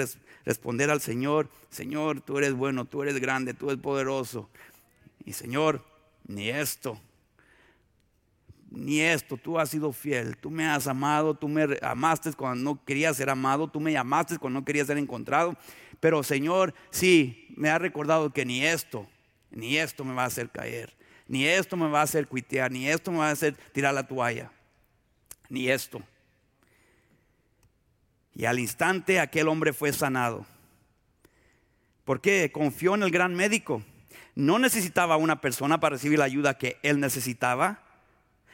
responder 0.47 0.91
al 0.91 1.03
Señor, 1.03 1.51
Señor, 1.68 2.22
tú 2.22 2.39
eres 2.39 2.55
bueno, 2.55 2.87
tú 2.87 3.03
eres 3.03 3.20
grande, 3.20 3.53
tú 3.53 3.66
eres 3.66 3.82
poderoso. 3.82 4.49
Y 5.26 5.35
Señor, 5.35 5.85
ni 6.26 6.49
esto, 6.49 6.99
ni 8.70 9.01
esto, 9.01 9.37
tú 9.37 9.59
has 9.59 9.68
sido 9.68 9.93
fiel, 9.93 10.39
tú 10.39 10.51
me 10.51 10.66
has 10.66 10.87
amado, 10.87 11.35
tú 11.35 11.49
me 11.49 11.66
amaste 11.82 12.32
cuando 12.32 12.64
no 12.64 12.82
quería 12.82 13.12
ser 13.12 13.28
amado, 13.28 13.68
tú 13.68 13.78
me 13.78 13.93
llamaste 13.93 14.39
cuando 14.39 14.61
no 14.61 14.64
quería 14.64 14.87
ser 14.87 14.97
encontrado, 14.97 15.55
pero 16.01 16.22
Señor, 16.22 16.72
sí, 16.91 17.49
me 17.59 17.68
ha 17.68 17.78
recordado 17.78 18.32
que 18.32 18.47
ni 18.47 18.64
esto, 18.64 19.07
ni 19.51 19.76
esto 19.76 20.03
me 20.03 20.14
va 20.14 20.22
a 20.22 20.28
hacer 20.28 20.49
caer, 20.49 20.97
ni 21.27 21.47
esto 21.47 21.77
me 21.77 21.89
va 21.89 22.01
a 22.01 22.05
hacer 22.05 22.27
cuitear, 22.29 22.70
ni 22.70 22.89
esto 22.89 23.11
me 23.11 23.18
va 23.18 23.29
a 23.29 23.33
hacer 23.33 23.57
tirar 23.72 23.95
la 23.95 24.07
toalla 24.07 24.51
ni 25.49 25.70
esto. 25.70 26.03
Y 28.35 28.45
al 28.45 28.59
instante 28.59 29.20
aquel 29.20 29.49
hombre 29.49 29.72
fue 29.72 29.93
sanado. 29.93 30.45
Porque 32.05 32.51
confió 32.53 32.95
en 32.95 33.05
el 33.05 33.11
gran 33.11 33.35
médico. 33.35 33.83
No 34.35 34.59
necesitaba 34.59 35.16
una 35.16 35.41
persona 35.41 35.79
para 35.79 35.95
recibir 35.95 36.18
la 36.18 36.25
ayuda 36.25 36.59
que 36.59 36.79
él 36.83 36.99
necesitaba. 36.99 37.81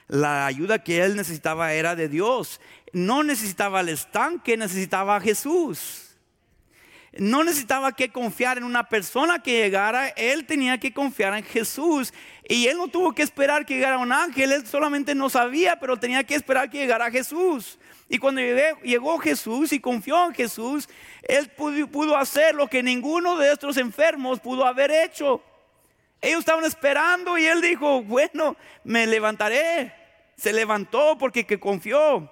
La 0.07 0.47
ayuda 0.47 0.85
que 0.85 1.03
él 1.03 1.17
necesitaba 1.17 1.73
era 1.73 1.97
de 1.97 2.09
Dios. 2.09 2.61
No 2.93 3.25
necesitaba 3.25 3.81
el 3.81 3.89
estanque, 3.89 4.57
necesitaba 4.57 5.17
a 5.17 5.21
Jesús 5.21 6.10
no 7.19 7.43
necesitaba 7.43 7.93
que 7.93 8.11
confiar 8.11 8.59
en 8.59 8.65
una 8.65 8.89
persona 8.89 9.43
que 9.43 9.63
llegara, 9.63 10.09
él 10.11 10.47
tenía 10.47 10.79
que 10.79 10.93
confiar 10.93 11.37
en 11.37 11.45
Jesús. 11.45 12.15
Y 12.49 12.67
él 12.69 12.77
no 12.77 12.89
tuvo 12.89 13.13
que 13.13 13.23
esperar 13.23 13.67
que 13.67 13.75
llegara 13.75 13.99
un 13.99 14.13
ángel, 14.13 14.53
él 14.53 14.67
solamente 14.67 15.15
no 15.15 15.29
sabía, 15.29 15.79
pero 15.81 15.97
tenía 15.97 16.23
que 16.23 16.37
esperar 16.37 16.71
que 16.71 16.79
llegara 16.79 17.11
Jesús. 17.11 17.79
Y 18.09 18.19
cuando 18.19 18.41
llegó 18.41 19.19
Jesús 19.19 19.73
y 19.73 19.81
confió 19.81 20.27
en 20.27 20.35
Jesús, 20.35 20.89
él 21.23 21.49
pudo, 21.51 22.17
hacer 22.17 22.55
lo 22.55 22.69
que 22.69 22.83
ninguno 22.83 23.37
de 23.37 23.53
estos 23.53 23.77
enfermos 23.77 24.41
pudo 24.41 24.65
haber 24.65 24.91
hecho. 24.91 25.43
Ellos 26.21 26.41
estaban 26.41 26.65
esperando 26.65 27.39
y 27.39 27.47
él 27.47 27.61
dijo, 27.61 28.03
bueno, 28.03 28.57
me 28.85 29.07
levantaré. 29.07 29.95
Se 30.37 30.53
levantó 30.53 31.19
porque 31.19 31.47
que 31.47 31.61
confió. 31.61 32.31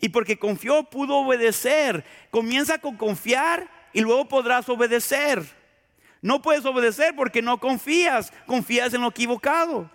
Y 0.00 0.08
porque 0.10 0.38
confió 0.38 0.84
pudo 0.84 1.16
obedecer. 1.16 2.04
Comienza 2.30 2.78
con 2.78 2.96
confiar 2.96 3.75
y 3.96 4.02
luego 4.02 4.28
podrás 4.28 4.68
obedecer. 4.68 5.42
No 6.20 6.42
puedes 6.42 6.66
obedecer 6.66 7.16
porque 7.16 7.40
no 7.40 7.58
confías, 7.58 8.30
confías 8.44 8.92
en 8.92 9.00
lo 9.00 9.08
equivocado. 9.08 9.90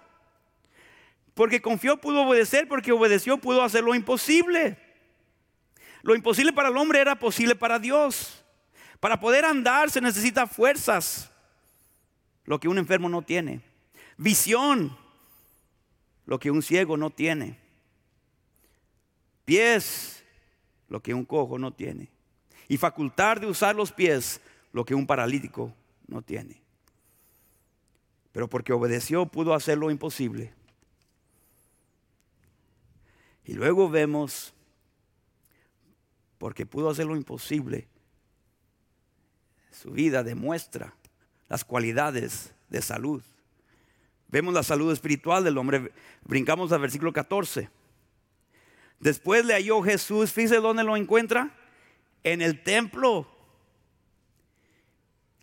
Porque 1.35 1.61
confió 1.61 2.01
pudo 2.01 2.23
obedecer, 2.23 2.67
porque 2.67 2.91
obedeció 2.91 3.37
pudo 3.37 3.61
hacer 3.61 3.83
lo 3.83 3.93
imposible. 3.93 4.75
Lo 6.01 6.15
imposible 6.15 6.51
para 6.51 6.69
el 6.69 6.77
hombre 6.77 6.99
era 6.99 7.19
posible 7.19 7.53
para 7.53 7.77
Dios. 7.77 8.43
Para 8.99 9.19
poder 9.19 9.45
andar 9.45 9.91
se 9.91 10.01
necesita 10.01 10.47
fuerzas, 10.47 11.29
lo 12.45 12.59
que 12.59 12.67
un 12.67 12.79
enfermo 12.79 13.07
no 13.07 13.21
tiene. 13.21 13.61
Visión, 14.17 14.97
lo 16.25 16.39
que 16.39 16.49
un 16.49 16.63
ciego 16.63 16.97
no 16.97 17.11
tiene. 17.11 17.59
Pies, 19.45 20.23
lo 20.89 21.03
que 21.03 21.13
un 21.13 21.23
cojo 21.23 21.59
no 21.59 21.71
tiene 21.71 22.09
y 22.71 22.77
facultar 22.77 23.41
de 23.41 23.47
usar 23.47 23.75
los 23.75 23.91
pies, 23.91 24.39
lo 24.71 24.85
que 24.85 24.95
un 24.95 25.05
paralítico 25.05 25.73
no 26.07 26.21
tiene. 26.21 26.61
Pero 28.31 28.47
porque 28.47 28.71
obedeció 28.71 29.25
pudo 29.25 29.53
hacer 29.53 29.77
lo 29.77 29.91
imposible. 29.91 30.53
Y 33.43 33.55
luego 33.55 33.89
vemos, 33.89 34.53
porque 36.37 36.65
pudo 36.65 36.89
hacer 36.89 37.07
lo 37.07 37.17
imposible, 37.17 37.89
su 39.69 39.91
vida 39.91 40.23
demuestra 40.23 40.93
las 41.49 41.65
cualidades 41.65 42.53
de 42.69 42.81
salud. 42.81 43.21
Vemos 44.29 44.53
la 44.53 44.63
salud 44.63 44.93
espiritual 44.93 45.43
del 45.43 45.57
hombre. 45.57 45.91
Brincamos 46.23 46.71
al 46.71 46.79
versículo 46.79 47.11
14. 47.11 47.69
Después 49.01 49.43
le 49.43 49.55
halló 49.55 49.81
Jesús, 49.81 50.31
fíjese 50.31 50.61
dónde 50.61 50.85
lo 50.85 50.95
encuentra 50.95 51.57
en 52.23 52.41
el 52.41 52.61
templo. 52.63 53.27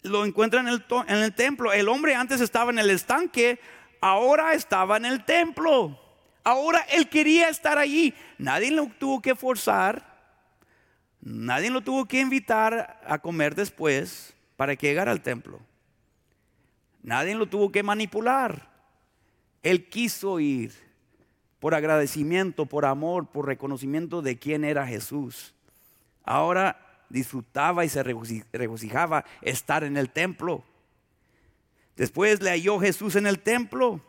Lo 0.03 0.25
encuentra 0.25 0.61
en 0.61 0.69
el, 0.69 0.85
en 1.09 1.17
el 1.17 1.35
templo. 1.35 1.73
El 1.73 1.89
hombre 1.89 2.15
antes 2.15 2.41
estaba 2.41 2.71
en 2.71 2.79
el 2.79 2.91
estanque, 2.91 3.61
ahora 4.01 4.55
estaba 4.55 4.97
en 4.97 5.05
el 5.05 5.25
templo. 5.25 5.99
Ahora 6.45 6.81
él 6.91 7.09
quería 7.09 7.49
estar 7.49 7.79
allí. 7.79 8.15
Nadie 8.39 8.71
lo 8.71 8.87
tuvo 8.87 9.21
que 9.21 9.35
forzar. 9.35 10.07
Nadie 11.21 11.71
lo 11.71 11.81
tuvo 11.81 12.07
que 12.07 12.21
invitar 12.21 13.01
a 13.05 13.19
comer 13.19 13.55
después 13.55 14.35
para 14.57 14.77
que 14.77 14.87
llegara 14.87 15.11
al 15.11 15.21
templo. 15.21 15.61
Nadie 17.03 17.35
lo 17.35 17.47
tuvo 17.47 17.71
que 17.73 17.83
manipular. 17.83 18.69
Él 19.63 19.89
quiso 19.89 20.39
ir 20.39 20.73
por 21.59 21.75
agradecimiento, 21.75 22.67
por 22.67 22.85
amor, 22.85 23.27
por 23.27 23.47
reconocimiento 23.47 24.23
de 24.23 24.39
quién 24.39 24.65
era 24.65 24.87
Jesús 24.87 25.55
ahora 26.29 27.05
disfrutaba 27.09 27.85
y 27.85 27.89
se 27.89 28.03
regocijaba 28.03 29.25
estar 29.41 29.83
en 29.85 29.97
el 29.97 30.11
templo. 30.11 30.63
Después 31.97 32.43
le 32.43 32.51
halló 32.51 32.79
Jesús 32.79 33.17
en 33.17 33.27
el 33.27 33.41
templo. 33.41 34.01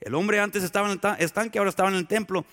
El 0.00 0.14
hombre 0.14 0.40
antes 0.40 0.62
estaba 0.62 0.90
en 0.90 1.00
el 1.00 1.24
estanque, 1.24 1.58
ahora 1.58 1.70
estaba 1.70 1.88
en 1.88 1.94
el 1.94 2.06
templo. 2.06 2.44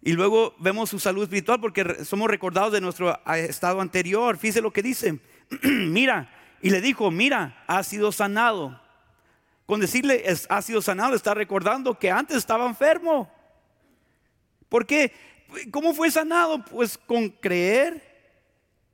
Y 0.00 0.12
luego 0.12 0.54
vemos 0.58 0.90
su 0.90 0.98
salud 0.98 1.24
espiritual 1.24 1.60
porque 1.60 2.04
somos 2.04 2.30
recordados 2.30 2.72
de 2.72 2.80
nuestro 2.80 3.18
estado 3.34 3.80
anterior. 3.80 4.38
Fíjese 4.38 4.62
lo 4.62 4.72
que 4.72 4.82
dice. 4.82 5.18
mira, 5.62 6.30
y 6.62 6.70
le 6.70 6.80
dijo, 6.80 7.10
mira, 7.10 7.64
ha 7.66 7.82
sido 7.82 8.12
sanado. 8.12 8.80
Con 9.66 9.80
decirle, 9.80 10.24
ha 10.48 10.62
sido 10.62 10.80
sanado, 10.80 11.14
está 11.14 11.34
recordando 11.34 11.98
que 11.98 12.10
antes 12.10 12.36
estaba 12.36 12.66
enfermo. 12.66 13.30
¿Por 14.68 14.86
qué? 14.86 15.12
¿Cómo 15.70 15.94
fue 15.94 16.10
sanado? 16.10 16.64
Pues 16.64 16.98
con 16.98 17.28
creer 17.28 18.02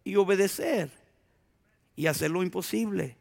y 0.04 0.16
obedecer 0.16 0.90
y 1.96 2.06
hacer 2.06 2.30
lo 2.30 2.42
imposible. 2.42 3.16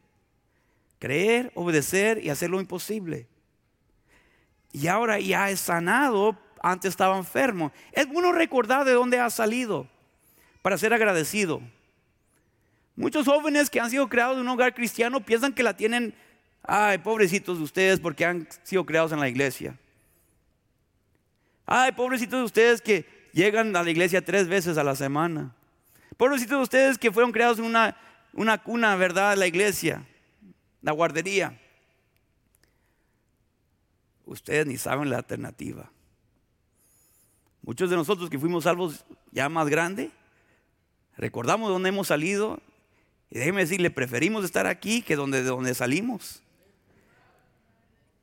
Creer, 0.99 1.51
obedecer 1.55 2.23
y 2.23 2.29
hacer 2.29 2.49
lo 2.49 2.59
imposible. 2.59 3.27
Y 4.71 4.88
ahora 4.88 5.19
ya 5.19 5.49
es 5.49 5.59
sanado, 5.59 6.38
antes 6.61 6.89
estaba 6.89 7.17
enfermo. 7.17 7.71
Es 7.91 8.07
bueno 8.07 8.31
recordar 8.31 8.86
de 8.86 8.93
dónde 8.93 9.19
ha 9.19 9.29
salido 9.29 9.88
para 10.61 10.77
ser 10.77 10.93
agradecido. 10.93 11.61
Muchos 12.95 13.25
jóvenes 13.25 13.69
que 13.69 13.79
han 13.79 13.89
sido 13.89 14.07
creados 14.07 14.36
en 14.36 14.41
un 14.41 14.49
hogar 14.49 14.73
cristiano 14.73 15.25
piensan 15.25 15.53
que 15.53 15.63
la 15.63 15.75
tienen 15.75 16.15
Ay, 16.63 16.97
pobrecitos 16.99 17.57
de 17.57 17.63
ustedes 17.65 17.99
porque 17.99 18.25
han 18.25 18.47
sido 18.63 18.86
creados 18.86 19.11
en 19.11 19.19
la 19.19 19.27
iglesia. 19.27 19.77
Ay, 21.65 21.91
pobrecitos 21.91 22.39
de 22.39 22.45
ustedes 22.45 22.81
que 22.81 23.05
llegan 23.34 23.75
a 23.75 23.84
la 23.84 23.89
iglesia 23.89 24.23
tres 24.23 24.47
veces 24.47 24.77
a 24.77 24.84
la 24.84 24.95
semana. 24.95 25.53
Pobrecitos 26.15 26.57
de 26.57 26.63
ustedes 26.63 26.97
que 26.97 27.11
fueron 27.11 27.31
creados 27.31 27.59
en 27.59 27.65
una, 27.65 27.97
una 28.31 28.59
cuna, 28.59 28.95
¿verdad? 28.95 29.36
La 29.36 29.47
iglesia, 29.47 30.05
la 30.81 30.91
guardería. 30.91 31.59
Ustedes 34.25 34.65
ni 34.65 34.77
saben 34.77 35.09
la 35.09 35.17
alternativa. 35.17 35.91
Muchos 37.63 37.89
de 37.89 37.95
nosotros 37.95 38.29
que 38.29 38.39
fuimos 38.39 38.65
salvos 38.65 39.03
ya 39.31 39.49
más 39.49 39.67
grande, 39.67 40.11
recordamos 41.17 41.69
dónde 41.69 41.89
hemos 41.89 42.07
salido 42.07 42.61
y 43.29 43.39
déjeme 43.39 43.61
decirle, 43.61 43.89
preferimos 43.89 44.45
estar 44.45 44.67
aquí 44.67 45.01
que 45.01 45.15
donde, 45.15 45.41
de 45.41 45.49
donde 45.49 45.73
salimos. 45.73 46.42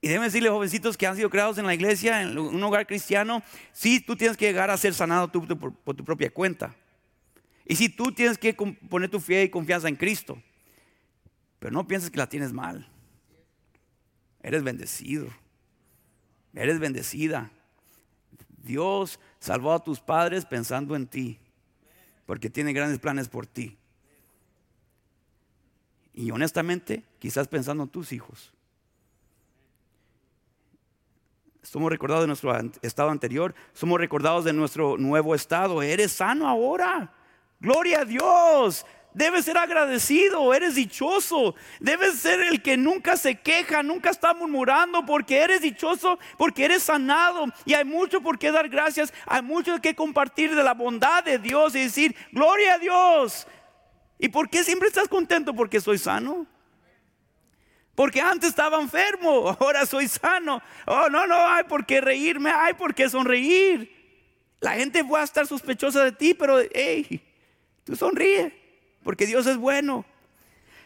Y 0.00 0.08
déjeme 0.08 0.26
decirle, 0.26 0.48
jovencitos 0.48 0.96
que 0.96 1.06
han 1.06 1.16
sido 1.16 1.28
creados 1.28 1.58
en 1.58 1.66
la 1.66 1.74
iglesia, 1.74 2.22
en 2.22 2.38
un 2.38 2.62
hogar 2.62 2.86
cristiano, 2.86 3.42
sí, 3.72 4.00
tú 4.00 4.16
tienes 4.16 4.36
que 4.36 4.46
llegar 4.46 4.70
a 4.70 4.76
ser 4.78 4.94
sanado 4.94 5.28
tú, 5.28 5.46
por, 5.46 5.74
tu 5.94 6.04
propia 6.04 6.30
cuenta. 6.30 6.74
Y 7.66 7.76
sí, 7.76 7.88
tú 7.90 8.10
tienes 8.10 8.38
que 8.38 8.54
poner 8.54 9.10
tu 9.10 9.20
fe 9.20 9.44
y 9.44 9.50
confianza 9.50 9.88
en 9.88 9.96
Cristo. 9.96 10.42
Pero 11.58 11.72
no 11.72 11.86
pienses 11.86 12.10
que 12.10 12.16
la 12.16 12.28
tienes 12.28 12.52
mal. 12.52 12.88
Eres 14.42 14.62
bendecido. 14.62 15.28
Eres 16.54 16.78
bendecida. 16.78 17.50
Dios 18.62 19.20
salvó 19.38 19.74
a 19.74 19.84
tus 19.84 20.00
padres 20.00 20.46
pensando 20.46 20.96
en 20.96 21.06
ti, 21.06 21.38
porque 22.24 22.48
tiene 22.48 22.72
grandes 22.72 22.98
planes 22.98 23.28
por 23.28 23.46
ti. 23.46 23.76
Y 26.14 26.30
honestamente, 26.30 27.04
quizás 27.18 27.48
pensando 27.48 27.84
en 27.84 27.88
tus 27.90 28.12
hijos. 28.12 28.52
Somos 31.62 31.90
recordados 31.90 32.24
de 32.24 32.28
nuestro 32.28 32.56
estado 32.82 33.10
anterior, 33.10 33.54
somos 33.72 33.98
recordados 33.98 34.44
de 34.44 34.52
nuestro 34.52 34.96
nuevo 34.96 35.34
estado. 35.34 35.82
Eres 35.82 36.12
sano 36.12 36.48
ahora. 36.48 37.12
Gloria 37.60 38.00
a 38.00 38.04
Dios. 38.04 38.86
Debes 39.12 39.44
ser 39.44 39.58
agradecido, 39.58 40.54
eres 40.54 40.76
dichoso. 40.76 41.54
Debes 41.80 42.14
ser 42.20 42.40
el 42.40 42.62
que 42.62 42.76
nunca 42.76 43.16
se 43.16 43.34
queja, 43.34 43.82
nunca 43.82 44.10
está 44.10 44.32
murmurando, 44.34 45.04
porque 45.04 45.38
eres 45.38 45.60
dichoso, 45.60 46.18
porque 46.38 46.64
eres 46.64 46.84
sanado. 46.84 47.46
Y 47.64 47.74
hay 47.74 47.84
mucho 47.84 48.20
por 48.20 48.38
qué 48.38 48.52
dar 48.52 48.68
gracias, 48.68 49.12
hay 49.26 49.42
mucho 49.42 49.80
que 49.80 49.94
compartir 49.94 50.54
de 50.54 50.62
la 50.62 50.74
bondad 50.74 51.24
de 51.24 51.38
Dios 51.38 51.74
y 51.74 51.80
decir, 51.80 52.14
gloria 52.32 52.74
a 52.74 52.78
Dios. 52.78 53.46
¿Y 54.18 54.28
por 54.28 54.48
qué 54.48 54.62
siempre 54.62 54.88
estás 54.88 55.08
contento? 55.08 55.54
Porque 55.54 55.80
soy 55.80 55.98
sano. 55.98 56.46
Porque 58.00 58.22
antes 58.22 58.48
estaba 58.48 58.80
enfermo, 58.80 59.54
ahora 59.60 59.84
soy 59.84 60.08
sano. 60.08 60.62
Oh, 60.86 61.10
no, 61.10 61.26
no, 61.26 61.36
hay 61.36 61.64
por 61.64 61.84
qué 61.84 62.00
reírme, 62.00 62.50
hay 62.50 62.72
por 62.72 62.94
qué 62.94 63.10
sonreír. 63.10 63.94
La 64.58 64.72
gente 64.72 65.02
va 65.02 65.20
a 65.20 65.24
estar 65.24 65.46
sospechosa 65.46 66.02
de 66.04 66.12
ti, 66.12 66.32
pero 66.32 66.60
hey, 66.72 67.22
tú 67.84 67.94
sonríe 67.94 68.58
porque 69.02 69.26
Dios 69.26 69.46
es 69.46 69.58
bueno. 69.58 70.06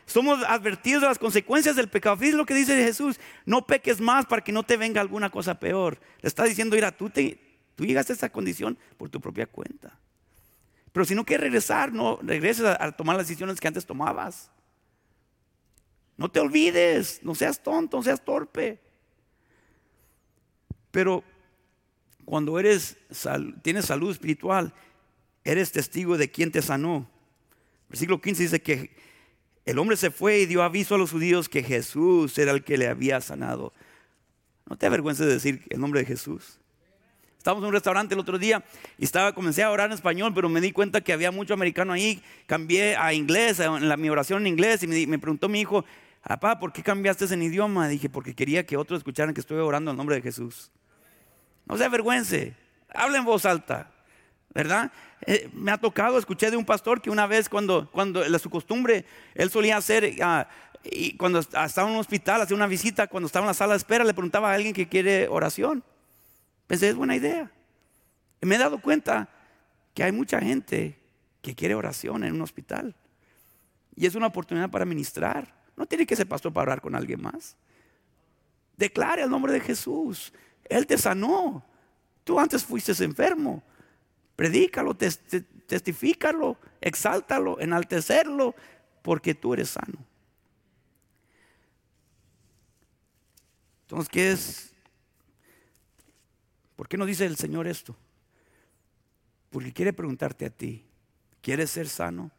Somos 0.07 0.43
advertidos 0.43 1.03
de 1.03 1.09
las 1.09 1.21
consecuencias 1.21 1.77
del 1.77 1.87
pecado. 1.87 2.17
Fíjate 2.17 2.37
lo 2.37 2.47
que 2.47 2.55
dice 2.55 2.75
Jesús, 2.85 3.21
no 3.47 3.65
peques 3.65 4.01
más 4.01 4.27
para 4.27 4.43
que 4.43 4.51
no 4.51 4.65
te 4.65 4.77
venga 4.77 5.01
alguna 5.01 5.31
cosa 5.31 5.55
peor. 5.55 6.01
Le 6.21 6.27
está 6.27 6.43
diciendo, 6.43 6.75
mira, 6.75 6.91
tú, 6.91 7.11
te, 7.11 7.39
tú 7.77 7.85
a 7.85 8.01
esa 8.01 8.29
condición 8.29 8.77
por 8.97 9.09
tu 9.09 9.21
propia 9.21 9.47
cuenta. 9.47 9.97
Pero 10.91 11.05
si 11.05 11.15
no 11.15 11.25
quieres 11.25 11.45
regresar, 11.45 11.93
no 11.93 12.19
regreses 12.21 12.67
a 12.67 12.91
tomar 12.91 13.15
las 13.15 13.29
decisiones 13.29 13.61
que 13.61 13.69
antes 13.69 13.87
tomabas. 13.87 14.51
No 16.17 16.31
te 16.31 16.41
olvides, 16.41 17.21
no 17.23 17.35
seas 17.35 17.63
tonto, 17.63 17.97
no 17.97 18.03
seas 18.03 18.25
torpe. 18.25 18.79
Pero 20.91 21.25
cuando 22.25 22.59
eres, 22.59 22.97
tienes 23.63 23.87
salud 23.87 24.11
espiritual, 24.11 24.73
eres 25.43 25.73
testigo 25.73 26.17
de 26.17 26.31
quien 26.31 26.53
te 26.53 26.63
sanó. 26.63 27.09
Versículo 27.89 28.21
15 28.21 28.43
dice 28.43 28.63
que 28.63 28.91
el 29.65 29.79
hombre 29.79 29.97
se 29.97 30.11
fue 30.11 30.41
y 30.41 30.47
dio 30.47 30.63
aviso 30.63 30.95
a 30.95 30.99
los 30.99 31.11
judíos 31.11 31.49
que 31.49 31.63
Jesús 31.63 32.37
era 32.39 32.53
el 32.53 32.65
que 32.65 32.79
le 32.79 32.89
había 32.89 33.21
sanado. 33.21 33.73
No 34.67 34.77
te 34.77 34.87
avergüences 34.87 35.27
de 35.27 35.33
decir 35.33 35.63
el 35.71 35.81
nombre 35.81 36.01
de 36.01 36.07
Jesús. 36.07 36.59
Estábamos 37.39 37.63
en 37.63 37.69
un 37.69 37.75
restaurante 37.75 38.15
el 38.15 38.21
otro 38.21 38.39
día 38.39 38.65
y 38.97 39.05
estaba, 39.05 39.35
comencé 39.35 39.63
a 39.63 39.71
orar 39.71 39.91
en 39.91 39.93
español, 39.93 40.33
pero 40.35 40.49
me 40.49 40.63
di 40.63 40.73
cuenta 40.73 41.03
que 41.03 41.13
había 41.13 41.31
mucho 41.31 41.53
americano 41.53 41.93
ahí. 41.93 42.23
Cambié 42.47 42.97
a 42.97 43.13
inglés, 43.13 43.61
en 43.61 43.87
la, 43.87 43.99
mi 43.99 44.09
oración 44.09 44.43
en 44.43 44.47
inglés, 44.47 44.83
y 44.83 44.87
me, 44.87 45.07
me 45.07 45.19
preguntó 45.19 45.51
mi 45.51 45.61
hijo, 45.61 45.85
papá, 46.27 46.59
¿por 46.59 46.73
qué 46.73 46.83
cambiaste 46.83 47.33
en 47.33 47.43
idioma? 47.43 47.89
Dije, 47.89 48.09
porque 48.09 48.35
quería 48.35 48.65
que 48.65 48.77
otros 48.77 48.99
escucharan 48.99 49.35
que 49.35 49.41
estoy 49.41 49.59
orando 49.59 49.91
en 49.91 49.97
nombre 49.97 50.17
de 50.17 50.23
Jesús. 50.23 50.71
No 51.67 51.77
se 51.77 51.85
avergüence, 51.85 52.57
habla 52.89 53.19
en 53.19 53.25
voz 53.25 53.45
alta. 53.45 53.91
¿verdad? 54.55 54.93
Eh, 55.27 55.51
me 55.53 55.73
ha 55.73 55.79
tocado, 55.79 56.17
escuché 56.17 56.51
de 56.51 56.57
un 56.57 56.65
pastor 56.65 57.03
que 57.03 57.11
una 57.11 57.27
vez 57.27 57.49
cuando, 57.49 57.91
cuando 57.91 58.23
su 58.39 58.49
costumbre, 58.49 59.05
él 59.35 59.51
solía 59.51 59.77
hacer, 59.77 60.15
ah, 60.23 60.49
cuando 61.19 61.41
estaba 61.41 61.89
en 61.89 61.95
un 61.95 62.01
hospital, 62.01 62.41
hacía 62.41 62.57
una 62.57 62.69
visita, 62.69 63.09
cuando 63.09 63.27
estaba 63.27 63.45
en 63.45 63.49
la 63.49 63.55
sala 63.55 63.73
de 63.73 63.79
espera, 63.79 64.05
le 64.05 64.15
preguntaba 64.15 64.51
a 64.51 64.55
alguien 64.55 64.73
que 64.73 64.89
quiere 64.89 65.27
oración. 65.29 65.83
Pensé, 66.69 66.89
es 66.89 66.95
buena 66.95 67.17
idea. 67.17 67.51
Y 68.41 68.47
me 68.47 68.55
he 68.55 68.59
dado 68.59 68.81
cuenta 68.81 69.29
que 69.93 70.05
hay 70.05 70.13
mucha 70.13 70.41
gente 70.41 70.99
que 71.43 71.55
quiere 71.55 71.75
oración 71.75 72.23
en 72.25 72.35
un 72.35 72.43
hospital. 72.43 72.95
Y 73.97 74.07
es 74.07 74.15
una 74.15 74.29
oportunidad 74.29 74.71
para 74.71 74.85
ministrar. 74.85 75.53
No 75.77 75.87
tiene 75.87 76.07
que 76.07 76.17
ser 76.17 76.29
pastor 76.29 76.53
para 76.53 76.63
orar 76.63 76.81
con 76.81 76.95
alguien 76.95 77.21
más. 77.21 77.57
Declare 78.77 79.23
el 79.23 79.31
nombre 79.31 79.53
de 79.53 79.61
Jesús. 79.61 80.33
Él 80.65 80.87
te 80.87 80.99
sanó. 80.99 81.65
Tú 82.25 82.39
antes 82.39 82.65
fuiste 82.65 82.93
enfermo. 83.05 83.63
Predícalo, 84.37 84.97
testifícalo, 84.97 86.59
exáltalo, 86.81 87.61
enaltecerlo, 87.61 88.55
porque 89.03 89.35
tú 89.35 89.55
eres 89.55 89.71
sano. 89.71 90.05
Entonces, 93.83 94.09
¿qué 94.09 94.33
es? 94.33 94.75
¿Por 96.75 96.89
qué 96.89 96.97
no 96.97 97.07
dice 97.07 97.27
el 97.27 97.37
Señor 97.37 97.69
esto? 97.69 97.97
Porque 99.51 99.73
quiere 99.73 99.93
preguntarte 99.93 100.47
a 100.47 100.51
ti, 100.51 100.85
¿quieres 101.41 101.71
ser 101.71 101.89
sano? 101.89 102.33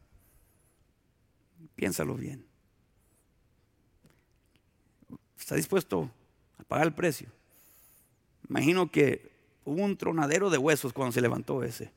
Piénsalo 1.76 2.16
bien. 2.16 2.46
¿Está 5.46 5.54
dispuesto 5.54 6.10
a 6.58 6.64
pagar 6.64 6.88
el 6.88 6.94
precio? 6.96 7.30
Imagino 8.50 8.90
que 8.90 9.32
hubo 9.64 9.84
un 9.84 9.96
tronadero 9.96 10.50
de 10.50 10.58
huesos 10.58 10.92
cuando 10.92 11.12
se 11.12 11.22
levantó 11.22 11.62
ese. 11.62 11.92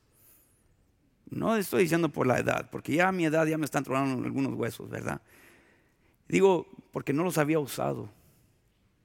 No 1.30 1.56
estoy 1.56 1.84
diciendo 1.84 2.10
por 2.10 2.26
la 2.26 2.38
edad, 2.38 2.68
porque 2.70 2.92
ya 2.92 3.08
a 3.08 3.12
mi 3.12 3.24
edad 3.24 3.46
ya 3.46 3.56
me 3.56 3.64
están 3.64 3.84
tronando 3.84 4.22
algunos 4.22 4.52
huesos, 4.52 4.90
¿verdad? 4.90 5.22
Digo, 6.28 6.66
porque 6.92 7.14
no 7.14 7.24
los 7.24 7.38
había 7.38 7.58
usado. 7.58 8.10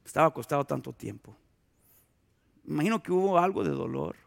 Estaba 0.04 0.28
acostado 0.28 0.66
tanto 0.66 0.92
tiempo. 0.92 1.34
Imagino 2.66 3.02
que 3.02 3.14
hubo 3.14 3.40
algo 3.40 3.64
de 3.64 3.72
dolor, 3.72 4.18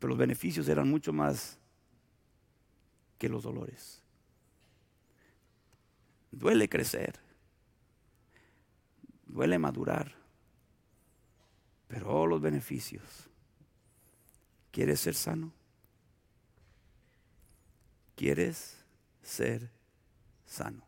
pero 0.00 0.08
los 0.08 0.18
beneficios 0.18 0.68
eran 0.68 0.90
mucho 0.90 1.12
más 1.12 1.60
que 3.18 3.28
los 3.28 3.44
dolores. 3.44 4.02
Duele 6.32 6.68
crecer, 6.68 7.21
duele 9.32 9.58
madurar 9.58 10.22
pero 11.92 12.22
oh, 12.22 12.26
los 12.26 12.40
beneficios. 12.40 13.28
¿Quieres 14.70 14.98
ser 14.98 15.14
sano? 15.14 15.52
¿Quieres 18.16 18.82
ser 19.20 19.70
sano? 20.46 20.82